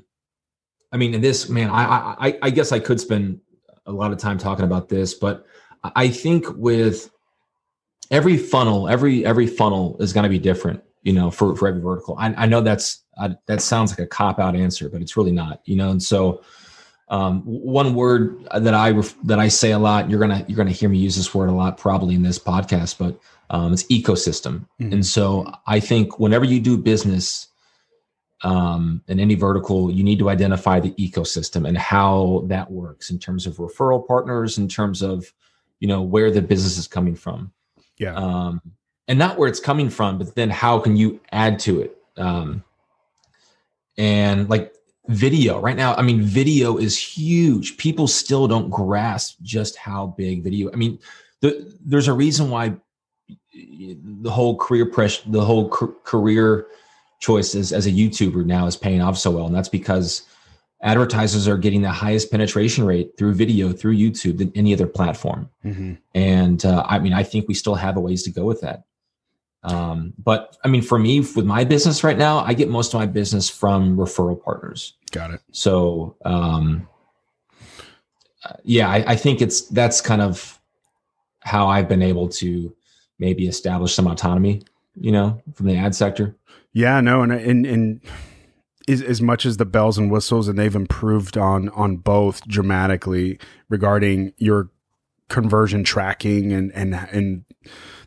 i 0.96 0.98
mean 0.98 1.22
this 1.22 1.50
man 1.50 1.70
I, 1.70 2.16
I 2.20 2.40
i 2.44 2.50
guess 2.50 2.72
i 2.72 2.80
could 2.80 3.00
spend 3.00 3.40
a 3.86 3.92
lot 3.92 4.12
of 4.12 4.18
time 4.18 4.40
talking 4.40 4.66
about 4.66 4.90
this 4.90 5.14
but 5.14 5.46
i 5.84 6.08
think 6.08 6.46
with 6.56 7.12
every 8.12 8.38
funnel, 8.38 8.88
every 8.88 9.26
every 9.26 9.48
funnel 9.48 9.98
is 10.00 10.14
going 10.14 10.24
to 10.24 10.30
be 10.30 10.40
different, 10.40 10.84
you 11.04 11.14
know, 11.14 11.32
for 11.32 11.56
for 11.56 11.68
every 11.68 11.82
vertical. 11.82 12.16
I, 12.18 12.34
I 12.36 12.46
know 12.46 12.62
that's 12.62 13.04
I, 13.18 13.36
that 13.48 13.62
sounds 13.62 13.92
like 13.92 14.00
a 14.00 14.08
cop 14.08 14.40
out 14.40 14.56
answer, 14.56 14.90
but 14.90 15.02
it's 15.02 15.18
really 15.18 15.32
not, 15.32 15.62
you 15.66 15.76
know. 15.76 15.92
And 15.92 16.02
so, 16.02 16.42
um, 17.10 17.42
one 17.44 17.94
word 17.94 18.48
that 18.56 18.74
I 18.74 18.92
ref, 18.92 19.16
that 19.24 19.40
I 19.40 19.48
say 19.48 19.72
a 19.72 19.80
lot, 19.80 20.10
you're 20.10 20.20
gonna 20.20 20.46
you're 20.48 20.58
gonna 20.58 20.72
hear 20.72 20.90
me 20.90 20.98
use 20.98 21.16
this 21.16 21.34
word 21.34 21.50
a 21.50 21.54
lot 21.54 21.78
probably 21.78 22.16
in 22.16 22.24
this 22.24 22.40
podcast, 22.40 22.98
but 22.98 23.20
um, 23.50 23.74
it's 23.74 23.84
ecosystem. 23.84 24.66
Mm-hmm. 24.82 24.94
And 24.94 25.06
so, 25.06 25.52
I 25.68 25.80
think 25.80 26.20
whenever 26.20 26.46
you 26.46 26.60
do 26.60 26.78
business 26.78 27.48
um, 28.44 29.02
in 29.08 29.20
any 29.20 29.36
vertical, 29.36 29.92
you 29.92 30.04
need 30.04 30.20
to 30.20 30.30
identify 30.30 30.80
the 30.80 30.92
ecosystem 30.92 31.68
and 31.68 31.78
how 31.78 32.44
that 32.48 32.70
works 32.70 33.10
in 33.10 33.20
terms 33.20 33.48
of 33.48 33.56
referral 33.58 34.06
partners, 34.06 34.58
in 34.58 34.68
terms 34.68 35.02
of 35.02 35.32
you 35.80 35.88
know 35.88 36.02
where 36.02 36.32
the 36.32 36.42
business 36.42 36.78
is 36.78 36.88
coming 36.88 37.16
from 37.16 37.52
yeah. 37.98 38.16
Um, 38.16 38.62
and 39.08 39.20
not 39.20 39.38
where 39.38 39.48
it's 39.48 39.60
coming 39.60 39.90
from, 39.90 40.18
but 40.18 40.36
then 40.36 40.50
how 40.50 40.80
can 40.80 40.96
you 40.96 41.20
add 41.32 41.60
to 41.60 41.82
it? 41.82 41.98
Um, 42.18 42.64
and 43.98 44.50
like 44.50 44.74
video 45.08 45.60
right 45.60 45.76
now, 45.76 45.94
I 45.96 46.02
mean, 46.02 46.22
video 46.22 46.78
is 46.78 46.98
huge. 46.98 47.78
People 47.78 48.08
still 48.08 48.48
don't 48.48 48.70
grasp 48.70 49.38
just 49.42 49.78
how 49.78 50.08
big 50.18 50.44
video. 50.44 50.72
I 50.72 50.76
mean, 50.76 51.00
the, 51.42 51.78
there's 51.86 52.08
a 52.08 52.14
reason 52.14 52.50
why 52.50 52.76
the 53.54 54.32
whole 54.32 54.58
career 54.58 54.86
press, 54.88 55.20
the 55.20 55.44
whole 55.44 55.70
career 55.70 56.68
choices 57.20 57.74
as 57.74 57.86
a 57.88 57.92
YouTuber 57.92 58.46
now 58.46 58.66
is 58.68 58.76
paying 58.76 59.02
off 59.02 59.18
so 59.18 59.32
well, 59.32 59.46
and 59.46 59.56
that's 59.56 59.70
because 59.70 60.24
advertisers 60.86 61.48
are 61.48 61.58
getting 61.58 61.82
the 61.82 61.90
highest 61.90 62.32
penetration 62.32 62.86
rate 62.86 63.18
through 63.18 63.34
video 63.34 63.72
through 63.72 63.96
youtube 63.96 64.38
than 64.38 64.52
any 64.56 64.74
other 64.74 64.88
platform. 64.88 65.50
Mm-hmm. 65.66 65.94
and 66.14 66.64
uh, 66.64 66.86
i 66.88 67.00
mean 67.00 67.14
i 67.14 67.24
think 67.24 67.48
we 67.48 67.54
still 67.54 67.76
have 67.76 67.98
a 67.98 68.00
ways 68.00 68.24
to 68.24 68.32
go 68.32 68.46
with 68.46 68.62
that. 68.62 68.84
Um, 69.64 70.14
but 70.18 70.58
i 70.64 70.68
mean 70.68 70.84
for 70.84 71.00
me 71.00 71.22
with 71.22 71.46
my 71.46 71.64
business 71.64 72.04
right 72.04 72.18
now 72.18 72.40
i 72.40 72.54
get 72.54 72.70
most 72.70 72.94
of 72.94 73.00
my 73.00 73.08
business 73.08 73.50
from 73.50 73.98
referral 73.98 74.42
partners. 74.42 74.94
Got 75.12 75.32
it. 75.32 75.42
So 75.52 76.16
um, 76.24 76.88
yeah 78.64 78.90
I, 78.90 79.14
I 79.14 79.16
think 79.16 79.42
it's 79.42 79.62
that's 79.70 80.02
kind 80.02 80.22
of 80.22 80.60
how 81.40 81.68
i've 81.68 81.90
been 81.90 82.04
able 82.04 82.30
to 82.30 82.76
maybe 83.18 83.48
establish 83.48 83.96
some 83.96 84.08
autonomy 84.08 84.62
you 85.00 85.12
know 85.12 85.42
from 85.56 85.66
the 85.66 85.78
ad 85.78 85.96
sector 85.96 86.36
yeah 86.76 87.02
no 87.02 87.24
and 87.24 87.32
and, 87.32 87.66
and 87.66 88.02
as 88.88 89.22
much 89.22 89.46
as 89.46 89.58
the 89.58 89.66
bells 89.66 89.98
and 89.98 90.12
whistles, 90.12 90.48
and 90.48 90.58
they've 90.60 90.76
improved 90.76 91.38
on 91.38 91.70
on 91.70 91.98
both 91.98 92.48
dramatically 92.48 93.40
regarding 93.70 94.34
your 94.38 94.70
conversion 95.30 95.84
tracking 95.84 96.52
and 96.52 96.72
and 96.74 96.94
and 97.12 97.46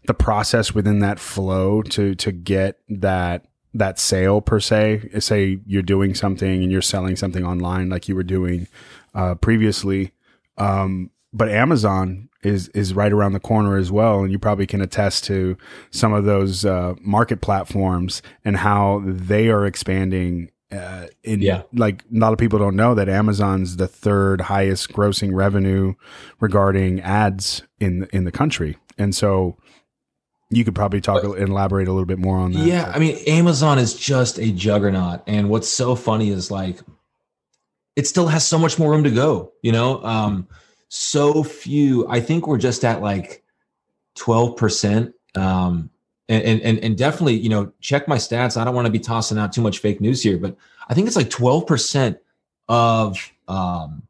the 0.07 0.15
process 0.15 0.75
within 0.75 1.01
that 1.01 1.19
flow 1.19 1.83
to 1.83 2.15
to 2.15 2.31
get 2.31 2.79
that 2.89 3.47
that 3.75 3.99
sale 3.99 4.41
per 4.41 4.61
se. 4.61 5.09
Say 5.19 5.59
you're 5.67 5.83
doing 5.83 6.15
something 6.15 6.63
and 6.63 6.71
you're 6.71 6.83
selling 6.83 7.17
something 7.17 7.45
online 7.45 7.89
like 7.89 8.09
you 8.09 8.15
were 8.15 8.23
doing 8.23 8.69
uh, 9.15 9.35
previously, 9.35 10.13
um, 10.59 11.11
but 11.33 11.49
Amazon 11.49 12.29
is 12.43 12.69
is 12.69 12.95
right 12.95 13.13
around 13.13 13.33
the 13.33 13.41
corner 13.41 13.77
as 13.77 13.91
well, 13.91 14.21
and 14.21 14.33
you 14.33 14.39
probably 14.39 14.67
can 14.67 14.81
attest 14.81 15.25
to 15.25 15.57
some 15.91 16.13
of 16.13 16.25
those 16.25 16.65
uh, 16.65 16.95
market 17.01 17.41
platforms 17.41 18.23
and 18.45 18.57
how 18.57 19.03
they 19.05 19.49
are 19.49 19.67
expanding 19.67 20.51
uh, 20.71 21.07
in 21.25 21.41
yeah. 21.41 21.63
like 21.73 22.05
a 22.15 22.19
lot 22.19 22.33
of 22.33 22.39
people 22.39 22.59
don't 22.59 22.77
know 22.77 22.95
that 22.95 23.09
Amazon's 23.09 23.77
the 23.77 23.89
third 23.89 24.43
highest 24.43 24.93
grossing 24.93 25.35
revenue 25.35 25.95
regarding 26.41 27.01
ads 27.01 27.63
in 27.81 28.09
in 28.13 28.25
the 28.25 28.33
country, 28.33 28.77
and 28.97 29.15
so 29.15 29.57
you 30.51 30.65
could 30.65 30.75
probably 30.75 31.01
talk 31.01 31.23
but, 31.23 31.39
and 31.39 31.49
elaborate 31.51 31.89
a 31.89 31.93
little 31.93 32.07
bit 32.07 32.19
more 32.19 32.39
on 32.39 32.53
that. 32.53 32.65
Yeah, 32.65 32.91
I 32.95 32.99
mean, 32.99 33.19
Amazon 33.27 33.79
is 33.79 33.95
just 33.95 34.39
a 34.39 34.51
juggernaut, 34.51 35.23
and 35.27 35.51
what's 35.51 35.69
so 35.69 35.95
funny 35.95 36.31
is 36.31 36.51
like 36.51 36.79
it 37.97 38.07
still 38.07 38.29
has 38.29 38.47
so 38.47 38.59
much 38.59 38.79
more 38.79 38.93
room 38.93 39.05
to 39.05 39.11
go. 39.11 39.53
You 39.63 39.73
know, 39.73 40.03
um, 40.05 40.49
so 40.89 41.43
few. 41.43 42.07
I 42.09 42.21
think 42.21 42.47
we're 42.47 42.59
just 42.59 42.85
at 42.85 43.03
like 43.03 43.43
twelve 44.15 44.57
percent. 44.57 45.15
Um, 45.35 45.91
and, 46.29 46.61
and 46.61 46.79
and 46.79 46.99
definitely 46.99 47.37
you 47.37 47.49
know 47.49 47.73
check 47.81 48.07
my 48.07 48.17
stats 48.17 48.57
i 48.57 48.65
don't 48.65 48.75
want 48.75 48.87
to 48.87 48.93
be 48.93 48.99
tossing 48.99 49.39
out 49.39 49.53
too 49.53 49.63
much 49.63 49.79
fake 49.79 50.01
news 50.01 50.23
here 50.23 50.39
but 50.39 50.57
i 50.89 50.95
think 50.95 51.07
it's 51.07 51.17
like 51.17 51.31
12% 51.31 52.19
of 52.69 53.33
um, 53.49 54.03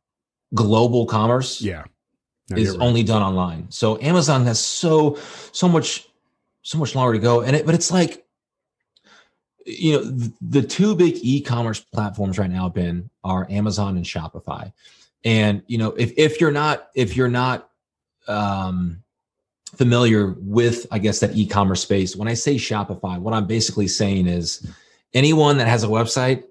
global 0.54 1.06
commerce 1.06 1.62
yeah 1.62 1.84
no, 2.50 2.56
is 2.56 2.70
right. 2.70 2.80
only 2.80 3.02
done 3.02 3.22
online 3.22 3.66
so 3.70 4.00
amazon 4.00 4.44
has 4.44 4.58
so 4.58 5.16
so 5.52 5.68
much 5.68 6.08
so 6.62 6.78
much 6.78 6.94
longer 6.94 7.12
to 7.12 7.18
go 7.18 7.42
and 7.42 7.54
it 7.54 7.64
but 7.64 7.74
it's 7.74 7.90
like 7.90 8.26
you 9.64 9.92
know 9.92 10.02
the, 10.02 10.32
the 10.40 10.62
two 10.62 10.96
big 10.96 11.14
e-commerce 11.22 11.80
platforms 11.80 12.38
right 12.38 12.50
now 12.50 12.68
been 12.68 13.08
are 13.22 13.46
amazon 13.50 13.96
and 13.96 14.04
shopify 14.04 14.72
and 15.28 15.62
you 15.66 15.76
know 15.76 15.90
if 15.90 16.12
if 16.16 16.40
you're 16.40 16.50
not 16.50 16.88
if 16.94 17.14
you're 17.14 17.28
not 17.28 17.68
um 18.28 19.02
familiar 19.76 20.34
with, 20.38 20.86
I 20.90 20.98
guess, 20.98 21.20
that 21.20 21.36
e-commerce 21.36 21.82
space, 21.82 22.16
when 22.16 22.26
I 22.26 22.34
say 22.34 22.54
Shopify, 22.54 23.18
what 23.18 23.34
I'm 23.34 23.46
basically 23.46 23.86
saying 23.86 24.26
is 24.26 24.66
anyone 25.12 25.58
that 25.58 25.68
has 25.68 25.84
a 25.84 25.88
website 25.88 26.44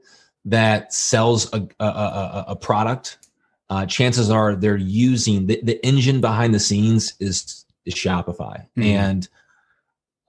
that 0.45 0.93
sells 0.93 1.51
a, 1.51 1.67
a, 1.80 1.86
a, 1.86 2.45
a 2.49 2.55
product, 2.55 3.17
uh, 3.71 3.88
chances 3.88 4.30
are 4.30 4.55
they're 4.55 4.78
using 4.78 5.47
the, 5.47 5.59
the 5.63 5.84
engine 5.84 6.21
behind 6.21 6.53
the 6.53 6.59
scenes 6.59 7.15
is 7.19 7.65
is 7.86 7.95
Shopify, 7.95 8.65
mm-hmm. 8.78 8.84
and 8.84 9.30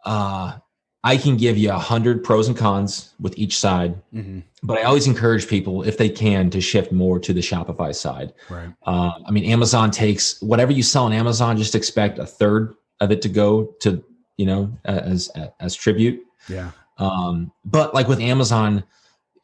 uh, 0.05 0.59
I 1.05 1.16
can 1.16 1.36
give 1.36 1.57
you 1.57 1.70
a 1.70 1.78
hundred 1.78 2.24
pros 2.24 2.49
and 2.49 2.57
cons 2.57 3.14
with 3.20 3.38
each 3.38 3.57
side, 3.57 3.94
mm-hmm. 4.12 4.40
but 4.62 4.78
I 4.78 4.82
always 4.82 5.07
encourage 5.07 5.46
people, 5.46 5.82
if 5.84 5.96
they 5.96 6.09
can, 6.09 6.51
to 6.51 6.61
shift 6.61 6.90
more 6.90 7.20
to 7.20 7.32
the 7.32 7.40
Shopify 7.40 7.94
side. 7.94 8.32
Right. 8.51 8.68
Uh, 8.84 9.12
I 9.24 9.30
mean, 9.30 9.44
Amazon 9.44 9.90
takes 9.90 10.40
whatever 10.42 10.72
you 10.72 10.82
sell 10.82 11.05
on 11.05 11.12
Amazon, 11.12 11.57
just 11.57 11.76
expect 11.76 12.18
a 12.18 12.26
third 12.26 12.74
of 13.01 13.12
it 13.12 13.22
to 13.22 13.28
go 13.28 13.74
to 13.80 14.03
you 14.36 14.46
know 14.46 14.72
as 14.84 15.30
as 15.61 15.74
tribute. 15.74 16.20
Yeah. 16.49 16.72
Um, 16.99 17.53
but 17.64 17.94
like 17.94 18.09
with 18.09 18.20
Amazon, 18.20 18.82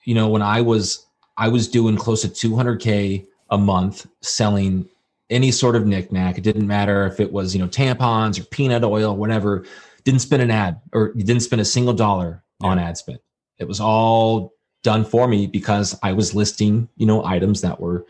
you 0.04 0.14
know, 0.14 0.28
when 0.28 0.42
I 0.42 0.60
was 0.60 1.06
I 1.36 1.48
was 1.48 1.68
doing 1.68 1.96
close 1.96 2.22
to 2.22 2.28
200k 2.28 3.26
a 3.50 3.58
month 3.58 4.06
selling 4.22 4.88
any 5.30 5.50
sort 5.50 5.76
of 5.76 5.86
knickknack. 5.86 6.38
It 6.38 6.42
didn't 6.42 6.66
matter 6.66 7.06
if 7.06 7.20
it 7.20 7.32
was 7.32 7.54
you 7.54 7.62
know 7.62 7.68
tampons 7.68 8.40
or 8.40 8.44
peanut 8.44 8.84
oil, 8.84 9.16
whatever 9.16 9.64
didn't 10.04 10.20
spend 10.20 10.42
an 10.42 10.50
ad 10.50 10.80
or 10.92 11.12
you 11.14 11.24
didn't 11.24 11.42
spend 11.42 11.60
a 11.60 11.64
single 11.64 11.94
dollar 11.94 12.42
yeah. 12.60 12.68
on 12.68 12.78
ad 12.78 12.96
spend. 12.96 13.18
It 13.58 13.68
was 13.68 13.80
all 13.80 14.54
done 14.82 15.04
for 15.04 15.26
me 15.26 15.46
because 15.46 15.98
I 16.02 16.12
was 16.12 16.34
listing, 16.34 16.88
you 16.96 17.06
know, 17.06 17.24
items 17.24 17.62
that 17.62 17.80
were, 17.80 18.06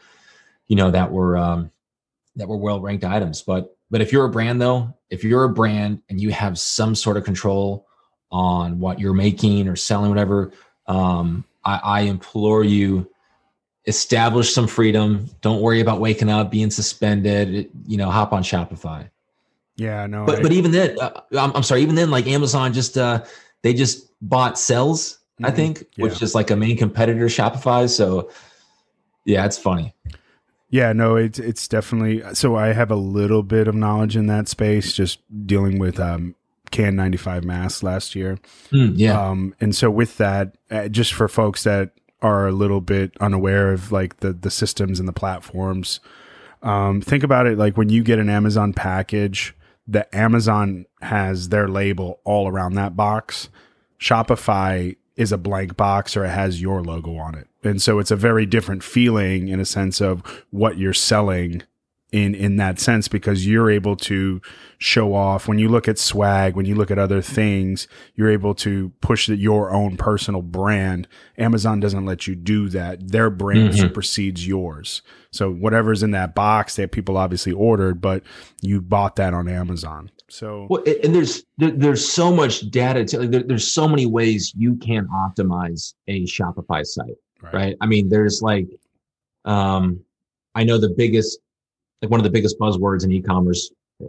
you 0.66 0.76
know, 0.76 0.90
that 0.90 1.12
were 1.12 1.36
um, 1.36 1.70
that 2.36 2.48
were 2.48 2.56
well 2.56 2.80
ranked 2.80 3.04
items. 3.04 3.42
But 3.42 3.76
but 3.90 4.00
if 4.00 4.12
you're 4.12 4.24
a 4.24 4.30
brand 4.30 4.60
though, 4.60 4.94
if 5.10 5.24
you're 5.24 5.44
a 5.44 5.48
brand 5.48 6.02
and 6.08 6.20
you 6.20 6.30
have 6.30 6.58
some 6.58 6.94
sort 6.94 7.16
of 7.16 7.24
control 7.24 7.86
on 8.30 8.80
what 8.80 8.98
you're 8.98 9.14
making 9.14 9.68
or 9.68 9.76
selling, 9.76 10.10
whatever, 10.10 10.52
um, 10.86 11.44
I, 11.64 11.80
I 11.82 12.00
implore 12.00 12.64
you 12.64 13.08
establish 13.86 14.52
some 14.52 14.66
freedom. 14.66 15.28
Don't 15.40 15.60
worry 15.60 15.80
about 15.80 16.00
waking 16.00 16.30
up, 16.30 16.50
being 16.50 16.70
suspended. 16.70 17.70
You 17.86 17.96
know, 17.96 18.10
hop 18.10 18.32
on 18.32 18.42
Shopify. 18.42 19.08
Yeah, 19.76 20.06
no. 20.06 20.24
But 20.24 20.38
I, 20.38 20.42
but 20.42 20.52
even 20.52 20.70
then, 20.70 20.96
uh, 21.00 21.20
I'm, 21.38 21.54
I'm 21.56 21.62
sorry. 21.62 21.82
Even 21.82 21.94
then, 21.94 22.10
like 22.10 22.26
Amazon 22.26 22.72
just 22.72 22.96
uh 22.96 23.24
they 23.62 23.74
just 23.74 24.08
bought 24.20 24.54
Selz, 24.54 25.14
mm-hmm. 25.14 25.46
I 25.46 25.50
think, 25.50 25.84
yeah. 25.96 26.04
which 26.04 26.22
is 26.22 26.34
like 26.34 26.50
a 26.50 26.56
main 26.56 26.76
competitor 26.76 27.26
Shopify. 27.26 27.88
So 27.88 28.30
yeah, 29.24 29.44
it's 29.44 29.58
funny. 29.58 29.94
Yeah, 30.70 30.92
no, 30.92 31.16
it's 31.16 31.38
it's 31.38 31.68
definitely 31.68 32.22
so. 32.34 32.56
I 32.56 32.72
have 32.72 32.90
a 32.90 32.96
little 32.96 33.42
bit 33.42 33.68
of 33.68 33.74
knowledge 33.74 34.16
in 34.16 34.26
that 34.26 34.48
space, 34.48 34.92
just 34.92 35.20
dealing 35.46 35.78
with 35.78 36.00
um, 36.00 36.34
KN95 36.72 37.44
masks 37.44 37.82
last 37.82 38.14
year. 38.16 38.38
Mm, 38.72 38.94
yeah, 38.96 39.28
um, 39.28 39.54
and 39.60 39.74
so 39.74 39.88
with 39.90 40.16
that, 40.18 40.56
uh, 40.70 40.88
just 40.88 41.12
for 41.12 41.28
folks 41.28 41.62
that 41.62 41.92
are 42.22 42.48
a 42.48 42.52
little 42.52 42.80
bit 42.80 43.12
unaware 43.20 43.72
of 43.72 43.92
like 43.92 44.18
the 44.18 44.32
the 44.32 44.50
systems 44.50 44.98
and 44.98 45.08
the 45.08 45.12
platforms, 45.12 46.00
um, 46.62 47.00
think 47.00 47.22
about 47.22 47.46
it 47.46 47.56
like 47.56 47.76
when 47.76 47.88
you 47.88 48.02
get 48.02 48.18
an 48.18 48.28
Amazon 48.28 48.72
package 48.72 49.54
that 49.86 50.14
Amazon 50.14 50.86
has 51.00 51.50
their 51.50 51.68
label 51.68 52.20
all 52.24 52.48
around 52.48 52.74
that 52.74 52.96
box. 52.96 53.48
Shopify 54.00 54.96
is 55.16 55.32
a 55.32 55.38
blank 55.38 55.76
box 55.76 56.16
or 56.16 56.24
it 56.24 56.30
has 56.30 56.60
your 56.60 56.82
logo 56.82 57.16
on 57.16 57.34
it. 57.34 57.48
And 57.62 57.80
so 57.80 57.98
it's 57.98 58.10
a 58.10 58.16
very 58.16 58.46
different 58.46 58.82
feeling 58.82 59.48
in 59.48 59.60
a 59.60 59.64
sense 59.64 60.00
of 60.00 60.22
what 60.50 60.78
you're 60.78 60.92
selling 60.92 61.62
in 62.14 62.32
in 62.32 62.54
that 62.56 62.78
sense 62.78 63.08
because 63.08 63.44
you're 63.44 63.68
able 63.68 63.96
to 63.96 64.40
show 64.78 65.14
off. 65.14 65.48
When 65.48 65.58
you 65.58 65.68
look 65.68 65.88
at 65.88 65.98
swag 65.98 66.54
when 66.54 66.64
you 66.64 66.76
look 66.76 66.92
at 66.92 66.98
other 66.98 67.20
things 67.20 67.88
you're 68.14 68.30
able 68.30 68.54
to 68.54 68.92
push 69.00 69.26
the, 69.26 69.36
your 69.36 69.72
own 69.72 69.96
personal 69.96 70.40
brand. 70.40 71.08
Amazon 71.36 71.80
doesn't 71.80 72.06
let 72.06 72.28
you 72.28 72.36
do 72.36 72.68
that. 72.68 73.08
Their 73.08 73.30
brand 73.30 73.70
mm-hmm. 73.70 73.80
supersedes 73.80 74.46
yours. 74.46 75.02
So 75.32 75.50
whatever's 75.50 76.04
in 76.04 76.12
that 76.12 76.36
box 76.36 76.76
that 76.76 76.92
people 76.92 77.16
obviously 77.16 77.52
ordered 77.52 78.00
but 78.00 78.22
you 78.62 78.80
bought 78.80 79.16
that 79.16 79.34
on 79.34 79.48
amazon. 79.48 80.12
So 80.28 80.68
well, 80.70 80.84
and 81.02 81.12
there's 81.12 81.42
there, 81.58 81.72
there's 81.72 82.08
so 82.08 82.32
much 82.32 82.70
data 82.70 83.04
to, 83.06 83.18
like, 83.18 83.30
there, 83.32 83.42
there's 83.42 83.72
so 83.72 83.88
many 83.88 84.06
ways 84.06 84.52
you 84.56 84.76
can 84.76 85.08
optimize 85.08 85.94
a 86.06 86.24
shopify 86.26 86.86
site 86.86 87.16
right, 87.42 87.54
right? 87.54 87.76
i 87.80 87.86
mean 87.86 88.08
there's 88.08 88.40
like 88.40 88.66
um 89.44 90.00
i 90.54 90.64
know 90.64 90.78
the 90.78 90.94
biggest 90.96 91.38
like 92.04 92.10
one 92.10 92.20
of 92.20 92.24
the 92.24 92.30
biggest 92.30 92.58
buzzwords 92.58 93.04
in 93.04 93.12
e-commerce 93.12 93.70
uh, 94.02 94.06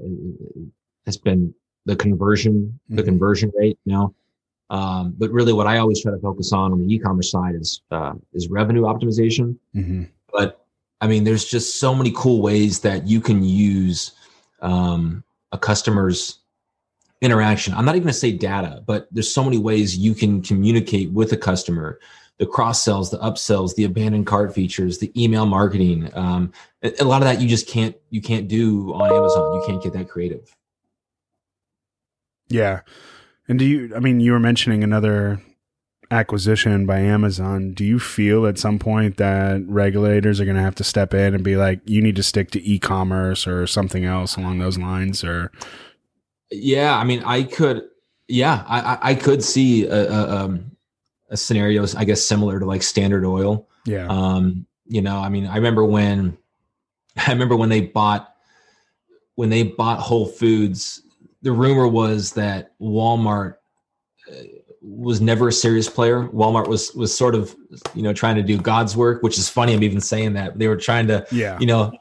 has 1.06 1.18
been 1.18 1.54
the 1.86 1.96
conversion, 1.96 2.78
the 2.89 2.98
mm-hmm. 2.98 3.06
conversion 3.06 3.52
rate. 3.58 3.80
You 3.86 3.93
know, 3.93 4.16
um, 4.70 5.16
but 5.18 5.32
really, 5.32 5.54
what 5.54 5.68
I 5.68 5.78
always 5.78 6.02
try 6.02 6.12
to 6.12 6.20
focus 6.20 6.52
on 6.52 6.74
on 6.74 6.80
the 6.80 6.93
e-commerce 6.93 7.32
side 7.32 7.56
is 7.56 7.82
uh, 7.91 8.14
is 8.34 8.50
revenue 8.50 8.82
optimization. 8.82 9.58
Mm-hmm. 9.76 10.04
But 10.32 10.66
I 11.00 11.08
mean, 11.08 11.24
there's 11.24 11.46
just 11.46 11.80
so 11.80 11.96
many 11.96 12.12
cool 12.16 12.41
ways 12.41 12.80
that 12.82 13.08
you 13.08 13.22
can 13.22 13.43
use 13.43 14.12
um, 14.62 15.24
a 15.52 15.58
customer's 15.58 16.39
interaction. 17.22 17.74
I'm 17.74 17.86
not 17.86 17.96
even 17.96 18.04
going 18.04 18.14
to 18.14 18.20
say 18.20 18.34
data, 18.34 18.84
but 18.86 19.08
there's 19.12 19.34
so 19.34 19.43
many 19.43 19.58
ways 19.58 19.98
you 19.98 20.14
can 20.14 20.41
communicate 20.41 21.12
with 21.12 21.32
a 21.32 21.38
customer 21.38 22.00
the 22.38 22.45
cross 22.45 22.81
sells, 22.81 23.11
the 23.11 23.17
upsells, 23.19 23.75
the 23.75 23.86
abandoned 23.86 24.27
cart 24.27 24.53
features, 24.53 24.97
the 24.97 25.11
email 25.21 25.45
marketing. 25.45 26.09
Um, 26.13 26.51
a, 26.83 27.05
lot 27.05 27.21
of 27.21 27.27
that 27.27 27.41
you 27.41 27.47
just 27.47 27.67
can't 27.67 27.95
you 28.09 28.21
can't 28.21 28.47
do 28.47 28.93
on 28.93 29.11
Amazon. 29.11 29.53
You 29.55 29.63
can't 29.65 29.81
get 29.81 29.93
that 29.93 30.09
creative. 30.09 30.55
Yeah, 32.47 32.81
and 33.47 33.57
do 33.57 33.65
you? 33.65 33.95
I 33.95 33.99
mean, 33.99 34.19
you 34.19 34.33
were 34.33 34.39
mentioning 34.39 34.83
another 34.83 35.41
acquisition 36.11 36.86
by 36.86 36.99
Amazon. 36.99 37.73
Do 37.73 37.83
you 37.83 37.99
feel 37.99 38.45
at 38.45 38.59
some 38.59 38.79
point 38.79 39.17
that 39.17 39.63
regulators 39.67 40.39
are 40.39 40.45
going 40.45 40.57
to 40.57 40.61
have 40.61 40.75
to 40.75 40.83
step 40.83 41.13
in 41.13 41.33
and 41.33 41.43
be 41.43 41.55
like, 41.55 41.81
you 41.86 42.01
need 42.01 42.15
to 42.17 42.23
stick 42.23 42.51
to 42.51 42.63
e-commerce 42.63 43.47
or 43.47 43.65
something 43.65 44.05
else 44.05 44.36
along 44.36 44.59
those 44.59 44.77
lines? 44.77 45.23
Or 45.23 45.51
yeah, 46.51 46.97
I 46.97 47.03
mean, 47.03 47.23
I 47.23 47.43
could. 47.43 47.83
Yeah, 48.27 48.63
I, 48.67 49.11
I 49.11 49.15
could 49.15 49.43
see 49.43 49.86
a, 49.86 50.11
a, 50.11 50.36
um, 50.36 50.74
scenarios, 51.34 51.95
I 51.95 52.05
guess, 52.05 52.23
similar 52.23 52.59
to 52.59 52.65
like 52.65 52.84
Standard 52.84 53.26
Oil. 53.26 53.67
Yeah. 53.86 54.07
Um, 54.07 54.65
you 54.88 55.01
know, 55.01 55.17
I 55.17 55.30
mean, 55.30 55.47
I 55.47 55.55
remember 55.55 55.86
when 55.86 56.38
I 57.28 57.32
remember 57.32 57.55
when 57.55 57.69
they 57.69 57.82
bought 57.82 58.36
when 59.36 59.49
they 59.49 59.63
bought 59.63 59.99
Whole 59.99 60.26
Foods. 60.26 61.01
The 61.41 61.51
rumor 61.51 61.88
was 61.88 62.34
that 62.34 62.71
Walmart 62.80 63.55
uh, 64.32 64.36
was 64.82 65.21
never 65.21 65.49
a 65.49 65.51
serious 65.51 65.89
player. 65.89 66.28
Walmart 66.30 66.67
was 66.67 66.93
was 66.95 67.15
sort 67.15 67.36
of 67.36 67.55
you 67.93 68.03
know 68.03 68.13
trying 68.13 68.36
to 68.36 68.43
do 68.43 68.57
God's 68.57 68.95
work, 68.97 69.21
which 69.23 69.38
is 69.38 69.49
funny. 69.49 69.73
I'm 69.73 69.84
even 69.84 70.01
saying 70.01 70.34
that 70.34 70.57
they 70.57 70.67
were 70.67 70.78
trying 70.78 71.07
to 71.07 71.26
yeah 71.32 71.57
you 71.59 71.67
know 71.67 71.91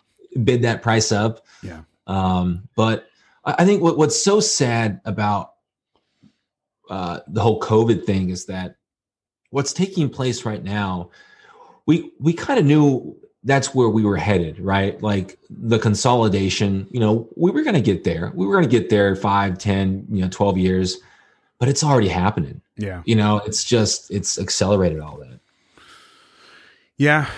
bid 0.44 0.62
that 0.62 0.82
price 0.82 1.12
up. 1.12 1.44
Yeah. 1.62 1.82
Um, 2.06 2.68
but 2.76 3.08
I 3.44 3.64
think 3.64 3.82
what, 3.82 3.98
what's 3.98 4.22
so 4.22 4.40
sad 4.40 5.00
about 5.04 5.54
uh, 6.90 7.20
the 7.28 7.40
whole 7.40 7.60
COVID 7.60 8.04
thing 8.04 8.30
is 8.30 8.46
that 8.46 8.76
what's 9.54 9.72
taking 9.72 10.10
place 10.10 10.44
right 10.44 10.64
now, 10.64 11.10
we 11.86 12.10
we 12.18 12.32
kind 12.32 12.58
of 12.58 12.66
knew 12.66 13.16
that's 13.44 13.72
where 13.72 13.88
we 13.88 14.04
were 14.04 14.16
headed, 14.16 14.58
right? 14.58 15.00
Like 15.00 15.38
the 15.48 15.78
consolidation, 15.78 16.88
you 16.90 16.98
know, 16.98 17.28
we 17.36 17.52
were 17.52 17.62
going 17.62 17.76
to 17.76 17.80
get 17.80 18.02
there. 18.02 18.32
We 18.34 18.46
were 18.46 18.54
going 18.54 18.68
to 18.68 18.80
get 18.80 18.90
there 18.90 19.14
five, 19.14 19.58
ten, 19.58 20.06
you 20.10 20.22
know, 20.22 20.28
12 20.28 20.58
years, 20.58 20.96
but 21.60 21.68
it's 21.68 21.84
already 21.84 22.08
happening. 22.08 22.62
Yeah. 22.76 23.02
You 23.04 23.14
know, 23.14 23.42
it's 23.46 23.62
just, 23.62 24.10
it's 24.10 24.40
accelerated 24.40 24.98
all 24.98 25.18
that. 25.18 25.38
Yeah. 26.96 27.30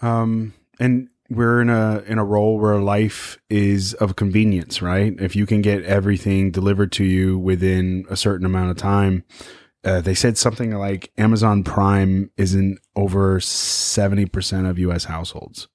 Um, 0.00 0.54
and 0.80 1.08
we're 1.28 1.60
in 1.60 1.68
a, 1.68 2.02
in 2.06 2.18
a 2.18 2.24
role 2.24 2.58
where 2.58 2.80
life 2.80 3.38
is 3.48 3.92
of 3.94 4.16
convenience, 4.16 4.82
right? 4.82 5.14
If 5.20 5.36
you 5.36 5.46
can 5.46 5.60
get 5.60 5.84
everything 5.84 6.50
delivered 6.50 6.90
to 6.92 7.04
you 7.04 7.38
within 7.38 8.06
a 8.08 8.16
certain 8.16 8.46
amount 8.46 8.70
of 8.70 8.78
time, 8.78 9.24
uh, 9.84 10.00
they 10.00 10.14
said 10.14 10.36
something 10.36 10.74
like 10.74 11.10
Amazon 11.16 11.64
Prime 11.64 12.30
is 12.36 12.54
in 12.54 12.78
over 12.96 13.40
70% 13.40 14.68
of 14.68 14.78
US 14.78 15.04
households. 15.04 15.68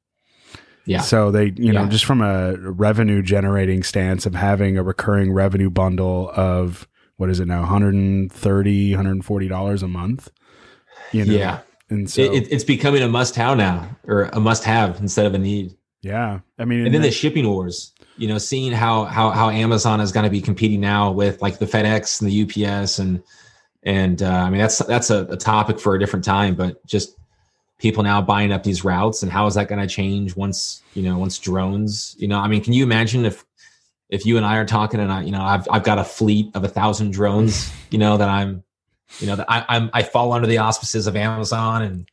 Yeah. 0.86 1.02
So 1.02 1.32
they, 1.32 1.52
you 1.56 1.74
know, 1.74 1.88
just 1.88 2.06
from 2.06 2.22
a 2.22 2.56
revenue 2.58 3.24
generating 3.24 3.82
stance 3.82 4.28
of 4.28 4.36
having 4.36 4.78
a 4.78 4.84
recurring 4.84 5.34
revenue 5.34 5.72
bundle 5.72 6.32
of 6.36 6.88
what 7.18 7.32
is 7.32 7.40
it 7.40 7.48
now, 7.48 7.62
130, 7.62 8.92
140 8.92 9.48
dollars 9.48 9.82
a 9.82 9.88
month. 9.88 10.30
You 11.12 11.26
know? 11.26 11.34
Yeah. 11.34 11.60
And 11.90 12.10
so 12.10 12.22
it, 12.22 12.48
it's 12.52 12.64
becoming 12.64 13.02
a 13.02 13.08
must 13.08 13.36
have 13.36 13.58
now 13.58 13.98
or 14.06 14.26
a 14.26 14.40
must 14.40 14.64
have 14.66 15.00
instead 15.00 15.26
of 15.26 15.34
a 15.34 15.40
need. 15.40 15.76
Yeah. 16.02 16.42
I 16.60 16.66
mean, 16.66 16.86
and 16.86 16.94
then 16.94 17.02
the 17.02 17.10
shipping 17.10 17.48
wars, 17.48 17.92
you 18.18 18.28
know, 18.28 18.38
seeing 18.38 18.72
how, 18.72 19.06
how, 19.06 19.32
how 19.32 19.50
Amazon 19.50 20.00
is 20.02 20.12
going 20.12 20.26
to 20.26 20.30
be 20.30 20.42
competing 20.42 20.82
now 20.82 21.12
with 21.12 21.42
like 21.42 21.58
the 21.58 21.66
FedEx 21.66 22.22
and 22.22 22.30
the 22.30 22.68
UPS 22.68 23.00
and, 23.00 23.24
and 23.86 24.22
uh, 24.22 24.30
I 24.30 24.50
mean 24.50 24.60
that's 24.60 24.80
that's 24.80 25.10
a, 25.10 25.26
a, 25.26 25.38
topic 25.38 25.80
for 25.80 25.96
a 25.96 26.00
different 26.00 26.26
time. 26.26 26.56
But 26.56 26.86
just 26.86 27.16
people 27.78 28.04
now 28.04 28.22
buying 28.22 28.52
up 28.52 28.64
these 28.64 28.84
routes, 28.84 29.24
and 29.24 29.32
how 29.32 29.46
is 29.46 29.56
that 29.56 29.68
going 29.68 29.82
to 29.82 29.88
change 29.88 30.36
once 30.36 30.82
you 30.94 31.04
know 31.04 31.18
once 31.18 31.40
drones? 31.40 32.16
You 32.18 32.28
know, 32.28 32.40
I 32.40 32.48
mean, 32.48 32.64
can 32.64 32.74
you 32.74 32.84
imagine 32.84 33.26
if 33.26 33.46
if 34.10 34.26
you 34.26 34.38
and 34.38 34.46
I 34.46 34.58
are 34.58 34.66
talking 34.66 35.00
and 35.00 35.12
I, 35.12 35.22
you 35.24 35.32
know, 35.32 35.42
I've, 35.42 35.68
I've 35.70 35.84
got 35.84 35.98
a 35.98 36.04
fleet 36.04 36.56
of 36.56 36.64
a 36.64 36.68
thousand 36.68 37.12
drones, 37.12 37.72
you 37.92 37.98
know, 37.98 38.18
that 38.18 38.30
I'm, 38.30 38.64
you 39.20 39.28
know, 39.28 39.36
that 39.36 39.50
I, 39.50 39.66
I'm, 39.68 39.90
I 39.94 40.04
fall 40.04 40.32
under 40.32 40.48
the 40.48 40.60
auspices 40.60 41.08
of 41.08 41.16
Amazon 41.16 41.82
and, 41.82 42.10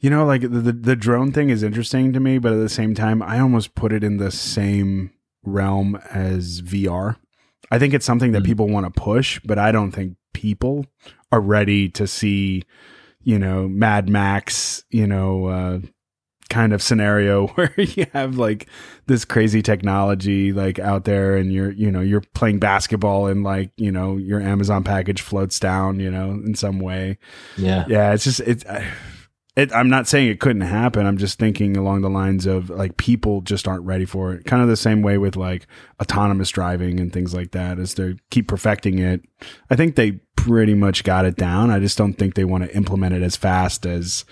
you 0.00 0.10
know, 0.10 0.26
like 0.26 0.42
the, 0.42 0.48
the, 0.48 0.72
the 0.72 0.96
drone 0.96 1.32
thing 1.32 1.48
is 1.48 1.62
interesting 1.62 2.12
to 2.12 2.20
me, 2.20 2.38
but 2.38 2.52
at 2.52 2.58
the 2.58 2.68
same 2.68 2.94
time, 2.94 3.22
I 3.22 3.38
almost 3.38 3.74
put 3.74 3.92
it 3.92 4.02
in 4.02 4.16
the 4.16 4.30
same 4.30 5.12
realm 5.44 5.96
as 6.10 6.60
VR. 6.60 7.16
I 7.70 7.78
think 7.78 7.94
it's 7.94 8.04
something 8.04 8.32
that 8.32 8.42
Mm. 8.42 8.46
people 8.46 8.68
want 8.68 8.92
to 8.92 9.00
push, 9.00 9.40
but 9.44 9.58
I 9.58 9.72
don't 9.72 9.92
think 9.92 10.16
people 10.42 10.84
are 11.30 11.40
ready 11.40 11.88
to 11.88 12.06
see, 12.08 12.64
you 13.22 13.38
know, 13.38 13.68
Mad 13.68 14.08
Max, 14.08 14.82
you 14.90 15.06
know, 15.06 15.46
uh, 15.46 15.78
kind 16.50 16.72
of 16.72 16.82
scenario 16.82 17.46
where 17.54 17.72
you 17.80 18.04
have 18.12 18.36
like 18.36 18.68
this 19.06 19.24
crazy 19.24 19.62
technology 19.62 20.52
like 20.52 20.78
out 20.80 21.04
there 21.04 21.36
and 21.36 21.50
you're 21.50 21.70
you 21.70 21.90
know 21.90 22.00
you're 22.00 22.20
playing 22.34 22.58
basketball 22.58 23.26
and 23.26 23.42
like 23.42 23.70
you 23.78 23.90
know 23.90 24.18
your 24.18 24.38
amazon 24.38 24.84
package 24.84 25.22
floats 25.22 25.58
down 25.58 25.98
you 25.98 26.10
know 26.10 26.32
in 26.32 26.54
some 26.54 26.78
way. 26.78 27.16
Yeah. 27.56 27.86
yeah 27.88 28.12
it's 28.12 28.24
just 28.24 28.40
it's 28.40 28.66
I- 28.66 28.86
it, 29.54 29.70
i'm 29.74 29.90
not 29.90 30.08
saying 30.08 30.28
it 30.30 30.40
couldn't 30.40 30.62
happen. 30.62 31.04
I'm 31.06 31.18
just 31.18 31.38
thinking 31.38 31.76
along 31.76 32.00
the 32.00 32.08
lines 32.08 32.46
of 32.46 32.70
like 32.70 32.96
people 32.96 33.42
just 33.42 33.68
aren't 33.68 33.84
ready 33.84 34.06
for 34.06 34.32
it. 34.32 34.46
Kind 34.46 34.62
of 34.62 34.68
the 34.68 34.78
same 34.78 35.02
way 35.02 35.18
with 35.18 35.36
like 35.36 35.66
autonomous 36.00 36.48
driving 36.48 36.98
and 36.98 37.12
things 37.12 37.34
like 37.34 37.50
that 37.50 37.78
as 37.78 37.92
they 37.94 38.14
keep 38.30 38.48
perfecting 38.48 38.98
it. 38.98 39.20
I 39.70 39.76
think 39.76 39.96
they 39.96 40.20
pretty 40.44 40.74
much 40.74 41.04
got 41.04 41.24
it 41.24 41.36
down 41.36 41.70
i 41.70 41.78
just 41.78 41.96
don't 41.98 42.14
think 42.14 42.34
they 42.34 42.44
want 42.44 42.64
to 42.64 42.76
implement 42.76 43.14
it 43.14 43.22
as 43.22 43.36
fast 43.36 43.86
as 43.86 44.24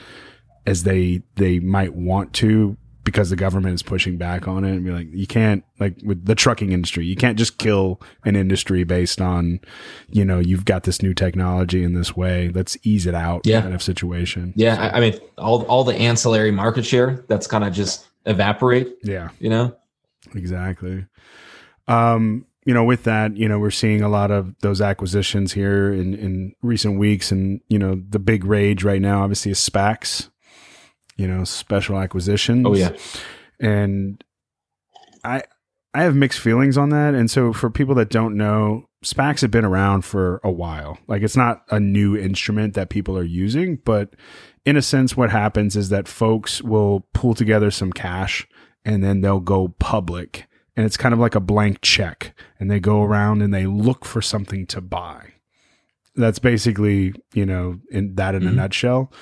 as 0.66 0.82
they 0.82 1.22
they 1.36 1.58
might 1.60 1.94
want 1.94 2.32
to 2.32 2.76
because 3.02 3.30
the 3.30 3.36
government 3.36 3.74
is 3.74 3.82
pushing 3.82 4.18
back 4.18 4.46
on 4.46 4.62
it 4.62 4.72
and 4.72 4.84
be 4.84 4.90
like 4.90 5.06
you 5.12 5.26
can't 5.26 5.64
like 5.78 5.94
with 6.04 6.24
the 6.26 6.34
trucking 6.34 6.70
industry 6.72 7.04
you 7.06 7.16
can't 7.16 7.38
just 7.38 7.56
kill 7.58 8.00
an 8.24 8.36
industry 8.36 8.84
based 8.84 9.20
on 9.20 9.58
you 10.10 10.24
know 10.24 10.38
you've 10.38 10.64
got 10.66 10.82
this 10.82 11.00
new 11.00 11.14
technology 11.14 11.82
in 11.82 11.94
this 11.94 12.14
way 12.14 12.50
let's 12.50 12.76
ease 12.82 13.06
it 13.06 13.14
out 13.14 13.40
Yeah. 13.46 13.62
kind 13.62 13.74
of 13.74 13.82
situation 13.82 14.52
Yeah. 14.54 14.76
I, 14.92 14.98
I 14.98 15.00
mean, 15.00 15.18
all, 15.38 15.62
all 15.62 15.82
the 15.82 15.94
ancillary 15.94 16.50
market 16.50 16.84
share 16.84 17.24
that's 17.26 17.46
kind 17.46 17.64
of 17.64 17.72
just 17.72 18.06
evaporate, 18.26 18.88
yeah 19.02 19.30
you 19.38 19.48
know? 19.48 19.74
exactly 20.34 21.06
um 21.88 22.44
you 22.66 22.74
know 22.74 22.84
with 22.84 23.04
that 23.04 23.36
you 23.36 23.48
know 23.48 23.58
we're 23.58 23.70
seeing 23.70 24.02
a 24.02 24.08
lot 24.08 24.30
of 24.30 24.54
those 24.60 24.80
acquisitions 24.80 25.52
here 25.52 25.92
in 25.92 26.14
in 26.14 26.54
recent 26.62 26.98
weeks 26.98 27.32
and 27.32 27.60
you 27.68 27.78
know 27.78 28.00
the 28.08 28.18
big 28.18 28.44
rage 28.44 28.84
right 28.84 29.00
now 29.00 29.22
obviously 29.22 29.50
is 29.50 29.58
spacs 29.58 30.30
you 31.16 31.26
know 31.26 31.44
special 31.44 31.98
acquisitions 31.98 32.66
Oh 32.66 32.74
yeah. 32.74 32.92
and 33.58 34.22
I 35.24 35.42
I 35.92 36.02
have 36.02 36.14
mixed 36.14 36.38
feelings 36.40 36.78
on 36.78 36.90
that. 36.90 37.14
And 37.14 37.30
so 37.30 37.52
for 37.52 37.68
people 37.68 37.96
that 37.96 38.10
don't 38.10 38.36
know, 38.36 38.88
SPACs 39.04 39.40
have 39.40 39.50
been 39.50 39.64
around 39.64 40.02
for 40.02 40.40
a 40.44 40.50
while. 40.50 40.98
Like 41.08 41.22
it's 41.22 41.36
not 41.36 41.64
a 41.70 41.80
new 41.80 42.16
instrument 42.16 42.74
that 42.74 42.90
people 42.90 43.18
are 43.18 43.24
using, 43.24 43.76
but 43.84 44.14
in 44.64 44.76
a 44.76 44.82
sense, 44.82 45.16
what 45.16 45.30
happens 45.30 45.74
is 45.74 45.88
that 45.88 46.06
folks 46.06 46.62
will 46.62 47.06
pull 47.12 47.34
together 47.34 47.70
some 47.72 47.92
cash 47.92 48.46
and 48.84 49.02
then 49.02 49.20
they'll 49.20 49.40
go 49.40 49.74
public. 49.80 50.46
And 50.80 50.86
it's 50.86 50.96
kind 50.96 51.12
of 51.12 51.20
like 51.20 51.34
a 51.34 51.40
blank 51.40 51.82
check. 51.82 52.34
And 52.58 52.70
they 52.70 52.80
go 52.80 53.02
around 53.02 53.42
and 53.42 53.52
they 53.52 53.66
look 53.66 54.06
for 54.06 54.22
something 54.22 54.66
to 54.68 54.80
buy. 54.80 55.34
That's 56.16 56.38
basically, 56.38 57.12
you 57.34 57.44
know, 57.44 57.80
in 57.90 58.14
that 58.14 58.34
in 58.34 58.46
a 58.46 58.50
Mhm. 58.50 58.54
nutshell. 58.54 59.12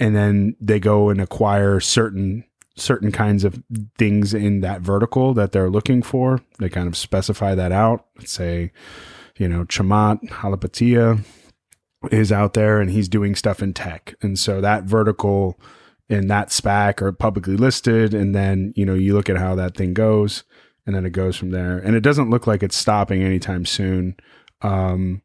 And 0.00 0.16
then 0.16 0.56
they 0.60 0.80
go 0.80 1.10
and 1.10 1.20
acquire 1.20 1.78
certain 1.78 2.42
certain 2.74 3.12
kinds 3.12 3.44
of 3.44 3.62
things 3.96 4.34
in 4.34 4.60
that 4.62 4.80
vertical 4.80 5.34
that 5.34 5.52
they're 5.52 5.70
looking 5.70 6.02
for. 6.02 6.40
They 6.58 6.68
kind 6.68 6.88
of 6.88 6.96
specify 6.96 7.54
that 7.54 7.70
out. 7.70 8.06
Let's 8.18 8.32
say, 8.32 8.72
you 9.38 9.46
know, 9.46 9.64
Chamath 9.66 10.20
Palihapitiya 10.28 11.24
is 12.10 12.32
out 12.32 12.54
there 12.54 12.80
and 12.80 12.90
he's 12.90 13.08
doing 13.08 13.36
stuff 13.36 13.62
in 13.62 13.72
tech. 13.72 14.16
And 14.20 14.36
so 14.36 14.60
that 14.60 14.82
vertical 14.82 15.60
and 16.08 16.28
that 16.28 16.48
SPAC 16.48 17.00
are 17.00 17.12
publicly 17.12 17.56
listed. 17.56 18.12
And 18.12 18.34
then, 18.34 18.72
you 18.74 18.84
know, 18.84 18.94
you 18.94 19.14
look 19.14 19.30
at 19.30 19.38
how 19.38 19.54
that 19.54 19.76
thing 19.76 19.94
goes 19.94 20.42
and 20.86 20.94
then 20.94 21.06
it 21.06 21.10
goes 21.10 21.36
from 21.36 21.50
there. 21.50 21.78
And 21.78 21.96
it 21.96 22.00
doesn't 22.00 22.30
look 22.30 22.46
like 22.46 22.62
it's 22.62 22.76
stopping 22.76 23.22
anytime 23.22 23.64
soon. 23.64 24.16
Um, 24.62 25.22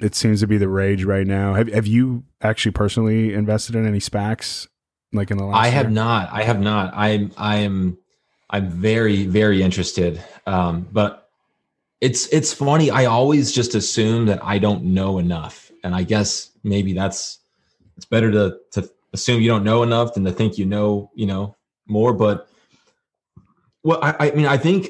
it 0.00 0.14
seems 0.14 0.40
to 0.40 0.46
be 0.46 0.58
the 0.58 0.68
rage 0.68 1.04
right 1.04 1.26
now. 1.26 1.54
Have, 1.54 1.68
have 1.68 1.86
you 1.86 2.24
actually 2.40 2.72
personally 2.72 3.34
invested 3.34 3.76
in 3.76 3.86
any 3.86 3.98
SPACs 3.98 4.66
like 5.12 5.30
in 5.30 5.36
the 5.36 5.44
last 5.44 5.58
I 5.58 5.68
have 5.68 5.86
year? 5.86 5.92
not. 5.92 6.32
I 6.32 6.42
have 6.42 6.60
not. 6.60 6.92
I'm. 6.94 7.32
I 7.36 7.56
am. 7.58 7.98
I'm 8.48 8.68
very, 8.68 9.26
very 9.26 9.62
interested. 9.62 10.22
Um, 10.46 10.88
but 10.90 11.28
it's 12.00 12.26
it's 12.28 12.52
funny. 12.52 12.90
I 12.90 13.04
always 13.04 13.52
just 13.52 13.74
assume 13.74 14.26
that 14.26 14.42
I 14.42 14.58
don't 14.58 14.84
know 14.84 15.18
enough, 15.18 15.70
and 15.84 15.94
I 15.94 16.02
guess 16.02 16.50
maybe 16.64 16.92
that's 16.92 17.38
it's 17.96 18.06
better 18.06 18.30
to 18.30 18.58
to 18.72 18.90
assume 19.12 19.40
you 19.40 19.48
don't 19.48 19.64
know 19.64 19.82
enough 19.82 20.14
than 20.14 20.24
to 20.24 20.32
think 20.32 20.58
you 20.58 20.66
know 20.66 21.10
you 21.14 21.26
know 21.26 21.56
more. 21.86 22.12
But 22.12 22.48
well, 23.82 23.98
I, 24.02 24.14
I 24.18 24.30
mean, 24.32 24.46
I 24.46 24.56
think 24.56 24.88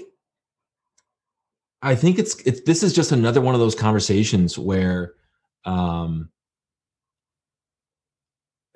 I 1.82 1.94
think 1.94 2.18
it's 2.18 2.40
it's 2.42 2.60
this 2.62 2.82
is 2.82 2.92
just 2.92 3.12
another 3.12 3.40
one 3.40 3.54
of 3.54 3.60
those 3.60 3.74
conversations 3.74 4.58
where 4.58 5.14
um 5.64 6.30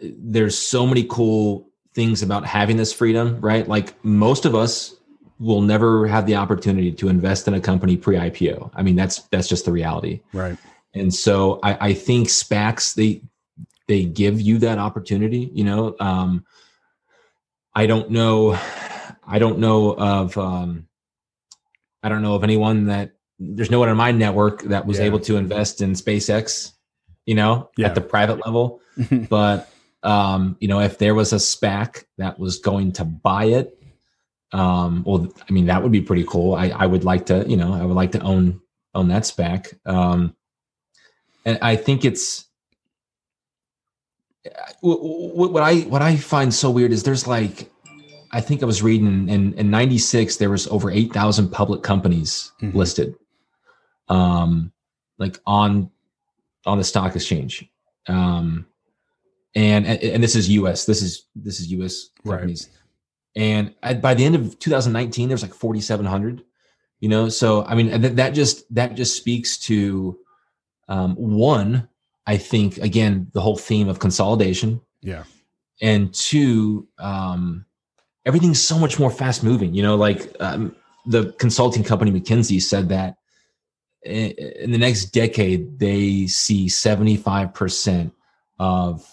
there's 0.01 0.59
so 0.59 0.87
many 0.87 1.05
cool 1.05 1.71
things 1.95 2.23
about 2.23 2.45
having 2.45 2.77
this 2.77 2.93
freedom, 2.93 3.41
right? 3.41 3.67
Like 3.69 4.05
most 4.05 4.45
of 4.45 4.55
us 4.55 4.95
will 5.39 5.61
never 5.61 6.07
have 6.07 6.27
the 6.27 6.37
opportunity 6.37 6.93
to 6.93 7.09
invest 7.09 7.49
in 7.49 7.55
a 7.55 7.61
company 7.61 7.97
pre-IPO. 7.97 8.71
I 8.75 8.83
mean, 8.83 8.97
that's 8.97 9.21
that's 9.25 9.49
just 9.49 9.65
the 9.65 9.73
reality. 9.73 10.21
Right. 10.33 10.57
And 10.95 11.13
so 11.13 11.59
I, 11.63 11.89
I 11.89 11.95
think 11.95 12.29
SPACs 12.29 12.95
they 12.95 13.23
they 13.89 14.05
give 14.05 14.41
you 14.41 14.59
that 14.59 14.79
opportunity. 14.79 15.51
You 15.53 15.65
know, 15.65 15.97
um, 16.01 16.45
I 17.75 17.87
don't 17.87 18.11
know, 18.11 18.59
I 19.27 19.39
don't 19.39 19.59
know 19.59 19.93
of 19.97 20.37
um, 20.39 20.87
I 22.03 22.09
don't 22.09 22.23
know 22.23 22.35
of 22.35 22.45
anyone 22.45 22.87
that 22.87 23.13
there's 23.39 23.71
no 23.71 23.79
one 23.81 23.89
in 23.89 23.97
my 23.97 24.13
network 24.13 24.63
that 24.65 24.87
was 24.87 24.99
Yeah. 24.99 25.05
able 25.07 25.21
to 25.21 25.37
invest 25.37 25.81
in 25.81 25.93
SpaceX. 25.93 26.73
You 27.27 27.35
know, 27.35 27.71
Yeah. 27.79 27.87
at 27.87 27.95
the 27.95 28.03
private 28.03 28.45
level, 28.45 28.81
but 29.31 29.71
um, 30.03 30.57
you 30.61 30.69
know, 30.69 30.81
if 30.81 30.99
there 30.99 31.15
was 31.15 31.33
a 31.33 31.37
SPAC 31.37 32.05
that 32.19 32.39
was 32.39 32.59
going 32.59 32.93
to 32.93 33.05
buy 33.07 33.47
it, 33.47 33.83
um, 34.53 35.03
well, 35.07 35.33
I 35.49 35.53
mean, 35.53 35.65
that 35.67 35.83
would 35.83 35.91
be 35.91 36.03
pretty 36.03 36.25
cool. 36.29 36.55
I, 36.55 36.69
I 36.69 36.85
would 36.85 37.03
like 37.03 37.25
to, 37.27 37.45
you 37.49 37.57
know, 37.57 37.73
I 37.73 37.83
would 37.83 37.97
like 37.97 38.13
to 38.13 38.21
own 38.21 38.61
own 38.95 39.09
that 39.09 39.23
SPAC. 39.23 39.73
Um, 39.87 40.37
and 41.47 41.59
I 41.63 41.77
think 41.77 42.05
it's 42.05 42.45
what, 44.81 45.53
what 45.53 45.63
I 45.63 45.81
what 45.81 46.03
I 46.03 46.17
find 46.17 46.53
so 46.53 46.71
weird 46.71 46.93
is 46.93 47.03
there's 47.03 47.27
like 47.27 47.71
I 48.35 48.41
think 48.41 48.63
I 48.63 48.67
was 48.67 48.83
reading 48.83 49.29
in 49.29 49.55
in 49.55 49.71
'96 49.71 50.37
there 50.37 50.51
was 50.51 50.67
over 50.69 50.91
eight 50.91 51.13
thousand 51.13 51.51
public 51.51 51.83
companies 51.83 52.53
Mhm. 52.61 52.75
listed, 52.75 53.15
um, 54.09 54.73
like 55.19 55.39
on 55.47 55.91
on 56.67 56.79
the 56.79 56.85
stock 56.85 57.15
exchange, 57.15 57.65
um, 58.09 58.67
and 59.55 59.87
and 59.87 60.03
and 60.03 60.23
this 60.23 60.35
is 60.35 60.49
U.S. 60.51 60.85
This 60.85 61.01
is 61.03 61.27
this 61.37 61.61
is 61.61 61.71
U.S. 61.73 62.11
Right. 62.25 62.37
companies, 62.39 62.69
and 63.37 63.73
at, 63.83 64.03
by 64.03 64.15
the 64.15 64.25
end 64.25 64.35
of 64.35 64.59
2019 64.59 65.29
there's 65.29 65.43
like 65.43 65.55
4,700. 65.55 66.43
You 67.01 67.09
know, 67.11 67.29
so 67.29 67.65
I 67.65 67.75
mean 67.75 67.89
and 67.91 68.03
that, 68.05 68.17
that 68.17 68.31
just 68.31 68.73
that 68.75 68.95
just 68.95 69.17
speaks 69.17 69.59
to 69.69 70.19
um, 70.89 71.15
one. 71.17 71.89
I 72.27 72.39
think 72.39 72.79
again 72.79 73.29
the 73.35 73.41
whole 73.43 73.59
theme 73.59 73.89
of 73.91 73.99
consolidation 73.99 74.81
Yeah. 75.03 75.25
and 75.83 76.13
two 76.15 76.89
um, 76.99 77.67
everything's 78.27 78.63
so 78.63 78.79
much 78.79 78.99
more 78.99 79.11
fast 79.11 79.43
moving 79.45 79.75
you 79.75 79.83
know 79.83 79.97
like 79.97 80.35
um, 80.41 80.75
the 81.07 81.33
consulting 81.39 81.85
company 81.85 82.11
mckinsey 82.11 82.61
said 82.61 82.89
that 82.89 83.17
i- 84.07 84.35
in 84.61 84.71
the 84.71 84.79
next 84.79 85.07
decade 85.07 85.79
they 85.79 86.27
see 86.27 86.67
75% 86.67 88.11
of 88.59 89.07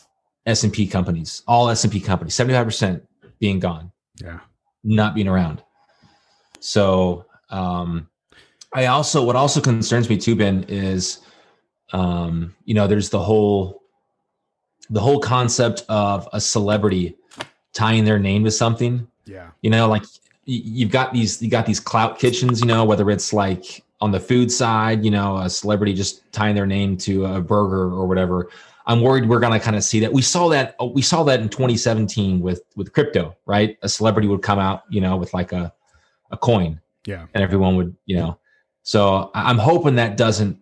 s&p 0.46 0.88
companies 0.88 1.44
all 1.48 1.70
s&p 1.70 2.00
companies 2.00 2.36
75% 2.36 3.02
being 3.40 3.60
gone 3.60 3.92
Yeah. 4.22 4.40
not 4.84 5.16
being 5.16 5.28
around 5.28 5.62
so 6.60 7.26
um, 7.50 8.08
i 8.74 8.86
also 8.86 9.24
what 9.24 9.36
also 9.36 9.60
concerns 9.62 10.10
me 10.10 10.18
too 10.18 10.36
ben 10.36 10.64
is 10.68 11.20
um, 11.94 12.56
you 12.66 12.74
know 12.74 12.88
there's 12.88 13.10
the 13.10 13.20
whole 13.20 13.82
the 14.90 15.00
whole 15.02 15.20
concept 15.20 15.84
of 15.90 16.28
a 16.34 16.40
celebrity 16.42 17.16
tying 17.82 18.04
their 18.10 18.20
name 18.30 18.42
to 18.48 18.52
something 18.64 18.94
Yeah. 19.26 19.50
you 19.66 19.70
know 19.76 19.86
like 19.96 20.04
you've 20.46 20.92
got 21.00 21.08
these 21.14 21.42
you 21.44 21.50
got 21.58 21.66
these 21.66 21.80
clout 21.80 22.14
kitchens 22.24 22.56
you 22.62 22.68
know 22.68 22.84
whether 22.90 23.10
it's 23.16 23.30
like 23.44 23.66
on 24.00 24.12
the 24.12 24.20
food 24.30 24.52
side 24.52 24.98
you 25.06 25.12
know 25.18 25.30
a 25.38 25.50
celebrity 25.50 25.94
just 25.94 26.14
tying 26.32 26.56
their 26.56 26.70
name 26.78 26.98
to 27.08 27.14
a 27.26 27.42
burger 27.54 27.86
or 27.98 28.04
whatever 28.08 28.50
i'm 28.90 29.00
worried 29.02 29.24
we're 29.30 29.40
going 29.46 29.58
to 29.60 29.64
kind 29.68 29.78
of 29.80 29.84
see 29.84 30.00
that 30.04 30.12
we 30.12 30.22
saw 30.34 30.50
that 30.50 30.76
oh, 30.80 30.88
we 30.88 31.02
saw 31.02 31.24
that 31.24 31.40
in 31.44 31.48
2017 31.50 32.40
with 32.42 32.62
with 32.76 32.92
crypto 32.94 33.24
right 33.46 33.78
a 33.84 33.90
celebrity 33.90 34.28
would 34.28 34.42
come 34.42 34.60
out 34.60 34.84
you 34.90 35.02
know 35.02 35.16
with 35.18 35.32
like 35.34 35.52
a 35.52 35.72
a 36.32 36.38
coin 36.38 36.80
Yeah. 37.06 37.26
And 37.34 37.44
everyone 37.44 37.76
would, 37.78 37.96
you 38.06 38.16
know, 38.16 38.32
so 38.84 39.32
I'm 39.34 39.58
hoping 39.58 39.96
that 39.96 40.18
doesn't 40.18 40.56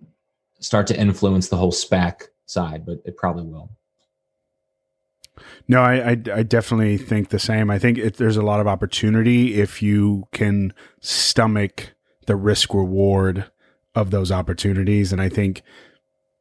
start 0.60 0.88
to 0.88 0.96
influence 1.00 1.50
the 1.50 1.58
whole 1.58 1.72
SPAC 1.72 2.30
side, 2.46 2.86
but 2.86 2.98
it 3.06 3.16
probably 3.18 3.44
will. 3.44 3.70
No, 5.70 5.84
I, 5.84 5.94
I, 5.94 6.10
I 6.34 6.44
definitely 6.44 6.98
think 6.98 7.30
the 7.30 7.38
same. 7.38 7.70
I 7.70 7.78
think 7.78 8.00
it, 8.00 8.18
there's 8.18 8.38
a 8.38 8.42
lot 8.42 8.60
of 8.60 8.68
opportunity 8.68 9.62
if 9.62 9.84
you 9.84 10.28
can 10.32 10.74
stomach 11.00 11.94
the 12.26 12.36
risk 12.36 12.74
reward 12.74 13.46
of 13.94 14.10
those 14.10 14.32
opportunities. 14.32 15.14
And 15.14 15.22
I 15.22 15.30
think, 15.30 15.62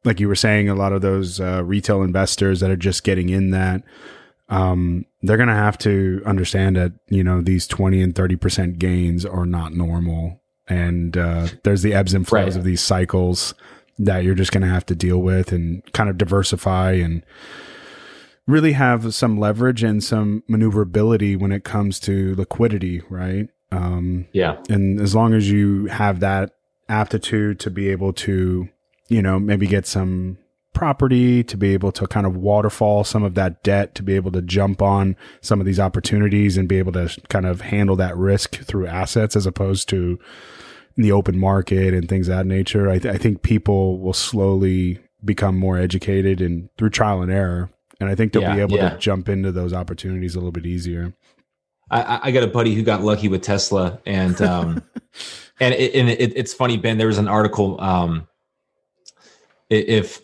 like 0.03 0.19
you 0.19 0.27
were 0.27 0.35
saying, 0.35 0.67
a 0.67 0.73
lot 0.73 0.93
of 0.93 1.03
those 1.03 1.39
uh, 1.39 1.63
retail 1.63 2.01
investors 2.01 2.59
that 2.61 2.71
are 2.71 2.75
just 2.75 3.03
getting 3.03 3.29
in 3.29 3.51
that, 3.51 3.83
um, 4.49 5.05
they're 5.21 5.37
going 5.37 5.47
to 5.47 5.53
have 5.53 5.77
to 5.79 6.23
understand 6.25 6.75
that, 6.77 6.93
you 7.09 7.23
know, 7.23 7.39
these 7.39 7.67
20 7.67 8.01
and 8.01 8.15
30% 8.15 8.79
gains 8.79 9.27
are 9.27 9.45
not 9.45 9.73
normal. 9.73 10.41
And 10.67 11.15
uh, 11.15 11.49
there's 11.63 11.83
the 11.83 11.93
ebbs 11.93 12.15
and 12.15 12.27
flows 12.27 12.45
right. 12.45 12.55
of 12.55 12.63
these 12.63 12.81
cycles 12.81 13.53
that 13.99 14.23
you're 14.23 14.33
just 14.33 14.51
going 14.51 14.63
to 14.63 14.69
have 14.69 14.87
to 14.87 14.95
deal 14.95 15.19
with 15.19 15.51
and 15.51 15.83
kind 15.93 16.09
of 16.09 16.17
diversify 16.17 16.93
and 16.93 17.23
really 18.49 18.71
have 18.71 19.13
some 19.13 19.39
leverage 19.39 19.83
and 19.83 20.03
some 20.03 20.43
maneuverability 20.47 21.35
when 21.35 21.51
it 21.51 21.63
comes 21.63 21.99
to 21.99 22.35
liquidity, 22.35 23.01
right? 23.09 23.47
Um, 23.71 24.25
yeah. 24.33 24.57
And 24.69 24.99
as 24.99 25.13
long 25.13 25.33
as 25.33 25.49
you 25.51 25.85
have 25.85 26.19
that 26.21 26.55
aptitude 26.89 27.59
to 27.59 27.69
be 27.69 27.89
able 27.89 28.11
to, 28.13 28.67
you 29.07 29.21
know, 29.21 29.39
maybe 29.39 29.67
get 29.67 29.85
some 29.85 30.39
property, 30.73 31.43
to 31.43 31.57
be 31.57 31.73
able 31.73 31.91
to 31.91 32.07
kind 32.07 32.25
of 32.25 32.35
waterfall 32.35 33.03
some 33.03 33.23
of 33.23 33.35
that 33.35 33.61
debt, 33.63 33.93
to 33.95 34.03
be 34.03 34.15
able 34.15 34.31
to 34.31 34.41
jump 34.41 34.81
on 34.81 35.15
some 35.41 35.59
of 35.59 35.65
these 35.67 35.79
opportunities 35.79 36.57
and 36.57 36.67
be 36.67 36.79
able 36.79 36.93
to 36.93 37.09
kind 37.29 37.45
of 37.45 37.61
handle 37.61 37.95
that 37.95 38.17
risk 38.17 38.55
through 38.63 38.87
assets 38.87 39.35
as 39.35 39.45
opposed 39.45 39.87
to 39.89 40.17
the 40.95 41.11
open 41.11 41.37
market 41.37 41.93
and 41.93 42.09
things 42.09 42.27
of 42.27 42.35
that 42.35 42.45
nature. 42.47 42.89
I, 42.89 42.97
th- 42.97 43.13
I 43.13 43.17
think 43.17 43.43
people 43.43 43.99
will 43.99 44.13
slowly 44.13 44.99
become 45.23 45.57
more 45.57 45.77
educated 45.77 46.41
and 46.41 46.69
through 46.77 46.89
trial 46.89 47.21
and 47.21 47.31
error. 47.31 47.69
And 47.99 48.09
I 48.09 48.15
think 48.15 48.33
they'll 48.33 48.41
yeah, 48.41 48.55
be 48.55 48.61
able 48.61 48.77
yeah. 48.77 48.89
to 48.89 48.97
jump 48.97 49.27
into 49.27 49.51
those 49.51 49.73
opportunities 49.73 50.35
a 50.35 50.39
little 50.39 50.51
bit 50.51 50.65
easier. 50.65 51.13
I, 51.91 52.19
I, 52.23 52.31
got 52.31 52.43
a 52.43 52.47
buddy 52.47 52.75
who 52.75 52.83
got 52.83 53.01
lucky 53.01 53.27
with 53.27 53.41
Tesla, 53.41 53.99
and 54.05 54.39
um, 54.41 54.83
and, 55.59 55.73
it, 55.73 55.95
and 55.95 56.07
it, 56.07 56.37
it's 56.37 56.53
funny, 56.53 56.77
Ben. 56.77 56.97
There 56.97 57.07
was 57.07 57.17
an 57.17 57.27
article. 57.27 57.81
Um, 57.81 58.27
if 59.69 60.21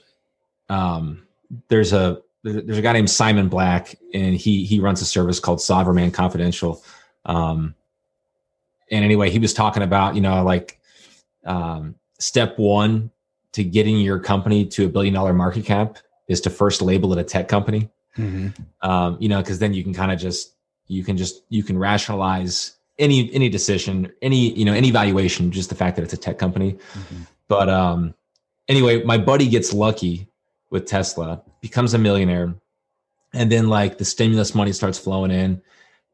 um, 0.70 1.26
there's 1.70 1.92
a 1.92 2.22
there's 2.44 2.78
a 2.78 2.82
guy 2.82 2.94
named 2.94 3.10
Simon 3.10 3.50
Black, 3.50 3.96
and 4.14 4.36
he 4.36 4.64
he 4.64 4.80
runs 4.80 5.02
a 5.02 5.06
service 5.06 5.40
called 5.40 5.60
Sovereign 5.60 6.12
Confidential. 6.12 6.84
Um, 7.26 7.74
and 8.92 9.04
anyway, 9.04 9.32
he 9.32 9.40
was 9.40 9.54
talking 9.54 9.82
about 9.82 10.16
you 10.16 10.22
know 10.22 10.44
like 10.44 10.80
um, 11.46 11.96
step 12.20 12.58
one 12.58 13.12
to 13.54 13.64
getting 13.64 13.98
your 13.98 14.20
company 14.20 14.66
to 14.66 14.86
a 14.86 14.90
billion 14.90 15.14
dollar 15.14 15.34
market 15.34 15.66
cap 15.66 15.98
is 16.28 16.42
to 16.42 16.50
first 16.50 16.82
label 16.82 17.14
it 17.14 17.20
a 17.20 17.24
tech 17.24 17.48
company. 17.48 17.90
Mm-hmm. 18.18 18.90
Um, 18.90 19.18
you 19.20 19.30
know, 19.30 19.42
because 19.42 19.60
then 19.60 19.74
you 19.74 19.84
can 19.84 19.94
kind 19.94 20.12
of 20.12 20.20
just 20.20 20.56
you 20.88 21.04
can 21.04 21.18
just 21.18 21.44
you 21.50 21.64
can 21.64 21.78
rationalize 21.78 22.74
any 22.98 23.34
any 23.34 23.50
decision, 23.50 24.12
any 24.22 24.52
you 24.54 24.66
know 24.66 24.74
any 24.74 24.92
valuation, 24.92 25.52
just 25.52 25.70
the 25.70 25.76
fact 25.76 25.96
that 25.98 26.04
it's 26.04 26.14
a 26.14 26.18
tech 26.18 26.38
company. 26.38 26.74
Mm-hmm. 26.74 27.22
But 27.48 27.70
um, 27.70 28.14
anyway, 28.68 29.04
my 29.04 29.18
buddy 29.18 29.48
gets 29.48 29.74
lucky 29.74 30.28
with 30.70 30.86
Tesla, 30.86 31.42
becomes 31.62 31.94
a 31.94 31.98
millionaire, 31.98 32.56
and 33.34 33.52
then 33.52 33.70
like 33.70 33.98
the 33.98 34.06
stimulus 34.06 34.56
money 34.56 34.74
starts 34.74 34.98
flowing 34.98 35.32
in 35.32 35.62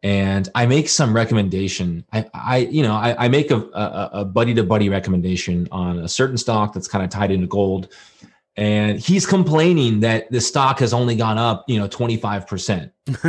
and 0.04 0.50
I 0.56 0.66
make 0.66 0.90
some 0.90 1.16
recommendation. 1.16 2.06
I, 2.12 2.26
I 2.34 2.58
you 2.58 2.82
know, 2.82 2.94
I, 2.94 3.26
I 3.26 3.28
make 3.28 3.52
a, 3.52 3.58
a, 3.58 4.10
a 4.14 4.26
buddy 4.26 4.54
to 4.56 4.64
buddy 4.64 4.90
recommendation 4.90 5.68
on 5.72 6.00
a 6.00 6.08
certain 6.08 6.38
stock 6.38 6.74
that's 6.74 6.88
kind 6.88 7.04
of 7.04 7.12
tied 7.12 7.32
into 7.32 7.48
gold, 7.48 7.90
and 8.58 9.00
he's 9.00 9.26
complaining 9.26 10.02
that 10.02 10.30
the 10.32 10.42
stock 10.42 10.80
has 10.80 10.94
only 10.94 11.16
gone 11.16 11.38
up, 11.38 11.64
you 11.68 11.80
know, 11.80 11.88
twenty 11.88 12.18
five 12.18 12.48
percent 12.48 12.92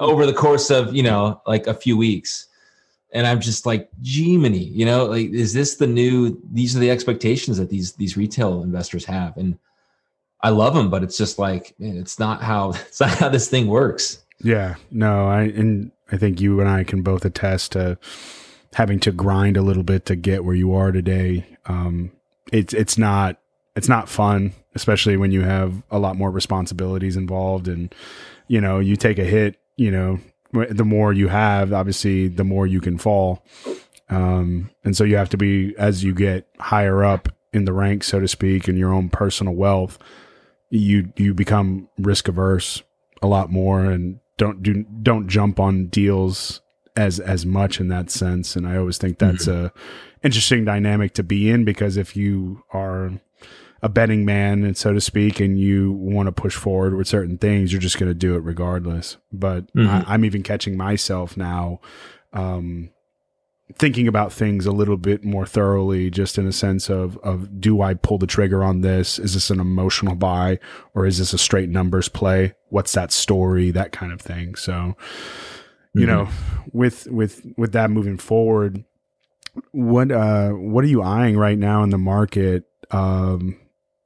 over 0.00 0.26
the 0.26 0.34
course 0.36 0.70
of 0.70 0.94
you 0.94 1.02
know 1.02 1.40
like 1.46 1.66
a 1.66 1.74
few 1.74 1.96
weeks, 1.96 2.48
and 3.12 3.26
I'm 3.26 3.40
just 3.40 3.66
like, 3.66 3.88
Gemini, 4.00 4.58
you 4.58 4.84
know, 4.84 5.06
like 5.06 5.30
is 5.30 5.54
this 5.54 5.76
the 5.76 5.86
new? 5.86 6.40
These 6.52 6.76
are 6.76 6.80
the 6.80 6.90
expectations 6.90 7.58
that 7.58 7.70
these 7.70 7.92
these 7.94 8.16
retail 8.16 8.62
investors 8.62 9.04
have, 9.04 9.36
and 9.36 9.58
I 10.42 10.50
love 10.50 10.74
them, 10.74 10.90
but 10.90 11.02
it's 11.02 11.16
just 11.16 11.38
like 11.38 11.74
man, 11.78 11.96
it's 11.96 12.18
not 12.18 12.42
how 12.42 12.70
it's 12.88 13.00
not 13.00 13.10
how 13.10 13.28
this 13.28 13.48
thing 13.48 13.68
works. 13.68 14.24
Yeah, 14.42 14.76
no, 14.90 15.28
I 15.28 15.42
and 15.42 15.92
I 16.10 16.16
think 16.16 16.40
you 16.40 16.60
and 16.60 16.68
I 16.68 16.84
can 16.84 17.02
both 17.02 17.24
attest 17.24 17.72
to 17.72 17.98
having 18.74 19.00
to 19.00 19.12
grind 19.12 19.56
a 19.56 19.62
little 19.62 19.82
bit 19.82 20.06
to 20.06 20.16
get 20.16 20.44
where 20.44 20.54
you 20.54 20.74
are 20.74 20.92
today. 20.92 21.46
Um, 21.66 22.12
it's 22.52 22.74
it's 22.74 22.98
not 22.98 23.39
it's 23.80 23.88
not 23.88 24.10
fun, 24.10 24.52
especially 24.74 25.16
when 25.16 25.32
you 25.32 25.40
have 25.40 25.82
a 25.90 25.98
lot 25.98 26.14
more 26.14 26.30
responsibilities 26.30 27.16
involved, 27.16 27.66
and 27.66 27.94
you 28.46 28.60
know 28.60 28.78
you 28.78 28.94
take 28.94 29.18
a 29.18 29.24
hit. 29.24 29.58
You 29.76 29.90
know, 29.90 30.20
the 30.52 30.84
more 30.84 31.14
you 31.14 31.28
have, 31.28 31.72
obviously, 31.72 32.28
the 32.28 32.44
more 32.44 32.66
you 32.66 32.82
can 32.82 32.98
fall. 32.98 33.42
Um, 34.10 34.68
and 34.84 34.94
so 34.94 35.02
you 35.02 35.16
have 35.16 35.30
to 35.30 35.38
be 35.38 35.74
as 35.78 36.04
you 36.04 36.12
get 36.12 36.46
higher 36.58 37.02
up 37.02 37.30
in 37.54 37.64
the 37.64 37.72
ranks, 37.72 38.08
so 38.08 38.20
to 38.20 38.28
speak, 38.28 38.68
in 38.68 38.76
your 38.76 38.92
own 38.92 39.08
personal 39.08 39.54
wealth, 39.54 39.98
you 40.68 41.10
you 41.16 41.32
become 41.32 41.88
risk 41.96 42.28
averse 42.28 42.82
a 43.22 43.26
lot 43.26 43.50
more 43.50 43.86
and 43.86 44.20
don't 44.36 44.62
do 44.62 44.84
don't 45.02 45.26
jump 45.26 45.58
on 45.58 45.86
deals 45.86 46.60
as 46.96 47.18
as 47.18 47.46
much 47.46 47.80
in 47.80 47.88
that 47.88 48.10
sense 48.10 48.56
and 48.56 48.66
i 48.66 48.76
always 48.76 48.96
think 48.96 49.18
that's 49.18 49.46
mm-hmm. 49.46 49.66
a 49.66 49.72
interesting 50.22 50.64
dynamic 50.64 51.12
to 51.12 51.22
be 51.22 51.50
in 51.50 51.64
because 51.64 51.96
if 51.98 52.16
you 52.16 52.64
are 52.72 53.12
a 53.82 53.88
betting 53.88 54.24
man 54.24 54.64
and 54.64 54.76
so 54.76 54.92
to 54.92 55.00
speak 55.00 55.40
and 55.40 55.58
you 55.58 55.92
want 55.92 56.26
to 56.26 56.32
push 56.32 56.54
forward 56.54 56.94
with 56.94 57.08
certain 57.08 57.38
things 57.38 57.72
you're 57.72 57.80
just 57.80 57.98
going 57.98 58.10
to 58.10 58.14
do 58.14 58.34
it 58.34 58.40
regardless. 58.40 59.16
But 59.32 59.72
mm-hmm. 59.74 60.10
I, 60.10 60.14
am 60.14 60.24
even 60.24 60.42
catching 60.42 60.76
myself 60.76 61.36
now 61.36 61.80
um, 62.32 62.90
thinking 63.76 64.08
about 64.08 64.32
things 64.32 64.66
a 64.66 64.72
little 64.72 64.96
bit 64.96 65.24
more 65.24 65.46
thoroughly 65.46 66.10
just 66.10 66.38
in 66.38 66.46
a 66.46 66.52
sense 66.52 66.90
of 66.90 67.16
of 67.18 67.60
do 67.60 67.82
I 67.82 67.94
pull 67.94 68.18
the 68.18 68.26
trigger 68.26 68.62
on 68.62 68.80
this? 68.80 69.18
Is 69.18 69.34
this 69.34 69.50
an 69.50 69.60
emotional 69.60 70.14
buy 70.14 70.58
or 70.94 71.06
is 71.06 71.18
this 71.18 71.32
a 71.32 71.38
straight 71.38 71.68
numbers 71.68 72.08
play? 72.08 72.54
What's 72.68 72.92
that 72.92 73.12
story? 73.12 73.70
That 73.70 73.92
kind 73.92 74.12
of 74.12 74.20
thing. 74.20 74.54
So 74.56 74.96
you 75.94 76.06
mm-hmm. 76.06 76.10
know 76.10 76.28
with 76.72 77.06
with 77.06 77.46
with 77.56 77.72
that 77.72 77.90
moving 77.90 78.18
forward 78.18 78.84
what 79.72 80.12
uh 80.12 80.50
what 80.50 80.84
are 80.84 80.88
you 80.88 81.02
eyeing 81.02 81.36
right 81.36 81.58
now 81.58 81.82
in 81.82 81.90
the 81.90 81.98
market? 81.98 82.64
Um 82.90 83.58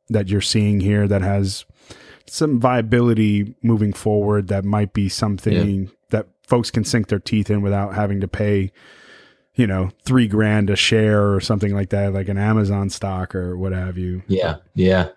that 0.09 0.29
you're 0.29 0.41
seeing 0.41 0.81
here 0.81 1.09
that 1.09 1.23
has 1.23 1.65
some 2.27 2.61
viability 2.61 3.55
moving 3.63 3.93
forward 3.93 4.49
that 4.49 4.65
might 4.65 4.93
be 4.93 5.09
something 5.09 5.85
yeah. 5.85 5.91
that 6.11 6.29
folks 6.47 6.71
can 6.71 6.85
sink 6.85 7.09
their 7.09 7.19
teeth 7.19 7.51
in 7.51 7.63
without 7.63 7.95
having 7.95 8.21
to 8.21 8.29
pay 8.29 8.73
you 9.55 9.67
know, 9.67 9.91
three 10.05 10.27
grand 10.27 10.69
a 10.69 10.77
share 10.77 11.33
or 11.33 11.41
something 11.41 11.75
like 11.75 11.91
that, 11.91 12.13
like 12.13 12.29
an 12.29 12.39
Amazon 12.39 12.91
stock 12.91 13.35
or 13.35 13.57
what 13.57 13.73
have 13.73 13.97
you. 13.97 14.23
Yeah. 14.27 14.57
Yeah. 14.75 15.11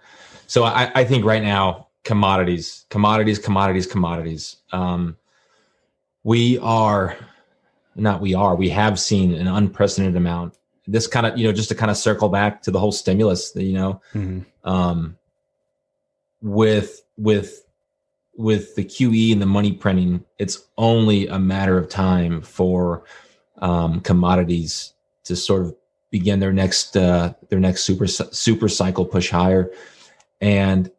So 0.45 0.63
I, 0.63 0.91
I 0.93 1.03
think 1.03 1.25
right 1.25 1.41
now, 1.41 1.87
commodities, 2.03 2.85
commodities, 2.89 3.39
commodities, 3.39 3.87
commodities. 3.87 4.57
Um, 4.71 5.17
we 6.23 6.59
are 6.59 7.17
not, 7.95 8.21
we 8.21 8.33
are, 8.33 8.55
we 8.55 8.69
have 8.69 8.99
seen 8.99 9.33
an 9.33 9.47
unprecedented 9.47 10.15
amount. 10.15 10.55
This 10.85 11.07
kind 11.07 11.25
of, 11.25 11.37
you 11.37 11.45
know, 11.45 11.51
just 11.51 11.69
to 11.69 11.75
kind 11.75 11.91
of 11.91 11.97
circle 11.97 12.29
back 12.29 12.61
to 12.61 12.71
the 12.71 12.79
whole 12.79 12.93
stimulus, 12.93 13.53
you 13.55 13.73
know, 13.73 14.01
mm-hmm. 14.13 14.41
Um, 14.67 15.17
with, 16.41 17.01
with, 17.17 17.63
with 18.35 18.75
the 18.75 18.85
QE 18.85 19.31
and 19.31 19.41
the 19.41 19.47
money 19.47 19.71
printing, 19.71 20.23
it's 20.37 20.63
only 20.77 21.27
a 21.27 21.39
matter 21.39 21.77
of 21.77 21.89
time 21.89 22.41
for 22.41 23.03
um, 23.57 24.01
commodities 24.01 24.93
to 25.23 25.35
sort 25.35 25.63
of 25.63 25.75
begin 26.11 26.39
their 26.39 26.53
next 26.53 26.95
uh, 26.95 27.33
their 27.49 27.59
next 27.59 27.83
super 27.83 28.07
super 28.07 28.69
cycle 28.69 29.05
push 29.05 29.29
higher. 29.29 29.71
And 30.39 30.91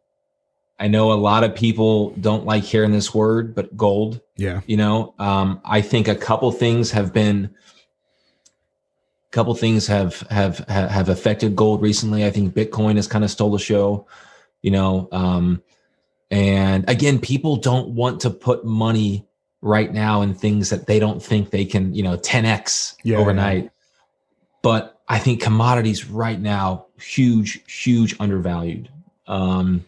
I 0.79 0.87
know 0.87 1.11
a 1.11 1.15
lot 1.15 1.43
of 1.43 1.55
people 1.55 2.11
don't 2.11 2.45
like 2.45 2.63
hearing 2.63 2.91
this 2.91 3.13
word, 3.13 3.55
but 3.55 3.75
gold. 3.75 4.21
Yeah. 4.37 4.61
You 4.65 4.77
know, 4.77 5.13
um, 5.19 5.61
I 5.65 5.81
think 5.81 6.07
a 6.07 6.15
couple 6.15 6.51
things 6.51 6.91
have 6.91 7.13
been 7.13 7.53
a 9.29 9.35
couple 9.35 9.53
things 9.55 9.87
have 9.87 10.21
have 10.29 10.59
have 10.67 11.09
affected 11.09 11.55
gold 11.55 11.81
recently. 11.81 12.25
I 12.25 12.31
think 12.31 12.53
Bitcoin 12.53 12.95
has 12.95 13.07
kind 13.07 13.23
of 13.23 13.31
stole 13.31 13.51
the 13.51 13.59
show. 13.59 14.07
You 14.61 14.71
know, 14.71 15.07
um, 15.11 15.61
and 16.31 16.89
again, 16.89 17.19
people 17.19 17.55
don't 17.55 17.89
want 17.89 18.21
to 18.21 18.29
put 18.29 18.65
money 18.65 19.27
right 19.61 19.91
now 19.93 20.21
in 20.21 20.33
things 20.33 20.69
that 20.69 20.87
they 20.87 20.99
don't 20.99 21.21
think 21.21 21.49
they 21.49 21.65
can, 21.65 21.93
you 21.93 22.03
know, 22.03 22.17
10x 22.17 22.95
yeah, 23.03 23.17
overnight. 23.17 23.65
Yeah. 23.65 23.69
But 24.61 25.01
I 25.07 25.19
think 25.19 25.41
commodities 25.41 26.07
right 26.07 26.39
now, 26.39 26.87
huge, 27.01 27.63
huge 27.71 28.15
undervalued. 28.19 28.89
Um, 29.27 29.85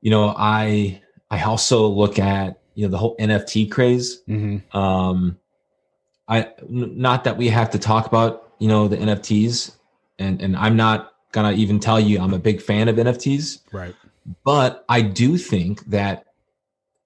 you 0.00 0.10
know, 0.10 0.34
I 0.36 1.02
I 1.30 1.42
also 1.42 1.88
look 1.88 2.18
at 2.18 2.60
you 2.74 2.86
know 2.86 2.90
the 2.90 2.98
whole 2.98 3.16
NFT 3.16 3.70
craze. 3.70 4.22
Mm-hmm. 4.28 4.76
Um, 4.76 5.38
I 6.28 6.48
not 6.68 7.24
that 7.24 7.36
we 7.36 7.48
have 7.48 7.70
to 7.70 7.78
talk 7.78 8.06
about 8.06 8.52
you 8.58 8.68
know 8.68 8.88
the 8.88 8.96
NFTs, 8.96 9.76
and 10.18 10.40
and 10.40 10.56
I'm 10.56 10.76
not 10.76 11.12
gonna 11.32 11.52
even 11.52 11.78
tell 11.80 12.00
you 12.00 12.20
I'm 12.20 12.34
a 12.34 12.38
big 12.38 12.60
fan 12.60 12.88
of 12.88 12.96
NFTs, 12.96 13.60
Right. 13.72 13.94
but 14.44 14.84
I 14.88 15.02
do 15.02 15.36
think 15.36 15.84
that 15.86 16.26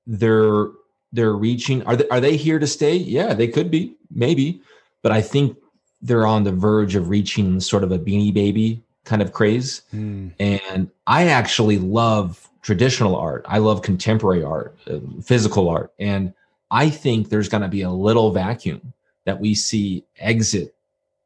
they're 0.06 0.68
they're 1.12 1.32
reaching. 1.32 1.82
Are 1.86 1.96
they, 1.96 2.08
are 2.08 2.20
they 2.20 2.36
here 2.36 2.58
to 2.58 2.66
stay? 2.66 2.96
Yeah, 2.96 3.34
they 3.34 3.48
could 3.48 3.70
be, 3.70 3.96
maybe, 4.10 4.62
but 5.02 5.12
I 5.12 5.20
think 5.20 5.56
they're 6.02 6.26
on 6.26 6.44
the 6.44 6.52
verge 6.52 6.94
of 6.94 7.08
reaching 7.10 7.60
sort 7.60 7.84
of 7.84 7.92
a 7.92 7.98
Beanie 7.98 8.32
Baby 8.32 8.82
kind 9.04 9.20
of 9.20 9.32
craze. 9.32 9.82
Mm. 9.92 10.32
And 10.38 10.90
I 11.06 11.26
actually 11.26 11.78
love 11.78 12.48
traditional 12.62 13.16
art. 13.16 13.44
I 13.48 13.58
love 13.58 13.82
contemporary 13.82 14.44
art, 14.44 14.78
uh, 14.88 15.00
physical 15.22 15.68
art, 15.68 15.92
and 15.98 16.32
I 16.70 16.88
think 16.88 17.28
there's 17.28 17.48
going 17.48 17.62
to 17.62 17.68
be 17.68 17.82
a 17.82 17.90
little 17.90 18.30
vacuum 18.30 18.92
that 19.24 19.40
we 19.40 19.54
see 19.54 20.04
exit 20.18 20.74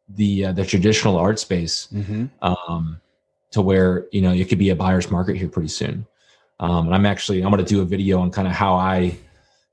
the 0.09 0.47
uh, 0.47 0.53
the 0.53 0.65
traditional 0.65 1.17
art 1.17 1.39
space 1.39 1.89
hmm 1.91 2.27
um, 2.43 3.01
to 3.51 3.63
where 3.63 4.07
you 4.13 4.21
know 4.21 4.33
it 4.33 4.49
could 4.49 4.59
be 4.59 4.71
a 4.71 4.77
buyer's 4.77 5.11
market 5.11 5.37
here 5.37 5.49
pretty 5.49 5.69
soon. 5.69 6.07
Um, 6.61 6.87
and 6.87 6.95
I'm 6.95 7.07
actually 7.07 7.43
I'm 7.43 7.51
going 7.51 7.65
to 7.65 7.69
do 7.69 7.83
a 7.83 7.85
video 7.85 8.21
on 8.21 8.31
kind 8.31 8.47
of 8.47 8.55
how 8.55 8.75
I 8.75 9.17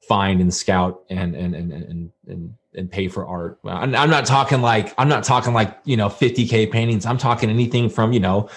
find 0.08 0.42
and 0.42 0.54
scout 0.54 1.04
and 1.10 1.36
and 1.36 1.56
and 1.56 1.72
and 1.72 2.12
and, 2.28 2.54
and 2.76 2.92
pay 2.92 3.08
for 3.08 3.26
art. 3.26 3.60
I'm, 3.66 3.94
I'm 3.96 4.10
not 4.10 4.26
talking 4.26 4.62
like 4.62 4.94
I'm 4.98 5.10
not 5.10 5.24
talking 5.24 5.54
like 5.54 5.78
you 5.84 5.98
know 5.98 6.10
50k 6.10 6.72
paintings. 6.72 7.06
I'm 7.06 7.18
talking 7.18 7.50
anything 7.50 7.90
from 7.90 8.14
you 8.14 8.20
know 8.20 8.50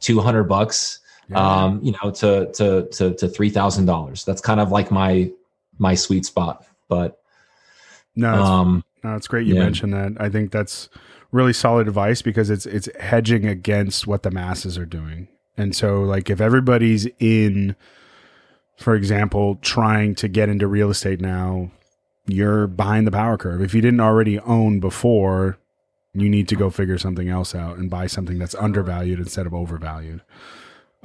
200 0.00 0.44
bucks 0.44 1.00
um, 1.32 1.80
you 1.82 1.92
know 1.92 2.10
to 2.10 2.52
to 2.52 2.88
to 2.92 3.14
to 3.14 3.28
three 3.28 3.50
thousand 3.50 3.86
dollars. 3.86 4.24
That's 4.24 4.40
kind 4.40 4.60
of 4.60 4.70
like 4.70 4.90
my 4.90 5.30
my 5.78 5.94
sweet 5.94 6.26
spot. 6.26 6.66
But 6.88 7.20
no, 8.14 8.34
um, 8.34 8.84
no, 9.04 9.14
it's 9.14 9.28
great 9.28 9.46
you 9.46 9.54
yeah. 9.54 9.60
mentioned 9.60 9.92
that. 9.92 10.12
I 10.18 10.30
think 10.30 10.50
that's 10.50 10.88
really 11.30 11.52
solid 11.52 11.86
advice 11.86 12.22
because 12.22 12.48
it's 12.48 12.64
it's 12.64 12.88
hedging 12.98 13.46
against 13.46 14.06
what 14.06 14.22
the 14.22 14.30
masses 14.30 14.78
are 14.78 14.86
doing. 14.86 15.28
And 15.56 15.76
so, 15.76 16.02
like, 16.02 16.30
if 16.30 16.40
everybody's 16.40 17.06
in, 17.20 17.76
for 18.76 18.94
example, 18.96 19.56
trying 19.62 20.14
to 20.16 20.26
get 20.26 20.48
into 20.48 20.66
real 20.66 20.90
estate 20.90 21.20
now, 21.20 21.70
you're 22.26 22.66
behind 22.66 23.06
the 23.06 23.12
power 23.12 23.36
curve. 23.36 23.60
If 23.60 23.74
you 23.74 23.80
didn't 23.80 24.00
already 24.00 24.40
own 24.40 24.80
before, 24.80 25.58
you 26.14 26.28
need 26.28 26.48
to 26.48 26.56
go 26.56 26.70
figure 26.70 26.98
something 26.98 27.28
else 27.28 27.54
out 27.54 27.76
and 27.76 27.90
buy 27.90 28.06
something 28.06 28.38
that's 28.38 28.54
undervalued 28.54 29.18
instead 29.18 29.46
of 29.46 29.54
overvalued. 29.54 30.22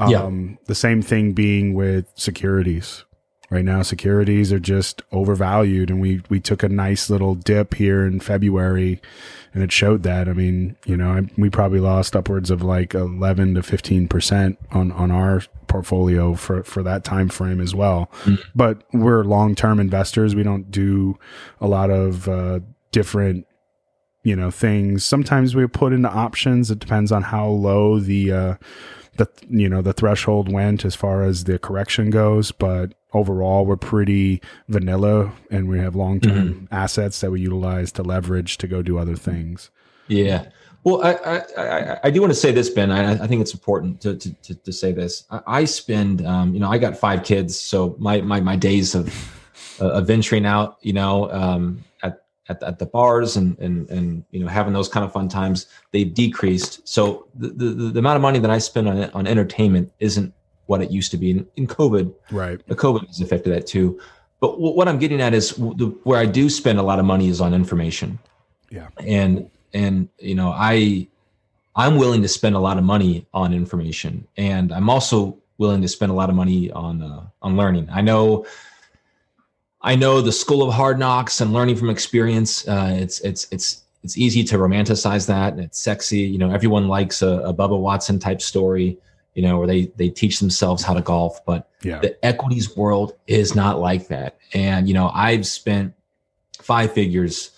Yeah. 0.08 0.24
Um, 0.24 0.58
the 0.66 0.76
same 0.76 1.02
thing 1.02 1.34
being 1.34 1.74
with 1.74 2.12
securities. 2.16 3.04
Right 3.52 3.66
now, 3.66 3.82
securities 3.82 4.54
are 4.54 4.60
just 4.60 5.02
overvalued, 5.12 5.90
and 5.90 6.00
we 6.00 6.22
we 6.30 6.40
took 6.40 6.62
a 6.62 6.70
nice 6.70 7.10
little 7.10 7.34
dip 7.34 7.74
here 7.74 8.06
in 8.06 8.20
February, 8.20 9.02
and 9.56 9.64
it 9.64 9.72
showed 9.72 10.04
that. 10.04 10.30
I 10.30 10.34
mean, 10.34 10.76
you 10.86 10.96
know, 10.96 11.10
I, 11.10 11.22
we 11.36 11.50
probably 11.50 11.80
lost 11.80 12.16
upwards 12.16 12.52
of 12.52 12.62
like 12.62 12.94
eleven 12.94 13.56
to 13.56 13.64
fifteen 13.64 14.08
percent 14.08 14.60
on 14.72 14.92
on 14.92 15.10
our 15.10 15.42
portfolio 15.66 16.36
for 16.36 16.64
for 16.64 16.84
that 16.84 17.04
time 17.04 17.28
frame 17.28 17.60
as 17.60 17.74
well. 17.74 18.12
But 18.54 18.84
we're 18.94 19.24
long 19.24 19.56
term 19.56 19.80
investors. 19.80 20.36
We 20.36 20.44
don't 20.44 20.70
do 20.70 21.18
a 21.60 21.68
lot 21.68 21.90
of 21.90 22.28
uh, 22.30 22.60
different 22.92 23.48
you 24.22 24.36
know 24.36 24.52
things. 24.52 25.04
Sometimes 25.04 25.56
we 25.56 25.66
put 25.66 25.92
into 25.92 26.10
options. 26.10 26.70
It 26.70 26.78
depends 26.78 27.12
on 27.12 27.24
how 27.24 27.48
low 27.48 28.00
the 28.00 28.32
uh, 28.32 28.56
the 29.20 29.30
you 29.50 29.70
know 29.70 29.84
the 29.84 29.94
threshold 29.94 30.52
went 30.52 30.84
as 30.84 30.96
far 30.96 31.24
as 31.24 31.44
the 31.44 31.60
correction 31.60 32.10
goes. 32.10 32.52
But 32.52 32.96
overall, 33.14 33.66
we're 33.66 33.78
pretty 33.78 34.42
vanilla, 34.68 35.32
and 35.52 35.70
we 35.70 35.78
have 35.78 35.96
long 35.96 36.20
term 36.20 36.68
assets 36.72 37.22
that 37.22 37.30
we 37.30 37.42
utilize 37.42 37.92
to 37.94 38.04
leverage 38.04 38.58
to 38.58 38.68
go 38.68 38.82
do 38.82 38.98
other 38.98 39.16
things. 39.16 39.70
Yeah. 40.08 40.48
Well, 40.86 41.04
I, 41.04 41.12
I, 41.12 41.38
I, 41.58 42.00
I 42.06 42.10
do 42.10 42.22
want 42.22 42.32
to 42.32 42.40
say 42.40 42.54
this, 42.54 42.70
Ben. 42.70 42.90
I, 42.90 43.22
I 43.22 43.28
think 43.28 43.42
it's 43.42 43.54
important 43.54 44.00
to, 44.02 44.16
to, 44.16 44.34
to, 44.34 44.56
to 44.56 44.72
say 44.72 44.94
this. 44.94 45.26
I, 45.30 45.42
I 45.46 45.66
spend, 45.66 46.26
um, 46.26 46.54
you 46.54 46.60
know, 46.62 46.72
I 46.72 46.78
got 46.78 46.98
five 46.98 47.24
kids, 47.24 47.60
so 47.60 47.96
my 48.00 48.22
my, 48.22 48.40
my 48.40 48.56
days 48.56 48.96
of 48.96 49.14
uh, 49.82 49.90
of 49.90 50.08
venturing 50.08 50.46
out, 50.46 50.78
you 50.82 50.94
know, 50.94 51.30
um, 51.32 51.84
at, 52.50 52.62
at 52.62 52.64
at 52.64 52.80
the 52.80 52.86
bars 52.86 53.38
and 53.38 53.58
and 53.60 53.90
and 53.90 54.24
you 54.32 54.40
know 54.40 54.48
having 54.48 54.74
those 54.74 54.88
kind 54.90 55.06
of 55.06 55.12
fun 55.14 55.28
times, 55.30 55.68
they've 55.92 56.14
decreased. 56.14 56.88
So 56.88 57.28
the, 57.36 57.50
the, 57.50 57.66
the 57.92 58.00
amount 58.00 58.16
of 58.16 58.22
money 58.22 58.40
that 58.40 58.52
I 58.52 58.58
spend 58.58 58.88
on 58.90 59.04
on 59.12 59.28
entertainment 59.28 59.92
isn't 60.00 60.34
what 60.66 60.82
it 60.82 60.92
used 60.92 61.12
to 61.12 61.18
be. 61.18 61.32
In, 61.32 61.48
in 61.56 61.68
COVID, 61.68 62.14
Right. 62.32 62.60
the 62.68 62.76
COVID 62.76 63.08
has 63.08 63.22
affected 63.22 63.54
that 63.54 63.66
too. 63.68 64.00
But 64.40 64.52
w- 64.52 64.76
what 64.76 64.88
I'm 64.88 65.00
getting 65.00 65.22
at 65.22 65.34
is 65.34 65.52
w- 65.52 65.76
the, 65.76 65.86
where 66.04 66.20
I 66.20 66.26
do 66.26 66.50
spend 66.50 66.80
a 66.80 66.84
lot 66.84 67.00
of 67.00 67.06
money 67.06 67.28
is 67.28 67.42
on 67.42 67.54
information 67.54 68.20
Yeah. 68.70 68.88
and 69.00 69.50
and 69.74 70.10
you 70.20 70.34
know 70.34 70.50
i 70.56 71.08
i'm 71.76 71.96
willing 71.98 72.22
to 72.24 72.28
spend 72.28 72.56
a 72.56 72.60
lot 72.60 72.78
of 72.80 72.84
money 72.84 73.28
on 73.36 73.54
information 73.54 74.28
and 74.38 74.72
i'm 74.74 74.90
also 74.90 75.38
willing 75.60 75.80
to 75.82 75.88
spend 75.88 76.12
a 76.12 76.16
lot 76.16 76.28
of 76.30 76.36
money 76.36 76.72
on 76.72 77.02
uh, 77.04 77.22
on 77.44 77.56
learning 77.56 77.88
i 77.92 78.02
know 78.02 78.46
i 79.82 79.96
know 79.96 80.22
the 80.22 80.32
school 80.32 80.62
of 80.62 80.74
hard 80.74 81.00
knocks 81.00 81.42
and 81.42 81.54
learning 81.54 81.76
from 81.76 81.90
experience 81.90 82.68
uh, 82.68 82.96
it's 83.00 83.20
it's 83.22 83.48
it's 83.52 83.84
it's 84.04 84.18
easy 84.18 84.46
to 84.46 84.58
romanticize 84.58 85.28
that. 85.28 85.52
And 85.52 85.62
it's 85.62 85.78
sexy. 85.78 86.20
You 86.20 86.38
know 86.38 86.52
everyone 86.52 86.88
likes 86.88 87.22
a, 87.22 87.28
a 87.40 87.54
bubba 87.54 87.78
watson 87.78 88.18
type 88.20 88.42
story 88.42 88.98
you 89.36 89.44
know 89.44 89.58
where 89.58 89.68
they 89.68 89.92
they 89.98 90.10
teach 90.10 90.40
themselves 90.40 90.84
how 90.84 90.94
to 90.94 91.02
golf 91.02 91.46
but 91.46 91.70
Yeah. 91.84 92.00
the 92.00 92.26
equities 92.26 92.76
world 92.76 93.16
is 93.28 93.56
not 93.56 93.80
like 93.80 94.08
that. 94.08 94.38
And 94.54 94.88
you 94.88 94.94
know 94.94 95.12
i've 95.14 95.46
spent 95.46 95.94
five 96.62 96.94
figures. 96.94 97.52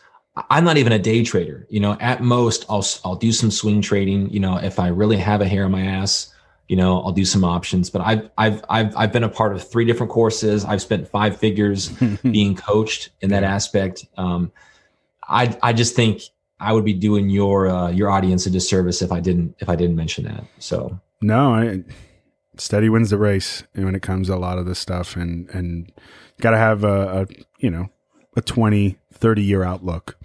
I'm 0.49 0.63
not 0.63 0.78
even 0.78 0.93
a 0.93 0.99
day 0.99 1.24
trader. 1.24 1.67
You 1.69 1.80
know 1.80 1.95
at 1.99 2.22
most 2.24 2.65
i'll 2.69 2.86
i'll 3.05 3.15
do 3.15 3.32
some 3.32 3.51
swing 3.51 3.82
trading 3.82 4.30
you 4.32 4.39
know 4.39 4.57
if 4.57 4.80
i 4.80 4.88
really 4.88 5.17
have 5.17 5.41
a 5.41 5.47
hair 5.47 5.65
on 5.65 5.72
my 5.72 5.82
ass 5.84 6.30
you 6.72 6.78
know 6.78 7.01
i'll 7.01 7.11
do 7.11 7.26
some 7.26 7.43
options 7.43 7.89
but 7.89 8.01
i've 8.01 8.30
i've 8.38 8.63
i've, 8.69 8.95
I've 8.95 9.11
been 9.11 9.26
a 9.26 9.30
part 9.30 9.53
of 9.53 9.61
three 9.61 9.84
different 9.84 10.09
courses. 10.09 10.63
I've 10.63 10.82
spent 10.82 11.05
five 11.07 11.36
figures 11.36 11.89
being 12.24 12.55
coached 12.55 13.09
in 13.19 13.30
that 13.32 13.43
aspect. 13.43 14.05
Um 14.15 14.53
i 15.28 15.55
i 15.61 15.74
just 15.74 15.95
think 15.95 16.22
i 16.61 16.72
would 16.72 16.86
be 16.86 16.93
doing 16.93 17.30
your 17.30 17.67
uh, 17.67 17.89
your 17.91 18.09
audience 18.09 18.45
a 18.45 18.49
disservice 18.49 19.01
if 19.01 19.11
i 19.11 19.19
didn't 19.19 19.53
if 19.59 19.67
i 19.67 19.76
didn't 19.76 19.97
mention 19.97 20.24
that. 20.24 20.45
So 20.59 20.97
No, 21.22 21.53
I, 21.55 21.84
steady 22.57 22.89
wins 22.89 23.09
the 23.09 23.17
race 23.17 23.63
when 23.74 23.95
it 23.95 24.01
comes 24.01 24.28
to 24.28 24.36
a 24.36 24.38
lot 24.38 24.57
of 24.57 24.65
this 24.65 24.80
stuff, 24.80 25.15
and 25.17 25.49
and 25.49 25.91
got 26.39 26.51
to 26.51 26.57
have 26.57 26.86
a, 26.86 27.22
a 27.22 27.28
you 27.59 27.69
know 27.69 27.89
a 28.38 28.41
20, 28.41 28.97
30 29.13 29.41
year 29.41 29.63
outlook, 29.63 30.17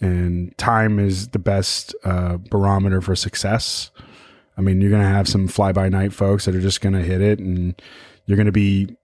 and 0.00 0.56
time 0.56 0.98
is 0.98 1.28
the 1.28 1.38
best 1.38 1.94
uh, 2.04 2.38
barometer 2.38 3.02
for 3.02 3.14
success. 3.14 3.90
I 4.56 4.60
mean, 4.60 4.80
you're 4.80 4.90
gonna 4.90 5.04
have 5.08 5.28
some 5.28 5.48
fly 5.48 5.72
by 5.72 5.88
night 5.88 6.12
folks 6.12 6.44
that 6.44 6.54
are 6.54 6.60
just 6.60 6.80
gonna 6.80 7.02
hit 7.02 7.20
it, 7.20 7.38
and 7.38 7.80
you're 8.26 8.36
gonna 8.36 8.52
be 8.52 8.96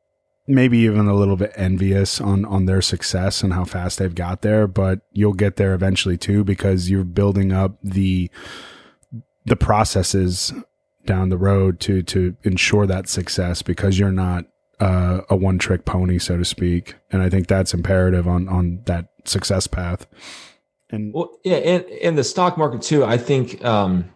maybe 0.46 0.78
even 0.78 1.07
a 1.07 1.14
little 1.14 1.36
bit 1.36 1.53
envious 1.57 2.20
on 2.20 2.44
on 2.46 2.64
their 2.64 2.80
success 2.80 3.42
and 3.42 3.53
how 3.53 3.64
fast 3.64 3.99
they've 3.99 4.14
got 4.14 4.42
there, 4.42 4.66
but 4.66 5.01
you'll 5.12 5.34
get 5.34 5.57
there 5.57 5.74
eventually 5.74 6.16
too 6.16 6.42
because 6.42 6.90
you're 6.90 7.05
building 7.05 7.53
up 7.53 7.78
the 7.82 8.30
the 9.44 9.57
processes 9.57 10.53
down 11.05 11.28
the 11.28 11.38
road 11.38 11.80
to 11.80 12.03
to 12.03 12.36
ensure 12.42 12.86
that 12.86 13.09
success 13.09 13.62
because 13.62 13.99
you're 13.99 14.12
not 14.12 14.44
uh, 14.80 15.22
a 15.28 15.36
one 15.36 15.59
trick 15.59 15.84
pony, 15.84 16.18
so 16.18 16.36
to 16.36 16.44
speak. 16.44 16.94
And 17.11 17.22
I 17.22 17.28
think 17.28 17.46
that's 17.46 17.74
imperative 17.74 18.26
on 18.26 18.49
on 18.49 18.82
that 18.86 19.09
success 19.24 19.66
path. 19.66 20.07
And 20.90 21.12
Well, 21.12 21.30
yeah, 21.44 21.57
and 21.57 21.84
in 21.84 22.14
the 22.14 22.24
stock 22.24 22.57
market 22.57 22.82
too, 22.82 23.05
I 23.05 23.18
think 23.18 23.62
um, 23.64 24.11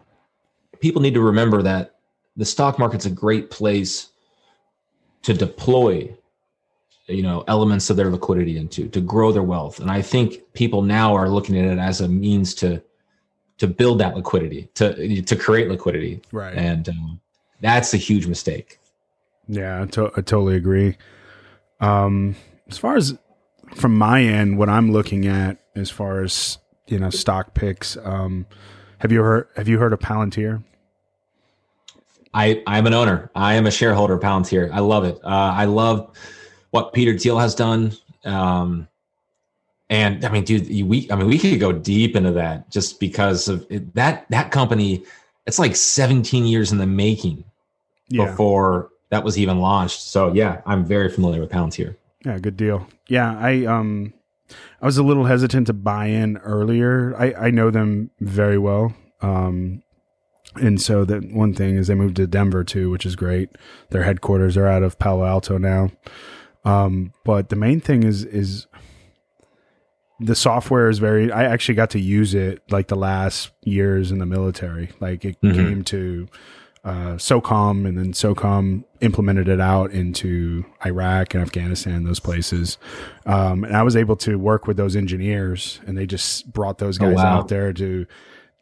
people 0.83 1.01
need 1.01 1.13
to 1.13 1.21
remember 1.21 1.61
that 1.61 1.95
the 2.35 2.43
stock 2.43 2.77
market's 2.77 3.05
a 3.05 3.09
great 3.09 3.49
place 3.49 4.09
to 5.21 5.33
deploy, 5.33 6.13
you 7.07 7.23
know, 7.23 7.45
elements 7.47 7.89
of 7.89 7.95
their 7.95 8.09
liquidity 8.09 8.57
into 8.57 8.89
to 8.89 8.99
grow 8.99 9.31
their 9.31 9.43
wealth. 9.43 9.79
And 9.79 9.89
I 9.89 10.01
think 10.01 10.41
people 10.51 10.81
now 10.81 11.15
are 11.15 11.29
looking 11.29 11.57
at 11.57 11.63
it 11.63 11.79
as 11.79 12.01
a 12.01 12.09
means 12.09 12.53
to 12.55 12.83
to 13.59 13.67
build 13.67 14.01
that 14.01 14.13
liquidity, 14.13 14.69
to 14.73 15.21
to 15.21 15.35
create 15.37 15.69
liquidity, 15.69 16.19
right, 16.33 16.53
and 16.53 16.89
um, 16.89 17.21
that's 17.61 17.93
a 17.93 17.97
huge 17.97 18.27
mistake. 18.27 18.77
yeah, 19.47 19.83
I, 19.83 19.85
to- 19.85 20.11
I 20.17 20.21
totally 20.21 20.57
agree. 20.57 20.97
Um, 21.79 22.35
as 22.67 22.77
far 22.77 22.97
as 22.97 23.17
from 23.73 23.97
my 23.97 24.21
end, 24.21 24.57
what 24.57 24.67
I'm 24.67 24.91
looking 24.91 25.27
at 25.27 25.59
as 25.75 25.89
far 25.89 26.23
as 26.23 26.57
you 26.87 26.99
know 26.99 27.09
stock 27.09 27.53
picks, 27.53 27.95
um, 28.03 28.47
have 28.97 29.13
you 29.13 29.21
heard 29.23 29.47
have 29.55 29.69
you 29.69 29.79
heard 29.79 29.93
of 29.93 29.99
Palantir? 29.99 30.61
I 32.33 32.63
I'm 32.67 32.87
an 32.87 32.93
owner. 32.93 33.29
I 33.35 33.53
am 33.55 33.65
a 33.67 33.71
shareholder 33.71 34.15
of 34.15 34.21
Palantir. 34.21 34.71
I 34.71 34.79
love 34.79 35.03
it. 35.05 35.15
Uh, 35.23 35.27
I 35.55 35.65
love 35.65 36.15
what 36.71 36.93
Peter 36.93 37.17
Thiel 37.17 37.37
has 37.39 37.53
done. 37.55 37.93
Um, 38.25 38.87
and 39.89 40.23
I 40.25 40.29
mean, 40.29 40.43
dude, 40.43 40.67
you- 40.67 40.85
we 40.85 41.09
I 41.11 41.15
mean 41.15 41.27
we 41.27 41.37
could 41.37 41.59
go 41.59 41.71
deep 41.71 42.15
into 42.15 42.31
that 42.31 42.69
just 42.71 42.99
because 42.99 43.47
of 43.47 43.65
it, 43.69 43.93
that 43.95 44.25
that 44.29 44.51
company. 44.51 45.03
It's 45.45 45.59
like 45.59 45.75
17 45.75 46.45
years 46.45 46.71
in 46.71 46.77
the 46.77 46.87
making 46.87 47.43
Yeah, 48.07 48.25
before 48.27 48.89
that 49.09 49.23
was 49.25 49.37
even 49.37 49.59
launched. 49.59 50.01
So 50.01 50.31
yeah, 50.33 50.61
I'm 50.65 50.85
very 50.85 51.09
familiar 51.11 51.41
with 51.41 51.49
Palantir. 51.51 51.97
Yeah, 52.25 52.39
good 52.39 52.55
deal. 52.55 52.87
Yeah, 53.09 53.37
I 53.37 53.65
um 53.65 54.13
I 54.81 54.85
was 54.85 54.97
a 54.97 55.03
little 55.03 55.25
hesitant 55.25 55.67
to 55.67 55.73
buy 55.73 56.07
in 56.07 56.37
earlier. 56.37 57.13
I, 57.17 57.33
I 57.47 57.51
know 57.51 57.71
them 57.71 58.09
very 58.21 58.57
well. 58.57 58.93
Um, 59.21 59.83
and 60.55 60.81
so 60.81 61.05
that 61.05 61.31
one 61.31 61.53
thing 61.53 61.75
is 61.75 61.87
they 61.87 61.95
moved 61.95 62.15
to 62.17 62.27
Denver 62.27 62.63
too, 62.63 62.89
which 62.89 63.05
is 63.05 63.15
great. 63.15 63.49
Their 63.89 64.03
headquarters 64.03 64.57
are 64.57 64.67
out 64.67 64.83
of 64.83 64.99
Palo 64.99 65.25
Alto 65.25 65.57
now. 65.57 65.91
Um, 66.65 67.13
but 67.25 67.49
the 67.49 67.55
main 67.55 67.81
thing 67.81 68.03
is 68.03 68.23
is 68.23 68.67
the 70.19 70.35
software 70.35 70.89
is 70.89 70.99
very 70.99 71.31
I 71.31 71.43
actually 71.43 71.75
got 71.75 71.89
to 71.91 71.99
use 71.99 72.33
it 72.33 72.61
like 72.69 72.87
the 72.87 72.95
last 72.95 73.51
years 73.63 74.11
in 74.11 74.19
the 74.19 74.25
military. 74.25 74.91
Like 74.99 75.25
it 75.25 75.41
mm-hmm. 75.41 75.55
came 75.55 75.83
to 75.85 76.27
uh, 76.85 77.15
SOCOM, 77.15 77.87
and 77.87 77.97
then 77.97 78.11
SOCOM 78.11 78.83
implemented 78.99 79.47
it 79.47 79.61
out 79.61 79.91
into 79.91 80.65
Iraq 80.85 81.33
and 81.33 81.41
Afghanistan, 81.41 82.03
those 82.03 82.19
places. 82.19 82.77
Um, 83.25 83.63
and 83.63 83.75
I 83.75 83.83
was 83.83 83.95
able 83.95 84.17
to 84.17 84.37
work 84.37 84.67
with 84.67 84.75
those 84.75 84.95
engineers, 84.95 85.79
and 85.87 85.97
they 85.97 86.05
just 86.05 86.51
brought 86.51 86.79
those 86.79 86.99
oh, 86.99 87.05
guys 87.05 87.19
oh, 87.19 87.23
wow. 87.23 87.39
out 87.39 87.47
there 87.47 87.71
to 87.73 88.05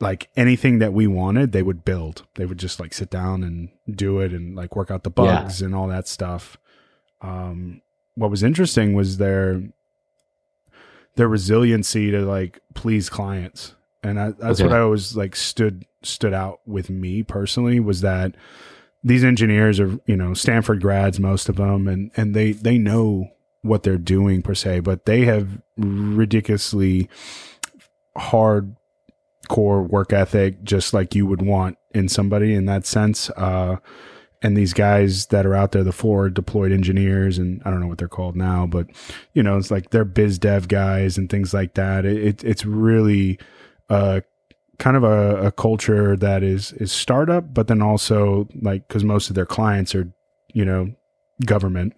like 0.02 0.30
anything 0.36 0.80
that 0.80 0.94
we 0.94 1.08
wanted, 1.08 1.52
they 1.52 1.64
would 1.64 1.86
build. 1.86 2.26
They 2.36 2.46
would 2.46 2.58
just 2.58 2.80
like 2.80 2.94
sit 2.94 3.10
down 3.10 3.44
and 3.44 3.70
do 3.90 4.20
it 4.20 4.34
and 4.34 4.56
like 4.56 4.76
work 4.76 4.92
out 4.92 5.04
the 5.04 5.10
bugs 5.10 5.62
yeah. 5.62 5.66
and 5.66 5.76
all 5.76 5.88
that 5.88 6.08
stuff. 6.08 6.58
Um, 7.22 7.82
what 8.16 8.32
was 8.32 8.44
interesting 8.44 8.94
was 8.94 9.18
their 9.18 9.62
their 11.16 11.28
resiliency 11.28 12.12
to 12.12 12.22
like 12.22 12.60
please 12.74 13.10
clients, 13.10 13.76
and 14.04 14.20
I, 14.20 14.32
that's 14.32 14.60
okay. 14.60 14.70
what 14.70 14.76
I 14.76 14.82
always 14.82 15.16
like 15.16 15.36
stood 15.36 15.86
stood 16.04 16.34
out 16.34 16.62
with 16.66 16.90
me 16.90 17.24
personally 17.24 17.80
was 17.80 18.02
that 18.02 18.36
these 19.04 19.24
engineers 19.24 19.80
are 19.80 20.00
you 20.06 20.16
know 20.16 20.34
Stanford 20.34 20.82
grads 20.82 21.20
most 21.20 21.50
of 21.50 21.58
them 21.58 21.88
and 21.88 22.12
and 22.16 22.34
they 22.34 22.52
they 22.54 22.78
know 22.78 23.30
what 23.62 23.84
they're 23.84 23.98
doing 23.98 24.42
per 24.42 24.56
se 24.56 24.80
but 24.80 25.06
they 25.06 25.26
have 25.26 25.62
ridiculously 25.78 27.08
hard 28.16 28.76
core 29.52 29.84
work 29.84 30.14
ethic 30.14 30.64
just 30.64 30.94
like 30.94 31.14
you 31.14 31.26
would 31.26 31.42
want 31.42 31.78
in 31.94 32.08
somebody 32.08 32.54
in 32.54 32.66
that 32.66 32.86
sense 32.86 33.30
uh 33.32 33.76
and 34.44 34.58
these 34.58 34.74
guys 34.74 35.28
that 35.28 35.46
are 35.46 35.54
out 35.54 35.72
there 35.72 35.84
the 35.84 35.92
forward 35.92 36.34
deployed 36.34 36.72
engineers 36.72 37.38
and 37.38 37.62
i 37.66 37.70
don't 37.70 37.82
know 37.82 37.88
what 37.88 37.98
they're 37.98 38.08
called 38.08 38.36
now 38.36 38.66
but 38.66 38.88
you 39.34 39.44
know 39.44 39.58
it's 39.58 39.70
like 39.70 39.90
they're 39.90 40.06
biz 40.06 40.40
dev 40.40 40.68
guys 40.68 41.18
and 41.18 41.30
things 41.30 41.54
like 41.54 41.74
that 41.74 42.06
it, 42.06 42.18
it 42.18 42.44
it's 42.44 42.66
really 42.66 43.38
uh 43.90 44.22
kind 44.82 44.98
of 44.98 45.04
a, 45.04 45.48
a 45.48 45.52
culture 45.52 46.18
that 46.18 46.42
is 46.42 46.74
is 46.74 46.92
startup, 46.92 47.54
but 47.54 47.68
then 47.68 47.82
also 47.84 48.48
like 48.62 48.88
because 48.88 49.04
most 49.04 49.30
of 49.30 49.36
their 49.36 49.46
clients 49.46 49.94
are 49.94 50.12
you 50.54 50.66
know 50.66 50.92
government 51.46 51.94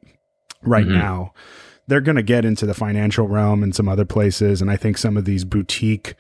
right 0.62 0.86
mm-hmm. 0.86 1.00
now. 1.00 1.34
They're 1.88 2.02
going 2.02 2.16
to 2.16 2.24
get 2.24 2.46
into 2.46 2.66
the 2.66 2.74
financial 2.74 3.28
realm 3.28 3.62
and 3.62 3.76
some 3.76 3.90
other 3.90 4.06
places, 4.06 4.62
and 4.62 4.70
I 4.70 4.78
think 4.78 4.98
some 4.98 5.18
of 5.18 5.26
these 5.26 5.46
boutique 5.46 6.16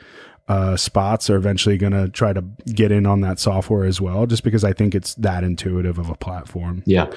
uh, 0.47 0.75
spots 0.75 1.29
are 1.29 1.35
eventually 1.35 1.77
going 1.77 1.93
to 1.93 2.09
try 2.09 2.33
to 2.33 2.41
get 2.73 2.91
in 2.91 3.05
on 3.05 3.21
that 3.21 3.39
software 3.39 3.85
as 3.85 4.01
well, 4.01 4.25
just 4.25 4.43
because 4.43 4.63
I 4.63 4.73
think 4.73 4.93
it's 4.93 5.15
that 5.15 5.43
intuitive 5.43 5.97
of 5.97 6.09
a 6.09 6.15
platform. 6.15 6.83
Yeah. 6.85 7.11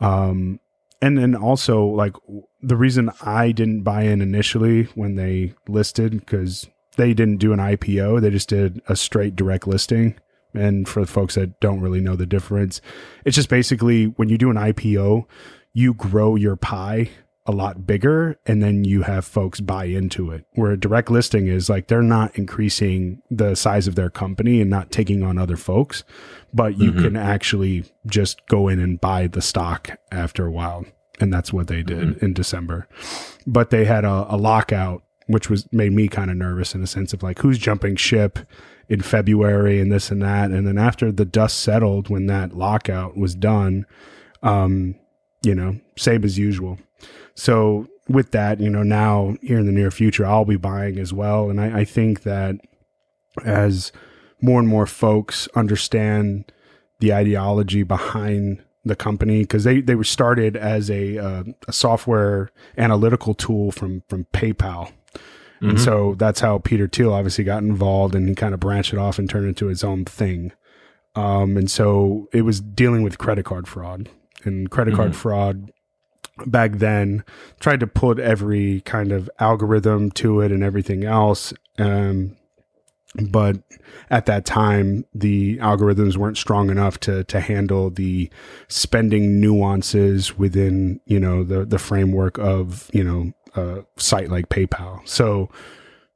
Um, 0.00 0.58
and 1.00 1.18
then 1.18 1.34
also 1.34 1.84
like 1.84 2.14
the 2.62 2.76
reason 2.76 3.10
I 3.22 3.52
didn't 3.52 3.82
buy 3.82 4.02
in 4.02 4.22
initially 4.22 4.84
when 4.94 5.16
they 5.16 5.52
listed 5.68 6.20
because 6.20 6.68
they 6.96 7.12
didn't 7.12 7.38
do 7.38 7.52
an 7.52 7.58
IPO. 7.58 8.20
They 8.20 8.30
just 8.30 8.48
did 8.48 8.80
a 8.88 8.96
straight 8.96 9.36
direct 9.36 9.66
listing. 9.66 10.14
And 10.54 10.88
for 10.88 11.00
the 11.00 11.06
folks 11.06 11.34
that 11.34 11.58
don't 11.60 11.80
really 11.80 12.00
know 12.00 12.14
the 12.14 12.26
difference, 12.26 12.80
it's 13.24 13.36
just 13.36 13.48
basically 13.48 14.06
when 14.06 14.28
you 14.28 14.38
do 14.38 14.50
an 14.50 14.56
IPO, 14.56 15.24
you 15.72 15.94
grow 15.94 16.36
your 16.36 16.56
pie 16.56 17.10
a 17.44 17.52
lot 17.52 17.86
bigger 17.86 18.38
and 18.46 18.62
then 18.62 18.84
you 18.84 19.02
have 19.02 19.24
folks 19.24 19.60
buy 19.60 19.84
into 19.84 20.30
it. 20.30 20.44
Where 20.52 20.72
a 20.72 20.78
direct 20.78 21.10
listing 21.10 21.48
is 21.48 21.68
like 21.68 21.88
they're 21.88 22.02
not 22.02 22.36
increasing 22.36 23.20
the 23.30 23.56
size 23.56 23.88
of 23.88 23.96
their 23.96 24.10
company 24.10 24.60
and 24.60 24.70
not 24.70 24.92
taking 24.92 25.22
on 25.22 25.38
other 25.38 25.56
folks, 25.56 26.04
but 26.54 26.78
you 26.78 26.92
mm-hmm. 26.92 27.02
can 27.02 27.16
actually 27.16 27.84
just 28.06 28.46
go 28.46 28.68
in 28.68 28.78
and 28.78 29.00
buy 29.00 29.26
the 29.26 29.42
stock 29.42 29.90
after 30.12 30.46
a 30.46 30.52
while. 30.52 30.84
And 31.20 31.32
that's 31.32 31.52
what 31.52 31.66
they 31.66 31.82
did 31.82 32.08
mm-hmm. 32.08 32.24
in 32.24 32.32
December. 32.32 32.88
But 33.46 33.70
they 33.70 33.84
had 33.84 34.04
a, 34.04 34.26
a 34.28 34.36
lockout 34.36 35.02
which 35.26 35.48
was 35.48 35.70
made 35.72 35.92
me 35.92 36.08
kind 36.08 36.30
of 36.30 36.36
nervous 36.36 36.74
in 36.74 36.82
a 36.82 36.86
sense 36.86 37.12
of 37.12 37.22
like 37.22 37.38
who's 37.38 37.58
jumping 37.58 37.96
ship 37.96 38.40
in 38.88 39.00
February 39.00 39.80
and 39.80 39.90
this 39.90 40.10
and 40.10 40.20
that. 40.22 40.50
And 40.50 40.66
then 40.66 40.78
after 40.78 41.10
the 41.10 41.24
dust 41.24 41.58
settled, 41.60 42.08
when 42.08 42.26
that 42.26 42.56
lockout 42.56 43.16
was 43.16 43.34
done, 43.34 43.86
um, 44.42 44.96
you 45.42 45.54
know, 45.54 45.78
same 45.96 46.24
as 46.24 46.38
usual. 46.38 46.78
So 47.34 47.86
with 48.08 48.30
that, 48.32 48.60
you 48.60 48.70
know, 48.70 48.82
now 48.82 49.36
here 49.42 49.58
in 49.58 49.66
the 49.66 49.72
near 49.72 49.90
future, 49.90 50.26
I'll 50.26 50.44
be 50.44 50.56
buying 50.56 50.98
as 50.98 51.12
well. 51.12 51.50
And 51.50 51.60
I, 51.60 51.80
I 51.80 51.84
think 51.84 52.22
that 52.22 52.56
as 53.44 53.92
more 54.40 54.58
and 54.58 54.68
more 54.68 54.86
folks 54.86 55.48
understand 55.54 56.52
the 57.00 57.12
ideology 57.12 57.82
behind 57.82 58.62
the 58.84 58.96
company 58.96 59.40
because 59.40 59.64
they, 59.64 59.80
they 59.80 59.94
were 59.94 60.04
started 60.04 60.56
as 60.56 60.90
a, 60.90 61.16
uh, 61.16 61.44
a 61.68 61.72
software 61.72 62.50
analytical 62.76 63.32
tool 63.32 63.70
from 63.70 64.02
from 64.08 64.26
PayPal 64.32 64.92
Mm-hmm. 65.62 65.70
And 65.70 65.80
so 65.80 66.14
that's 66.18 66.40
how 66.40 66.58
Peter 66.58 66.88
Thiel 66.88 67.12
obviously 67.12 67.44
got 67.44 67.62
involved 67.62 68.16
and 68.16 68.28
he 68.28 68.34
kind 68.34 68.52
of 68.52 68.58
branched 68.58 68.92
it 68.92 68.98
off 68.98 69.18
and 69.18 69.30
turned 69.30 69.44
it 69.44 69.50
into 69.50 69.66
his 69.66 69.84
own 69.84 70.04
thing. 70.04 70.52
Um, 71.14 71.56
and 71.56 71.70
so 71.70 72.28
it 72.32 72.42
was 72.42 72.60
dealing 72.60 73.02
with 73.02 73.18
credit 73.18 73.44
card 73.44 73.68
fraud 73.68 74.08
and 74.44 74.70
credit 74.70 74.92
mm-hmm. 74.92 75.02
card 75.02 75.16
fraud 75.16 75.72
back 76.46 76.72
then 76.72 77.24
tried 77.60 77.80
to 77.80 77.86
put 77.86 78.18
every 78.18 78.80
kind 78.82 79.12
of 79.12 79.30
algorithm 79.38 80.10
to 80.10 80.40
it 80.40 80.50
and 80.50 80.62
everything 80.62 81.04
else. 81.04 81.52
Um, 81.78 82.36
but 83.30 83.58
at 84.10 84.26
that 84.26 84.46
time, 84.46 85.04
the 85.14 85.58
algorithms 85.58 86.16
weren't 86.16 86.38
strong 86.38 86.70
enough 86.70 86.98
to 87.00 87.24
to 87.24 87.40
handle 87.40 87.90
the 87.90 88.30
spending 88.68 89.38
nuances 89.38 90.38
within 90.38 91.00
you 91.04 91.20
know 91.20 91.44
the 91.44 91.66
the 91.66 91.78
framework 91.78 92.38
of 92.38 92.90
you 92.94 93.04
know 93.04 93.32
a 93.54 93.84
site 93.98 94.30
like 94.30 94.48
PayPal. 94.48 95.06
So 95.06 95.50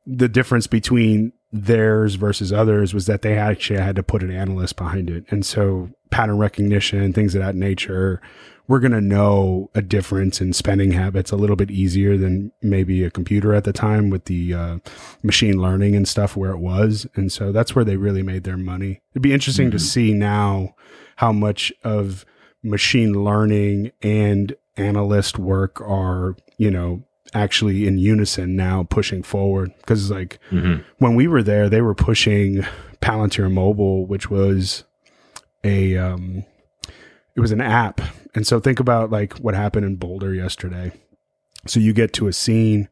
the 0.07 0.29
difference 0.29 0.67
between 0.67 1.33
theirs 1.53 2.17
versus 2.17 2.53
others 2.53 2.93
was 2.93 3.07
that 3.07 3.23
they 3.23 3.37
actually 3.37 3.81
had 3.81 3.97
to 3.97 4.03
put 4.03 4.23
an 4.23 4.31
analyst 4.31 4.77
behind 4.77 5.09
it. 5.11 5.25
And 5.31 5.45
so 5.45 5.91
pattern 6.11 6.39
recognition 6.39 7.13
things 7.13 7.35
of 7.35 7.43
that 7.43 7.55
nature, 7.55 8.21
we're 8.69 8.81
going 8.81 8.93
to 8.93 9.01
know 9.01 9.71
a 9.75 9.83
difference 9.83 10.41
in 10.41 10.53
spending 10.53 10.93
habits 10.93 11.31
a 11.31 11.37
little 11.37 11.57
bit 11.57 11.71
easier 11.71 12.17
than 12.17 12.51
maybe 12.63 13.05
a 13.05 13.11
computer 13.11 13.55
at 13.55 13.65
the 13.65 13.73
time 13.73 14.11
with 14.11 14.25
the 14.25 14.55
uh, 14.55 14.79
machine 15.23 15.61
learning 15.61 15.95
and 15.95 16.09
stuff 16.09 16.37
where 16.37 16.51
it 16.51 16.59
was. 16.59 17.07
And 17.15 17.31
so 17.31 17.53
that's 17.53 17.77
where 17.77 17.85
they 17.85 17.97
really 17.97 18.23
made 18.23 18.45
their 18.45 18.57
money. 18.57 19.01
It'd 19.13 19.23
be 19.23 19.33
interesting 19.33 19.69
mm-hmm. 19.69 19.79
to 19.79 19.85
see 19.85 20.13
now 20.13 20.75
how 21.17 21.33
much 21.33 21.73
of 21.85 22.25
machine 22.63 23.25
learning 23.25 23.93
and 24.03 24.55
analyst 24.77 25.39
work 25.39 25.81
are, 25.81 26.37
you 26.59 26.71
know, 26.71 27.06
actually 27.35 27.87
in 27.87 27.99
unison 27.99 28.57
now 28.57 28.85
pushing 28.85 29.23
forward. 29.23 29.73
Because 29.79 30.11
like 30.11 30.39
mm-hmm. 30.51 30.83
when 30.99 31.15
we 31.15 31.27
were 31.27 31.43
there 31.43 31.69
they 31.69 31.81
were 31.81 31.95
pushing 31.95 32.65
palantir 33.01 33.53
mobile 33.53 34.07
which 34.07 34.31
was 34.31 34.85
a 35.65 35.97
um 35.97 36.45
it 37.35 37.41
was 37.41 37.53
an 37.53 37.61
app. 37.61 38.01
And 38.35 38.47
so 38.47 38.61
think 38.61 38.81
about 38.81 39.11
like 39.11 39.35
what 39.35 39.55
happened 39.55 39.87
in 39.87 39.97
boulder 39.97 40.35
yesterday. 40.35 40.93
So 41.67 41.81
you 41.81 41.93
get 41.93 42.13
to 42.15 42.29
a 42.29 42.33
scene 42.33 42.89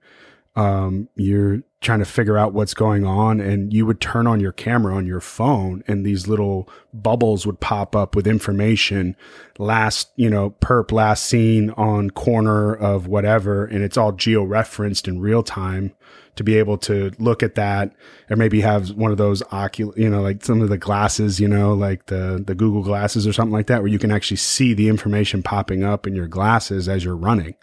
um 0.56 1.08
you're 1.16 1.62
trying 1.84 1.98
to 2.00 2.04
figure 2.04 2.38
out 2.38 2.54
what's 2.54 2.74
going 2.74 3.04
on 3.04 3.40
and 3.40 3.72
you 3.72 3.84
would 3.84 4.00
turn 4.00 4.26
on 4.26 4.40
your 4.40 4.52
camera 4.52 4.94
on 4.94 5.06
your 5.06 5.20
phone 5.20 5.84
and 5.86 6.04
these 6.04 6.26
little 6.26 6.68
bubbles 6.92 7.46
would 7.46 7.60
pop 7.60 7.94
up 7.94 8.16
with 8.16 8.26
information 8.26 9.14
last 9.58 10.10
you 10.16 10.28
know 10.30 10.50
perp 10.60 10.90
last 10.90 11.24
seen 11.24 11.70
on 11.70 12.10
corner 12.10 12.74
of 12.74 13.06
whatever 13.06 13.66
and 13.66 13.84
it's 13.84 13.96
all 13.96 14.12
geo-referenced 14.12 15.06
in 15.06 15.20
real 15.20 15.42
time 15.42 15.92
to 16.36 16.42
be 16.42 16.58
able 16.58 16.78
to 16.78 17.12
look 17.18 17.42
at 17.42 17.54
that 17.54 17.94
or 18.30 18.36
maybe 18.36 18.60
have 18.60 18.90
one 18.92 19.12
of 19.12 19.18
those 19.18 19.42
ocul 19.44 19.96
you 19.96 20.08
know 20.08 20.22
like 20.22 20.44
some 20.44 20.62
of 20.62 20.70
the 20.70 20.78
glasses 20.78 21.38
you 21.38 21.46
know 21.46 21.74
like 21.74 22.06
the 22.06 22.42
the 22.46 22.54
google 22.54 22.82
glasses 22.82 23.26
or 23.26 23.32
something 23.32 23.52
like 23.52 23.66
that 23.66 23.82
where 23.82 23.90
you 23.90 23.98
can 23.98 24.10
actually 24.10 24.36
see 24.36 24.72
the 24.74 24.88
information 24.88 25.42
popping 25.42 25.84
up 25.84 26.06
in 26.06 26.14
your 26.14 26.28
glasses 26.28 26.88
as 26.88 27.04
you're 27.04 27.14
running 27.14 27.54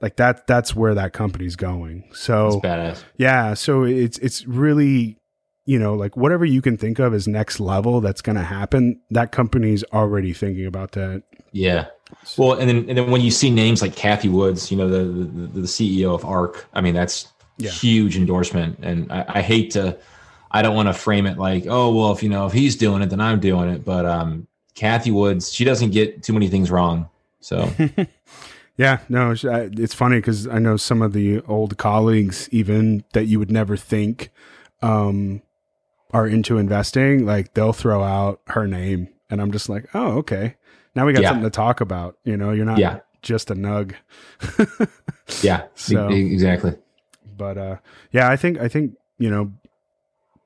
like 0.00 0.16
that 0.16 0.46
that's 0.46 0.74
where 0.74 0.94
that 0.94 1.12
company's 1.12 1.56
going. 1.56 2.04
So 2.12 2.60
yeah, 3.16 3.54
so 3.54 3.84
it's 3.84 4.18
it's 4.18 4.46
really 4.46 5.18
you 5.66 5.78
know 5.78 5.94
like 5.94 6.16
whatever 6.16 6.44
you 6.44 6.60
can 6.60 6.76
think 6.76 6.98
of 6.98 7.14
as 7.14 7.26
next 7.26 7.60
level 7.60 8.00
that's 8.00 8.20
going 8.20 8.36
to 8.36 8.42
happen. 8.42 9.00
That 9.10 9.32
company's 9.32 9.84
already 9.92 10.32
thinking 10.32 10.66
about 10.66 10.92
that. 10.92 11.22
Yeah. 11.52 11.86
Well, 12.36 12.52
and 12.54 12.68
then 12.68 12.88
and 12.88 12.98
then 12.98 13.10
when 13.10 13.20
you 13.20 13.30
see 13.30 13.50
names 13.50 13.80
like 13.80 13.96
Cathie 13.96 14.28
Woods, 14.28 14.70
you 14.70 14.76
know 14.76 14.88
the 14.88 15.04
the, 15.04 15.60
the 15.60 15.66
CEO 15.66 16.14
of 16.14 16.24
ARK. 16.24 16.66
I 16.74 16.80
mean 16.80 16.94
that's 16.94 17.28
yeah. 17.58 17.70
huge 17.70 18.16
endorsement, 18.16 18.78
and 18.82 19.10
I, 19.12 19.24
I 19.28 19.42
hate 19.42 19.70
to. 19.72 19.98
I 20.50 20.62
don't 20.62 20.76
want 20.76 20.86
to 20.86 20.94
frame 20.94 21.26
it 21.26 21.36
like, 21.36 21.66
oh 21.68 21.92
well, 21.94 22.12
if 22.12 22.22
you 22.22 22.28
know 22.28 22.46
if 22.46 22.52
he's 22.52 22.76
doing 22.76 23.02
it, 23.02 23.10
then 23.10 23.20
I'm 23.20 23.40
doing 23.40 23.68
it. 23.70 23.84
But 23.84 24.06
um, 24.06 24.46
Cathie 24.74 25.10
Woods, 25.10 25.52
she 25.52 25.64
doesn't 25.64 25.90
get 25.90 26.22
too 26.22 26.32
many 26.32 26.48
things 26.48 26.70
wrong. 26.70 27.08
So 27.40 27.70
Yeah, 28.76 28.98
no, 29.08 29.30
it's, 29.30 29.44
uh, 29.44 29.68
funny 29.94 30.16
because 30.16 30.48
I 30.48 30.58
know 30.58 30.76
some 30.76 31.00
of 31.02 31.12
the 31.12 31.40
old 31.42 31.78
colleagues, 31.78 32.48
even 32.50 33.04
that 33.12 33.26
you 33.26 33.38
would 33.38 33.50
never 33.50 33.76
think 33.76 34.30
um, 34.82 35.42
are 36.12 36.26
into 36.26 36.58
investing, 36.58 37.24
like 37.24 37.54
they'll 37.54 37.72
throw 37.72 38.02
out 38.02 38.40
her 38.48 38.66
name, 38.66 39.08
and 39.30 39.40
I'm 39.40 39.52
just 39.52 39.68
like, 39.68 39.86
oh, 39.94 40.18
okay. 40.18 40.56
Now 40.96 41.06
we 41.06 41.12
got 41.12 41.22
Yeah. 41.22 41.28
something 41.30 41.44
to 41.44 41.50
talk 41.50 41.80
about. 41.80 42.18
You 42.24 42.36
know, 42.36 42.50
you're 42.50 42.64
not 42.64 42.78
Yeah. 42.78 43.00
just 43.22 43.50
a 43.50 43.54
nug. 43.54 43.94
Yeah, 45.42 45.62
So- 45.74 46.08
exactly. 46.08 46.74
but 47.36 47.56
uh, 47.56 47.76
yeah, 48.12 48.28
I 48.28 48.36
think 48.36 48.58
I 48.60 48.68
think 48.68 48.92
you 49.18 49.30
know 49.30 49.52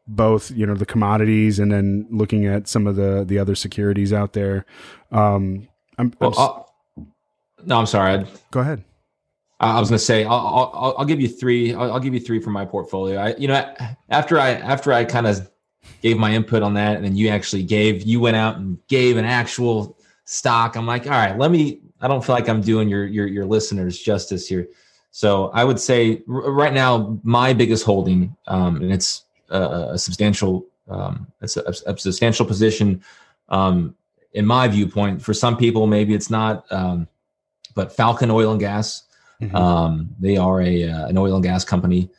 both 0.06 0.50
you 0.52 0.64
know 0.66 0.74
the 0.74 0.86
commodities 0.86 1.58
and 1.58 1.70
then 1.72 2.06
looking 2.10 2.46
at 2.46 2.68
some 2.68 2.86
of 2.86 2.94
the 2.96 3.24
the 3.26 3.38
other 3.38 3.54
securities 3.56 4.12
out 4.12 4.34
there. 4.34 4.64
Um, 5.10 5.68
I'm, 5.98 6.12
I'm 6.12 6.12
Well, 6.20 6.30
s- 6.30 6.38
I'll- 6.38 6.67
no, 7.64 7.78
I'm 7.78 7.86
sorry. 7.86 8.24
Go 8.50 8.60
ahead. 8.60 8.84
I 9.60 9.76
I 9.76 9.80
was 9.80 9.88
going 9.88 9.98
to 9.98 10.04
say 10.04 10.24
I'll, 10.24 10.70
I'll 10.74 10.94
I'll- 10.98 11.04
give 11.04 11.20
you 11.20 11.28
three. 11.28 11.74
I'll, 11.74 11.92
I'll 11.94 12.00
give 12.00 12.14
you 12.14 12.20
three 12.20 12.40
from 12.40 12.52
my 12.52 12.64
portfolio. 12.64 13.18
I 13.20 13.34
you 13.36 13.48
know 13.48 13.74
after 14.10 14.38
I 14.38 14.50
after 14.50 14.92
I 14.92 15.04
kind 15.04 15.26
of 15.26 15.50
gave 16.02 16.16
my 16.18 16.32
input 16.34 16.62
on 16.62 16.74
that, 16.74 16.96
and 16.96 17.04
then 17.04 17.16
you 17.16 17.28
actually 17.28 17.62
gave 17.64 18.02
you 18.02 18.20
went 18.20 18.36
out 18.36 18.56
and 18.56 18.78
gave 18.88 19.16
an 19.16 19.24
actual 19.24 19.98
stock. 20.24 20.76
I'm 20.76 20.86
like, 20.86 21.06
all 21.06 21.12
right, 21.12 21.36
let 21.38 21.50
me. 21.50 21.80
I 22.00 22.06
don't 22.06 22.24
feel 22.24 22.34
like 22.36 22.48
I'm 22.48 22.60
doing 22.60 22.88
your 22.88 23.06
your 23.06 23.26
your 23.26 23.44
listeners 23.46 23.98
justice 23.98 24.46
here. 24.46 24.68
So 25.10 25.48
I 25.48 25.64
would 25.64 25.80
say 25.80 26.22
r- 26.28 26.52
right 26.52 26.72
now 26.72 27.18
my 27.24 27.52
biggest 27.52 27.84
holding, 27.84 28.36
um, 28.46 28.76
and 28.76 28.92
it's 28.92 29.24
a, 29.48 29.90
a 29.94 29.98
substantial, 29.98 30.66
um, 30.88 31.26
it's 31.40 31.56
a, 31.56 31.62
a 31.86 31.96
substantial 31.98 32.46
position. 32.46 33.02
Um, 33.48 33.96
in 34.34 34.44
my 34.46 34.68
viewpoint, 34.68 35.20
for 35.22 35.32
some 35.34 35.56
people 35.56 35.86
maybe 35.88 36.14
it's 36.14 36.28
not, 36.30 36.70
um, 36.70 37.08
but 37.78 37.92
Falcon 37.92 38.28
Oil 38.28 38.50
and 38.50 38.60
Gas. 38.60 39.04
Mhm. 39.40 39.54
Um, 39.54 40.10
they 40.18 40.36
are 40.36 40.60
a 40.60 40.82
uh, 40.90 41.06
an 41.06 41.16
oil 41.16 41.36
and 41.36 41.44
gas 41.44 41.64
company. 41.64 42.10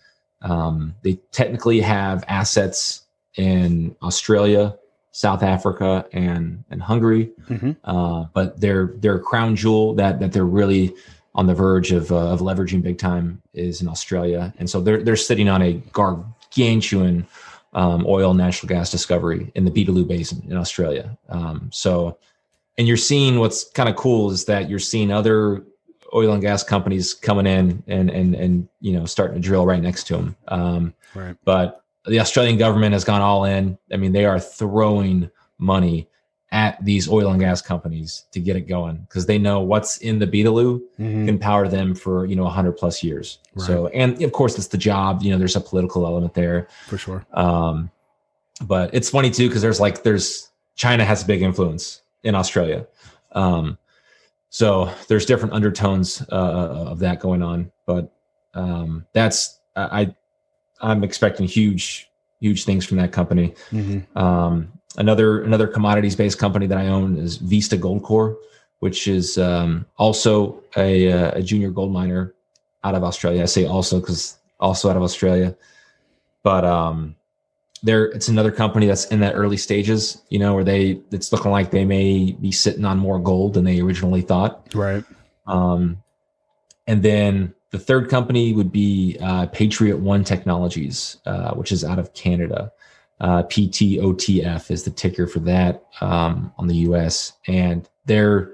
Um, 0.42 0.96
they 1.04 1.16
technically 1.34 1.82
have 1.82 2.24
assets 2.30 3.02
in 3.36 3.94
Australia, 4.02 4.78
South 5.12 5.44
Africa, 5.44 6.06
and 6.14 6.64
and 6.72 6.82
Hungary, 6.82 7.32
Mhm. 7.50 7.76
uh, 7.84 8.26
but 8.34 8.62
their 8.62 8.94
their 9.04 9.20
crown 9.20 9.58
jewel 9.58 9.94
that 9.96 10.22
that 10.22 10.32
they're 10.32 10.46
really 10.62 10.94
on 11.36 11.46
the 11.46 11.54
verge 11.54 11.92
of 11.92 12.10
uh, 12.10 12.32
of 12.34 12.40
leveraging 12.40 12.82
big 12.82 12.98
time 12.98 13.42
is 13.54 13.82
in 13.82 13.90
Australia, 13.90 14.54
and 14.58 14.70
so 14.70 14.80
they're 14.80 15.04
they're 15.04 15.18
sitting 15.30 15.50
on 15.50 15.62
a 15.62 15.74
gargantuan 15.92 17.26
um, 17.74 18.06
oil 18.08 18.34
natural 18.34 18.70
gas 18.70 18.90
discovery 18.92 19.52
in 19.56 19.66
the 19.66 19.72
Beetaloo 19.72 20.08
Basin 20.08 20.42
in 20.50 20.56
Australia. 20.58 21.18
Um, 21.28 21.70
so, 21.72 22.18
and 22.80 22.88
you're 22.88 22.98
seeing 22.98 23.38
what's 23.40 23.70
kind 23.72 23.90
of 23.90 23.96
cool 23.96 24.32
is 24.32 24.46
that 24.46 24.70
you're 24.70 24.80
seeing 24.80 25.12
other 25.12 25.64
oil 26.16 26.32
and 26.34 26.42
gas 26.42 26.64
companies 26.64 27.14
coming 27.14 27.46
in 27.46 27.84
and 27.88 28.10
and 28.10 28.34
and 28.34 28.68
you 28.80 28.94
know 28.94 29.06
starting 29.06 29.36
to 29.36 29.42
drill 29.48 29.66
right 29.68 29.84
next 29.84 30.06
to 30.06 30.16
them. 30.16 30.36
Um, 30.48 30.94
Right. 31.14 31.36
but 31.44 31.84
the 32.06 32.20
Australian 32.20 32.58
government 32.58 32.94
has 32.94 33.04
gone 33.04 33.22
all 33.22 33.44
in. 33.46 33.78
I 33.94 33.98
mean, 33.98 34.14
they 34.14 34.26
are 34.26 34.40
throwing 34.40 35.30
money 35.58 36.08
at 36.52 36.84
these 36.84 37.08
oil 37.10 37.30
and 37.32 37.40
gas 37.40 37.62
companies 37.62 38.26
to 38.32 38.40
get 38.40 38.56
it 38.56 38.62
going 38.62 38.96
because 39.08 39.26
they 39.28 39.38
know 39.38 39.60
what's 39.60 39.98
in 39.98 40.18
the 40.18 40.26
Beetaloo 40.26 40.82
Mhm. 41.00 41.26
can 41.28 41.38
power 41.38 41.68
them 41.68 41.94
for 41.94 42.26
you 42.26 42.36
know 42.36 42.46
100 42.46 42.72
plus 42.74 43.04
years. 43.04 43.38
Right. 43.56 43.68
So, 43.68 43.88
and 43.88 44.22
of 44.24 44.32
course, 44.32 44.58
it's 44.58 44.68
the 44.68 44.78
job. 44.78 45.22
You 45.22 45.32
know, 45.32 45.38
there's 45.38 45.56
a 45.56 45.62
political 45.62 46.06
element 46.08 46.34
there. 46.34 46.68
For 46.88 46.98
sure. 46.98 47.26
Um, 47.34 47.92
but 48.62 48.90
it's 48.94 49.10
funny 49.10 49.30
too 49.32 49.48
because 49.48 49.62
there's 49.62 49.80
like 49.80 50.04
there's 50.04 50.50
China 50.76 51.04
has 51.06 51.24
a 51.24 51.26
big 51.26 51.42
influence 51.42 52.02
in 52.24 52.36
Australia. 52.36 52.88
Um, 53.34 53.78
so 54.50 54.92
there's 55.08 55.26
different 55.26 55.54
undertones 55.54 56.22
uh, 56.32 56.36
of 56.36 57.00
that 57.00 57.20
going 57.20 57.44
on. 57.44 57.72
But 57.86 58.12
um, 58.54 59.06
that's 59.14 59.60
I 59.76 60.14
I'm 60.82 61.04
expecting 61.04 61.48
huge 61.48 62.10
huge 62.40 62.66
things 62.66 62.86
from 62.86 62.98
that 62.98 63.12
company. 63.12 63.54
Mhm. 63.72 64.16
Um, 64.16 64.72
another 64.98 65.44
another 65.44 65.68
commodities 65.68 66.16
based 66.16 66.40
company 66.40 66.68
that 66.68 66.78
I 66.78 66.88
own 66.88 67.18
is 67.18 67.38
Vista 67.38 67.78
Gold 67.78 68.04
Corp, 68.04 68.40
which 68.80 69.08
is 69.08 69.38
um, 69.38 69.86
also 69.98 70.64
a, 70.76 71.12
uh, 71.12 71.32
a 71.36 71.42
junior 71.42 71.70
gold 71.70 71.92
miner 71.92 72.34
out 72.84 72.96
of 72.96 73.04
Australia. 73.04 73.44
I 73.44 73.46
say 73.46 73.66
also 73.66 74.00
because 74.00 74.38
also 74.60 74.90
out 74.90 74.98
of 74.98 75.04
Australia, 75.04 75.56
but 76.44 76.66
um, 76.66 77.16
there 77.84 78.06
it's 78.06 78.28
another 78.28 78.52
company 78.52 78.86
that's 78.86 79.06
in 79.06 79.20
that 79.22 79.34
early 79.34 79.58
stages. 79.58 80.22
You 80.30 80.40
know, 80.40 80.54
where 80.54 80.64
they 80.64 81.02
it's 81.12 81.32
looking 81.32 81.52
like 81.52 81.72
they 81.72 81.86
may 81.86 82.34
be 82.34 82.52
sitting 82.52 82.86
on 82.86 82.98
more 82.98 83.20
gold 83.20 83.54
than 83.54 83.64
they 83.64 83.80
originally 83.80 84.22
thought. 84.22 84.74
Right. 84.74 85.04
Um, 85.48 86.04
and 86.88 87.04
then 87.04 87.54
the 87.72 87.80
third 87.80 88.10
company 88.10 88.54
would 88.54 88.72
be 88.72 89.18
uh, 89.22 89.48
Patriot 89.48 89.98
One 89.98 90.24
Technologies, 90.24 91.18
uh, 91.26 91.54
which 91.54 91.72
is 91.72 91.84
out 91.84 92.00
of 92.00 92.14
Canada. 92.14 92.72
Uh, 93.22 93.44
PTOTF 93.44 94.72
is 94.72 94.84
the 94.84 94.92
ticker 94.92 95.28
for 95.28 95.40
that 95.40 95.84
um, 96.02 96.54
on 96.58 96.68
the 96.68 96.76
US, 96.78 97.34
and 97.48 97.88
they're 98.06 98.54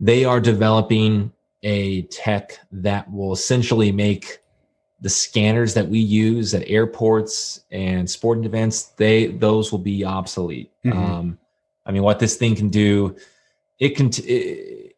they 0.00 0.24
are 0.24 0.40
developing 0.40 1.32
a 1.62 2.02
tech 2.02 2.58
that 2.72 3.10
will 3.10 3.32
essentially 3.32 3.92
make 3.92 4.38
the 5.04 5.10
scanners 5.10 5.74
that 5.74 5.86
we 5.86 5.98
use 5.98 6.54
at 6.54 6.66
airports 6.66 7.60
and 7.70 8.08
sporting 8.08 8.44
events 8.44 8.84
they 8.96 9.26
those 9.26 9.70
will 9.70 9.78
be 9.78 10.02
obsolete. 10.02 10.72
Mhm. 10.82 10.96
Um, 10.96 11.38
I 11.84 11.92
mean, 11.92 12.02
what 12.02 12.20
this 12.20 12.36
thing 12.36 12.56
can 12.56 12.70
do, 12.70 13.14
it 13.78 13.90
can 13.90 14.08
t- 14.08 14.22
it, 14.22 14.96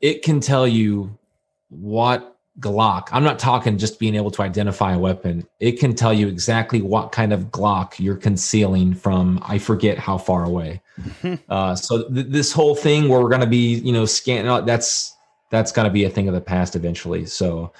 it 0.00 0.22
can 0.22 0.40
tell 0.40 0.66
you 0.66 1.18
what 1.68 2.38
Glock. 2.60 3.08
I'm 3.12 3.24
not 3.24 3.38
talking 3.38 3.76
just 3.76 3.98
being 3.98 4.14
able 4.14 4.30
to 4.30 4.42
identify 4.42 4.94
a 4.94 4.98
weapon. 4.98 5.46
It 5.60 5.72
can 5.72 5.94
tell 5.94 6.14
you 6.14 6.28
exactly 6.28 6.80
what 6.80 7.12
kind 7.12 7.34
of 7.34 7.50
Glock 7.50 7.98
you're 7.98 8.16
concealing 8.16 8.94
from 8.94 9.38
I 9.42 9.58
forget 9.58 9.98
how 9.98 10.16
far 10.16 10.44
away. 10.44 10.80
uh, 11.50 11.76
so 11.76 12.08
th- 12.08 12.28
this 12.28 12.52
whole 12.52 12.74
thing 12.74 13.10
where 13.10 13.20
we're 13.20 13.28
going 13.28 13.42
to 13.42 13.46
be, 13.46 13.74
you 13.74 13.92
know, 13.92 14.06
scanning 14.06 14.64
that's 14.64 15.14
that's 15.50 15.72
going 15.72 15.84
to 15.84 15.92
be 15.92 16.04
a 16.04 16.10
thing 16.10 16.26
of 16.26 16.32
the 16.32 16.40
past 16.40 16.74
eventually. 16.74 17.26
So, 17.26 17.74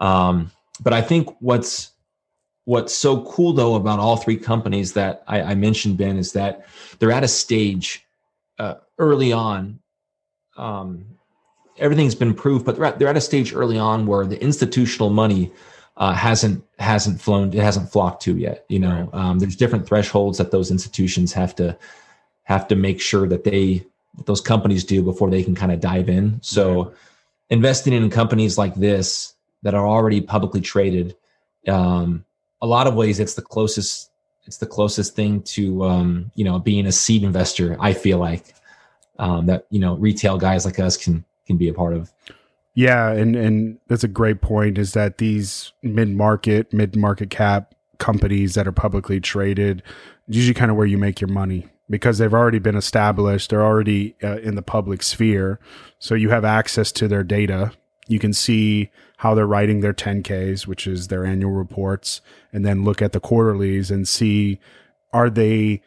um, 0.00 0.50
but 0.82 0.92
I 0.92 1.02
think 1.02 1.28
what's 1.40 1.92
what's 2.64 2.94
so 2.94 3.22
cool 3.24 3.52
though 3.52 3.74
about 3.74 3.98
all 3.98 4.16
three 4.16 4.36
companies 4.36 4.92
that 4.94 5.24
I, 5.26 5.42
I 5.42 5.54
mentioned, 5.54 5.98
Ben, 5.98 6.16
is 6.16 6.32
that 6.32 6.66
they're 6.98 7.12
at 7.12 7.24
a 7.24 7.28
stage 7.28 8.04
uh, 8.58 8.74
early 8.98 9.32
on. 9.32 9.80
Um, 10.56 11.06
everything's 11.78 12.14
been 12.14 12.34
proved, 12.34 12.64
but 12.64 12.76
they're 12.76 12.84
at, 12.84 12.98
they're 12.98 13.08
at 13.08 13.16
a 13.16 13.20
stage 13.20 13.54
early 13.54 13.78
on 13.78 14.06
where 14.06 14.26
the 14.26 14.40
institutional 14.40 15.10
money 15.10 15.50
uh, 15.96 16.12
hasn't 16.12 16.64
hasn't 16.78 17.20
flown, 17.20 17.52
it 17.52 17.62
hasn't 17.62 17.90
flocked 17.90 18.22
to 18.22 18.36
yet. 18.36 18.64
You 18.68 18.78
know, 18.78 19.10
um, 19.12 19.38
there's 19.38 19.56
different 19.56 19.86
thresholds 19.86 20.38
that 20.38 20.50
those 20.50 20.70
institutions 20.70 21.32
have 21.32 21.54
to 21.56 21.76
have 22.44 22.68
to 22.68 22.76
make 22.76 23.00
sure 23.00 23.26
that 23.28 23.44
they 23.44 23.84
that 24.16 24.26
those 24.26 24.40
companies 24.40 24.84
do 24.84 25.02
before 25.02 25.30
they 25.30 25.42
can 25.42 25.54
kind 25.54 25.72
of 25.72 25.80
dive 25.80 26.08
in. 26.08 26.40
So, 26.42 26.94
investing 27.48 27.92
in 27.92 28.10
companies 28.10 28.56
like 28.56 28.74
this 28.74 29.34
that 29.62 29.74
are 29.74 29.86
already 29.86 30.20
publicly 30.20 30.60
traded, 30.60 31.16
um, 31.68 32.24
a 32.62 32.66
lot 32.66 32.86
of 32.86 32.94
ways 32.94 33.20
it's 33.20 33.34
the 33.34 33.42
closest 33.42 34.10
it's 34.44 34.56
the 34.56 34.66
closest 34.66 35.14
thing 35.14 35.42
to 35.42 35.84
um, 35.84 36.30
you 36.34 36.44
know 36.44 36.58
being 36.58 36.86
a 36.86 36.92
seed 36.92 37.22
investor. 37.22 37.76
I 37.80 37.92
feel 37.92 38.18
like 38.18 38.54
um, 39.18 39.46
that 39.46 39.66
you 39.70 39.78
know 39.78 39.96
retail 39.96 40.38
guys 40.38 40.64
like 40.64 40.78
us 40.78 40.96
can 40.96 41.24
can 41.46 41.56
be 41.56 41.68
a 41.68 41.74
part 41.74 41.94
of. 41.94 42.12
Yeah, 42.74 43.10
and 43.10 43.36
and 43.36 43.78
that's 43.88 44.04
a 44.04 44.08
great 44.08 44.40
point. 44.40 44.78
Is 44.78 44.92
that 44.94 45.18
these 45.18 45.72
mid 45.82 46.08
market, 46.08 46.72
mid 46.72 46.96
market 46.96 47.30
cap 47.30 47.74
companies 47.98 48.54
that 48.54 48.66
are 48.66 48.72
publicly 48.72 49.20
traded, 49.20 49.82
usually 50.26 50.54
kind 50.54 50.70
of 50.70 50.76
where 50.76 50.86
you 50.86 50.98
make 50.98 51.20
your 51.20 51.28
money 51.28 51.68
because 51.88 52.18
they've 52.18 52.32
already 52.32 52.60
been 52.60 52.76
established. 52.76 53.50
They're 53.50 53.64
already 53.64 54.14
uh, 54.22 54.38
in 54.38 54.54
the 54.54 54.62
public 54.62 55.02
sphere, 55.02 55.60
so 55.98 56.14
you 56.14 56.30
have 56.30 56.44
access 56.44 56.90
to 56.92 57.08
their 57.08 57.24
data. 57.24 57.72
You 58.08 58.18
can 58.18 58.32
see 58.32 58.90
how 59.20 59.34
they're 59.34 59.46
writing 59.46 59.80
their 59.80 59.92
10Ks, 59.92 60.66
which 60.66 60.86
is 60.86 61.08
their 61.08 61.26
annual 61.26 61.52
reports, 61.52 62.22
and 62.54 62.64
then 62.64 62.84
look 62.84 63.02
at 63.02 63.12
the 63.12 63.20
quarterlies 63.20 63.90
and 63.90 64.08
see 64.08 64.58
are 65.12 65.28
they 65.28 65.82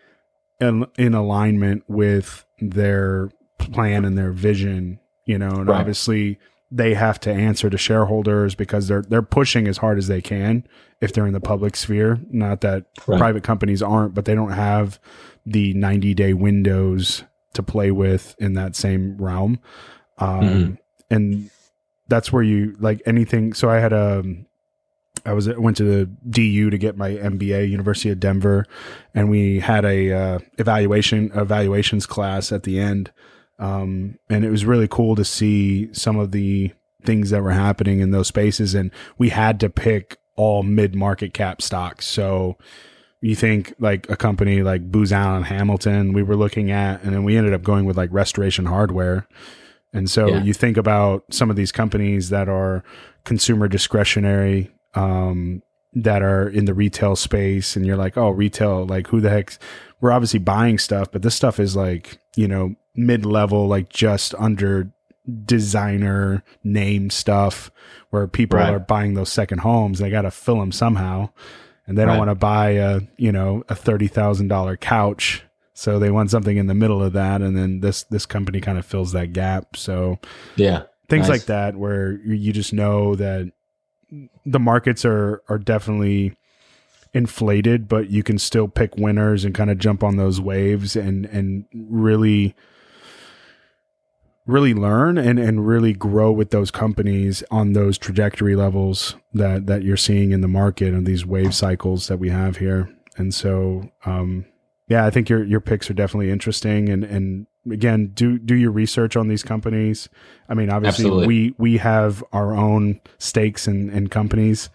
in, 0.60 0.86
in 1.00 1.16
alignment 1.16 1.84
with 1.88 2.46
their 2.60 3.32
plan 3.58 4.06
and 4.06 4.16
their 4.18 4.32
vision. 4.32 5.00
You 5.26 5.38
know, 5.40 5.50
and 5.52 5.68
Right. 5.68 5.80
obviously 5.80 6.38
they 6.70 6.94
have 6.94 7.20
to 7.22 7.32
answer 7.32 7.70
to 7.70 7.78
shareholders 7.78 8.56
because 8.56 8.88
they're 8.88 9.02
they're 9.04 9.22
pushing 9.22 9.68
as 9.68 9.78
hard 9.78 9.98
as 9.98 10.08
they 10.08 10.22
can 10.22 10.64
if 11.02 11.12
they're 11.14 11.26
in 11.28 11.34
the 11.34 11.40
public 11.40 11.76
sphere. 11.76 12.20
Not 12.30 12.62
that 12.62 12.86
Right. 13.08 13.18
private 13.18 13.42
companies 13.44 13.82
aren't, 13.82 14.14
but 14.14 14.26
they 14.26 14.36
don't 14.36 14.52
have 14.52 15.00
the 15.46 15.74
90 15.74 16.14
day 16.14 16.34
windows 16.34 17.24
to 17.54 17.64
play 17.64 17.90
with 17.90 18.36
in 18.38 18.54
that 18.54 18.76
same 18.76 19.18
realm. 19.18 19.60
Um, 20.20 20.44
Mhm. 20.44 20.78
and 21.10 21.50
that's 22.14 22.32
where 22.32 22.44
you 22.44 22.76
like 22.80 23.02
anything. 23.08 23.54
So 23.54 23.72
I 23.72 23.80
had 23.80 23.92
a, 23.92 24.24
I 25.26 25.34
was 25.34 25.50
went 25.50 25.78
to 25.78 25.84
the 25.84 26.06
DU 26.30 26.70
to 26.70 26.78
get 26.78 26.96
my 26.96 27.10
MBA, 27.10 27.68
University 27.68 28.12
of 28.12 28.20
Denver, 28.20 28.68
and 29.16 29.32
we 29.32 29.60
had 29.60 29.84
a 29.84 30.12
uh, 30.12 30.40
evaluation 30.60 31.32
evaluations 31.34 32.06
class 32.06 32.52
at 32.52 32.64
the 32.64 32.80
end, 32.80 33.12
um, 33.58 34.20
and 34.30 34.46
it 34.46 34.52
was 34.52 34.64
really 34.64 34.88
cool 34.88 35.16
to 35.16 35.26
see 35.26 35.92
some 35.92 36.20
of 36.20 36.32
the 36.32 36.72
things 37.04 37.32
that 37.32 37.42
were 37.42 37.52
happening 37.52 38.00
in 38.00 38.12
those 38.12 38.28
spaces, 38.28 38.76
and 38.76 38.92
we 39.18 39.30
had 39.30 39.60
to 39.62 39.70
pick 39.72 40.18
all 40.36 40.62
mid 40.62 40.94
market 40.94 41.34
cap 41.34 41.64
stocks. 41.64 42.08
So 42.08 42.58
you 43.22 43.36
think 43.36 43.74
like 43.80 44.08
a 44.08 44.16
company 44.16 44.62
like 44.62 44.92
Booz 44.92 45.12
Allen 45.12 45.44
Hamilton, 45.44 46.14
we 46.14 46.22
were 46.22 46.36
looking 46.36 46.70
at, 46.70 47.02
and 47.02 47.12
then 47.12 47.24
we 47.24 47.38
ended 47.38 47.54
up 47.54 47.64
going 47.64 47.86
with 47.86 47.98
like 47.98 48.10
Restoration 48.12 48.66
Hardware. 48.66 49.28
And 49.94 50.10
so 50.10 50.28
yeah. 50.28 50.44
you 50.44 50.54
think 50.54 50.78
about 50.78 51.24
some 51.32 51.50
of 51.50 51.56
these 51.56 51.72
companies 51.72 52.30
that 52.30 52.50
are 52.50 52.84
consumer 53.24 53.68
discretionary, 53.68 54.72
um, 54.96 55.62
that 55.94 56.24
are 56.24 56.50
in 56.50 56.66
the 56.66 56.74
retail 56.74 57.16
space, 57.16 57.76
and 57.76 57.86
you're 57.86 57.98
like, 57.98 58.18
oh, 58.18 58.30
retail, 58.30 58.86
like 58.86 59.08
who 59.08 59.22
the 59.22 59.30
heck? 59.30 59.58
We're 60.02 60.12
obviously 60.12 60.40
buying 60.40 60.80
stuff, 60.80 61.12
but 61.12 61.22
this 61.22 61.36
stuff 61.36 61.60
is 61.60 61.76
like, 61.76 62.20
you 62.36 62.48
know, 62.48 62.76
mid 62.96 63.26
level, 63.26 63.68
like 63.68 63.90
just 63.90 64.34
under 64.36 64.92
designer 65.46 66.44
name 66.64 67.10
stuff 67.10 67.72
where 68.10 68.28
people 68.28 68.60
right. 68.60 68.74
are 68.74 68.80
buying 68.80 69.14
those 69.14 69.32
second 69.32 69.60
homes. 69.60 70.00
They 70.00 70.10
got 70.10 70.24
to 70.24 70.32
fill 70.32 70.60
them 70.60 70.72
somehow 70.72 71.30
and 71.88 71.98
they 71.98 72.06
don't 72.06 72.18
want 72.18 72.30
to 72.30 72.36
buy 72.36 72.72
a 72.72 73.02
you 73.18 73.32
know 73.32 73.64
a 73.70 73.76
thirty 73.76 74.08
thousand 74.08 74.48
dollar 74.48 74.78
couch, 74.78 75.44
so 75.74 76.00
they 76.00 76.12
want 76.12 76.32
something 76.32 76.58
in 76.58 76.68
the 76.68 76.74
middle 76.74 77.02
of 77.04 77.14
that, 77.14 77.42
and 77.42 77.58
then 77.58 77.80
this 77.80 78.04
this 78.04 78.26
company 78.26 78.62
kind 78.62 78.78
of 78.78 78.86
fills 78.86 79.12
that 79.14 79.34
gap. 79.34 79.76
So 79.76 80.20
yeah, 80.56 80.84
things 81.10 81.28
nice. 81.28 81.40
like 81.40 81.46
that 81.48 81.76
where 81.76 82.14
you 82.14 82.54
just 82.54 82.74
know 82.74 83.16
that 83.16 83.52
the 84.46 84.60
markets 84.60 85.04
are 85.06 85.42
are 85.50 85.58
definitely 85.58 86.36
inflated, 87.14 87.88
but 87.88 88.10
you 88.10 88.24
can 88.24 88.38
still 88.38 88.68
pick 88.68 88.98
winners 88.98 89.46
and 89.46 89.54
kind 89.54 89.70
of 89.70 89.78
jump 89.78 90.04
on 90.04 90.18
those 90.18 90.40
waves 90.40 90.96
and 90.96 91.26
and 91.26 91.66
really 91.74 92.56
really 94.46 94.74
learn 94.74 95.18
and, 95.18 95.40
and 95.40 95.66
really 95.66 95.94
grow 95.94 96.30
with 96.32 96.50
those 96.50 96.70
companies 96.70 97.44
on 97.50 97.74
those 97.74 97.98
trajectory 97.98 98.56
levels 98.56 99.16
that 99.34 99.68
that 99.68 99.84
you're 99.84 99.98
seeing 99.98 100.32
in 100.32 100.42
the 100.42 100.48
market 100.48 100.94
and 100.94 101.06
these 101.06 101.26
wave 101.26 101.56
cycles 101.56 102.08
that 102.08 102.18
we 102.18 102.30
have 102.30 102.58
here. 102.58 102.90
And 103.16 103.34
so 103.34 103.90
um, 104.06 104.46
yeah, 104.88 105.06
I 105.06 105.10
think 105.10 105.30
your 105.30 105.44
your 105.44 105.62
picks 105.62 105.90
are 105.90 105.94
definitely 105.94 106.32
interesting 106.32 106.90
and 106.90 107.04
and 107.04 107.48
again 107.72 108.08
do 108.14 108.38
do 108.38 108.56
your 108.56 108.72
research 108.72 109.16
on 109.16 109.28
these 109.28 109.44
companies. 109.44 110.10
I 110.50 110.54
mean 110.54 110.70
obviously 110.70 111.06
Absolutely. 111.06 111.28
we 111.28 111.56
we 111.58 111.78
have 111.78 112.24
our 112.34 112.56
own 112.56 113.00
stakes 113.18 113.68
in, 113.68 113.90
in 113.90 114.08
companies. 114.08 114.70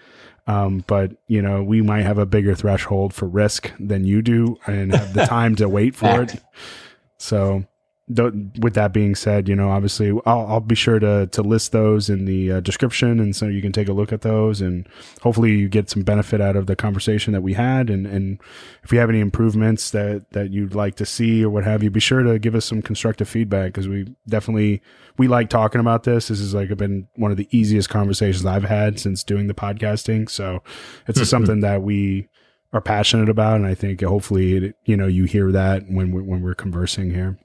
Um, 0.47 0.83
but 0.87 1.13
you 1.27 1.43
know, 1.43 1.63
we 1.63 1.83
might 1.83 2.07
have 2.07 2.17
a 2.17 2.25
bigger 2.25 2.55
threshold 2.55 3.13
for 3.13 3.29
risk 3.29 3.71
than 3.79 4.05
you 4.07 4.23
do 4.23 4.57
and 4.67 4.95
have 4.95 5.13
the 5.13 5.27
time 5.27 5.55
to 5.57 5.69
wait 5.69 5.95
for 5.95 6.23
it. 6.23 6.43
So 7.19 7.67
with 8.09 8.75
that 8.75 8.93
being 8.93 9.15
said, 9.15 9.49
you 9.49 9.55
know, 9.55 9.71
obviously, 9.71 10.11
I'll, 10.25 10.47
I'll 10.47 10.61
be 10.61 10.75
sure 10.75 10.99
to 10.99 11.27
to 11.27 11.43
list 11.43 11.73
those 11.73 12.09
in 12.09 12.25
the 12.25 12.53
uh, 12.53 12.61
description, 12.61 13.21
and 13.21 13.37
so 13.37 13.47
you 13.47 13.61
can 13.61 13.73
take 13.73 13.89
a 13.89 13.93
look 13.93 14.13
at 14.13 14.23
those, 14.23 14.61
and 14.61 14.89
hopefully, 15.21 15.53
you 15.53 15.69
get 15.69 15.91
some 15.91 16.03
benefit 16.03 16.41
out 16.41 16.57
of 16.57 16.67
the 16.67 16.77
conversation 16.77 17.33
that 17.35 17.43
we 17.43 17.53
had. 17.53 17.91
And 17.91 18.07
and 18.07 18.41
if 18.83 18.93
you 18.93 18.99
have 18.99 19.11
any 19.11 19.21
improvements 19.21 19.91
that 19.91 20.31
that 20.31 20.51
you'd 20.51 20.75
like 20.75 20.97
to 20.97 21.07
see 21.07 21.45
or 21.45 21.51
what 21.51 21.65
have 21.65 21.83
you, 21.83 21.91
be 21.91 22.01
sure 22.01 22.23
to 22.23 22.39
give 22.39 22.55
us 22.55 22.65
some 22.65 22.81
constructive 22.81 23.29
feedback 23.29 23.73
because 23.73 23.89
we 23.89 24.15
definitely 24.27 24.81
we 25.19 25.29
like 25.29 25.51
talking 25.51 25.81
about 25.81 26.05
this. 26.05 26.29
This 26.29 26.41
is 26.41 26.55
like 26.55 26.75
been 26.79 27.09
one 27.17 27.31
of 27.31 27.37
the 27.37 27.49
easiest 27.51 27.91
conversations 27.91 28.47
I've 28.47 28.65
had 28.65 28.99
since 28.99 29.23
doing 29.23 29.49
the 29.49 29.55
podcasting. 29.55 30.31
So 30.31 30.63
it's 31.07 31.19
something 31.29 31.61
that 31.61 31.83
we 31.83 32.29
are 32.73 32.81
passionate 32.81 33.29
about, 33.29 33.57
and 33.57 33.67
I 33.67 33.75
think 33.75 34.03
hopefully, 34.03 34.73
you 34.85 34.97
know, 34.97 35.07
you 35.07 35.25
hear 35.25 35.51
that 35.53 35.85
when 35.89 36.13
we, 36.13 36.23
when 36.23 36.43
we're 36.43 36.55
conversing 36.55 37.11
here. 37.11 37.39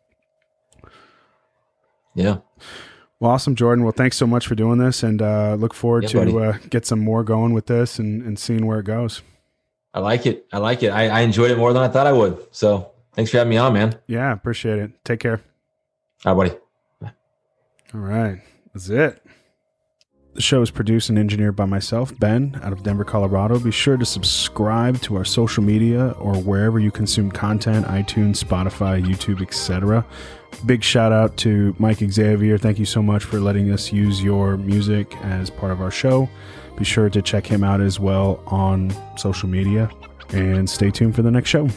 Yeah. 2.15 2.37
Well, 3.19 3.31
awesome, 3.31 3.55
Jordan. 3.55 3.83
Well, 3.85 3.93
thanks 3.93 4.17
so 4.17 4.27
much 4.27 4.47
for 4.47 4.55
doing 4.55 4.79
this, 4.79 5.01
and 5.01 5.21
uh, 5.21 5.55
look 5.55 5.73
forward 5.73 6.03
yeah, 6.03 6.25
to 6.25 6.39
uh, 6.39 6.57
get 6.69 6.85
some 6.85 6.99
more 6.99 7.23
going 7.23 7.53
with 7.53 7.67
this 7.67 7.97
and, 7.97 8.21
and 8.21 8.37
seeing 8.37 8.65
where 8.65 8.79
it 8.79 8.85
goes. 8.85 9.21
I 9.93 9.99
like 9.99 10.25
it. 10.25 10.45
I 10.51 10.57
like 10.57 10.83
it. 10.83 10.89
I, 10.89 11.07
I 11.07 11.19
enjoyed 11.21 11.51
it 11.51 11.57
more 11.57 11.71
than 11.71 11.83
I 11.83 11.87
thought 11.87 12.07
I 12.07 12.11
would. 12.11 12.45
So 12.51 12.91
thanks 13.13 13.31
for 13.31 13.37
having 13.37 13.51
me 13.51 13.57
on, 13.57 13.73
man. 13.73 13.97
Yeah, 14.07 14.33
appreciate 14.33 14.79
it. 14.79 14.91
Take 15.05 15.19
care. 15.19 15.41
All 16.25 16.35
right, 16.35 16.49
buddy. 16.99 17.13
All 17.93 18.01
right, 18.01 18.41
that's 18.73 18.89
it. 18.89 19.23
The 20.33 20.41
show 20.41 20.63
is 20.63 20.71
produced 20.71 21.09
and 21.09 21.19
engineered 21.19 21.55
by 21.55 21.65
myself, 21.65 22.17
Ben, 22.17 22.59
out 22.63 22.73
of 22.73 22.81
Denver, 22.81 23.03
Colorado. 23.03 23.59
Be 23.59 23.69
sure 23.69 23.97
to 23.97 24.05
subscribe 24.05 24.99
to 25.01 25.15
our 25.15 25.25
social 25.25 25.61
media 25.61 26.09
or 26.19 26.35
wherever 26.35 26.79
you 26.79 26.89
consume 26.89 27.31
content 27.31 27.85
iTunes, 27.85 28.43
Spotify, 28.43 29.03
YouTube, 29.05 29.43
etc. 29.43 30.03
Big 30.65 30.83
shout 30.83 31.11
out 31.11 31.37
to 31.37 31.75
Mike 31.77 31.99
Xavier. 31.99 32.57
Thank 32.57 32.79
you 32.79 32.85
so 32.85 33.03
much 33.03 33.23
for 33.23 33.39
letting 33.39 33.71
us 33.71 33.93
use 33.93 34.23
your 34.23 34.57
music 34.57 35.15
as 35.17 35.51
part 35.51 35.71
of 35.71 35.81
our 35.81 35.91
show. 35.91 36.27
Be 36.77 36.83
sure 36.83 37.11
to 37.11 37.21
check 37.21 37.45
him 37.45 37.63
out 37.63 37.79
as 37.79 37.99
well 37.99 38.41
on 38.47 38.91
social 39.17 39.47
media 39.47 39.87
and 40.29 40.67
stay 40.67 40.89
tuned 40.89 41.15
for 41.15 41.21
the 41.21 41.31
next 41.31 41.49
show. 41.49 41.69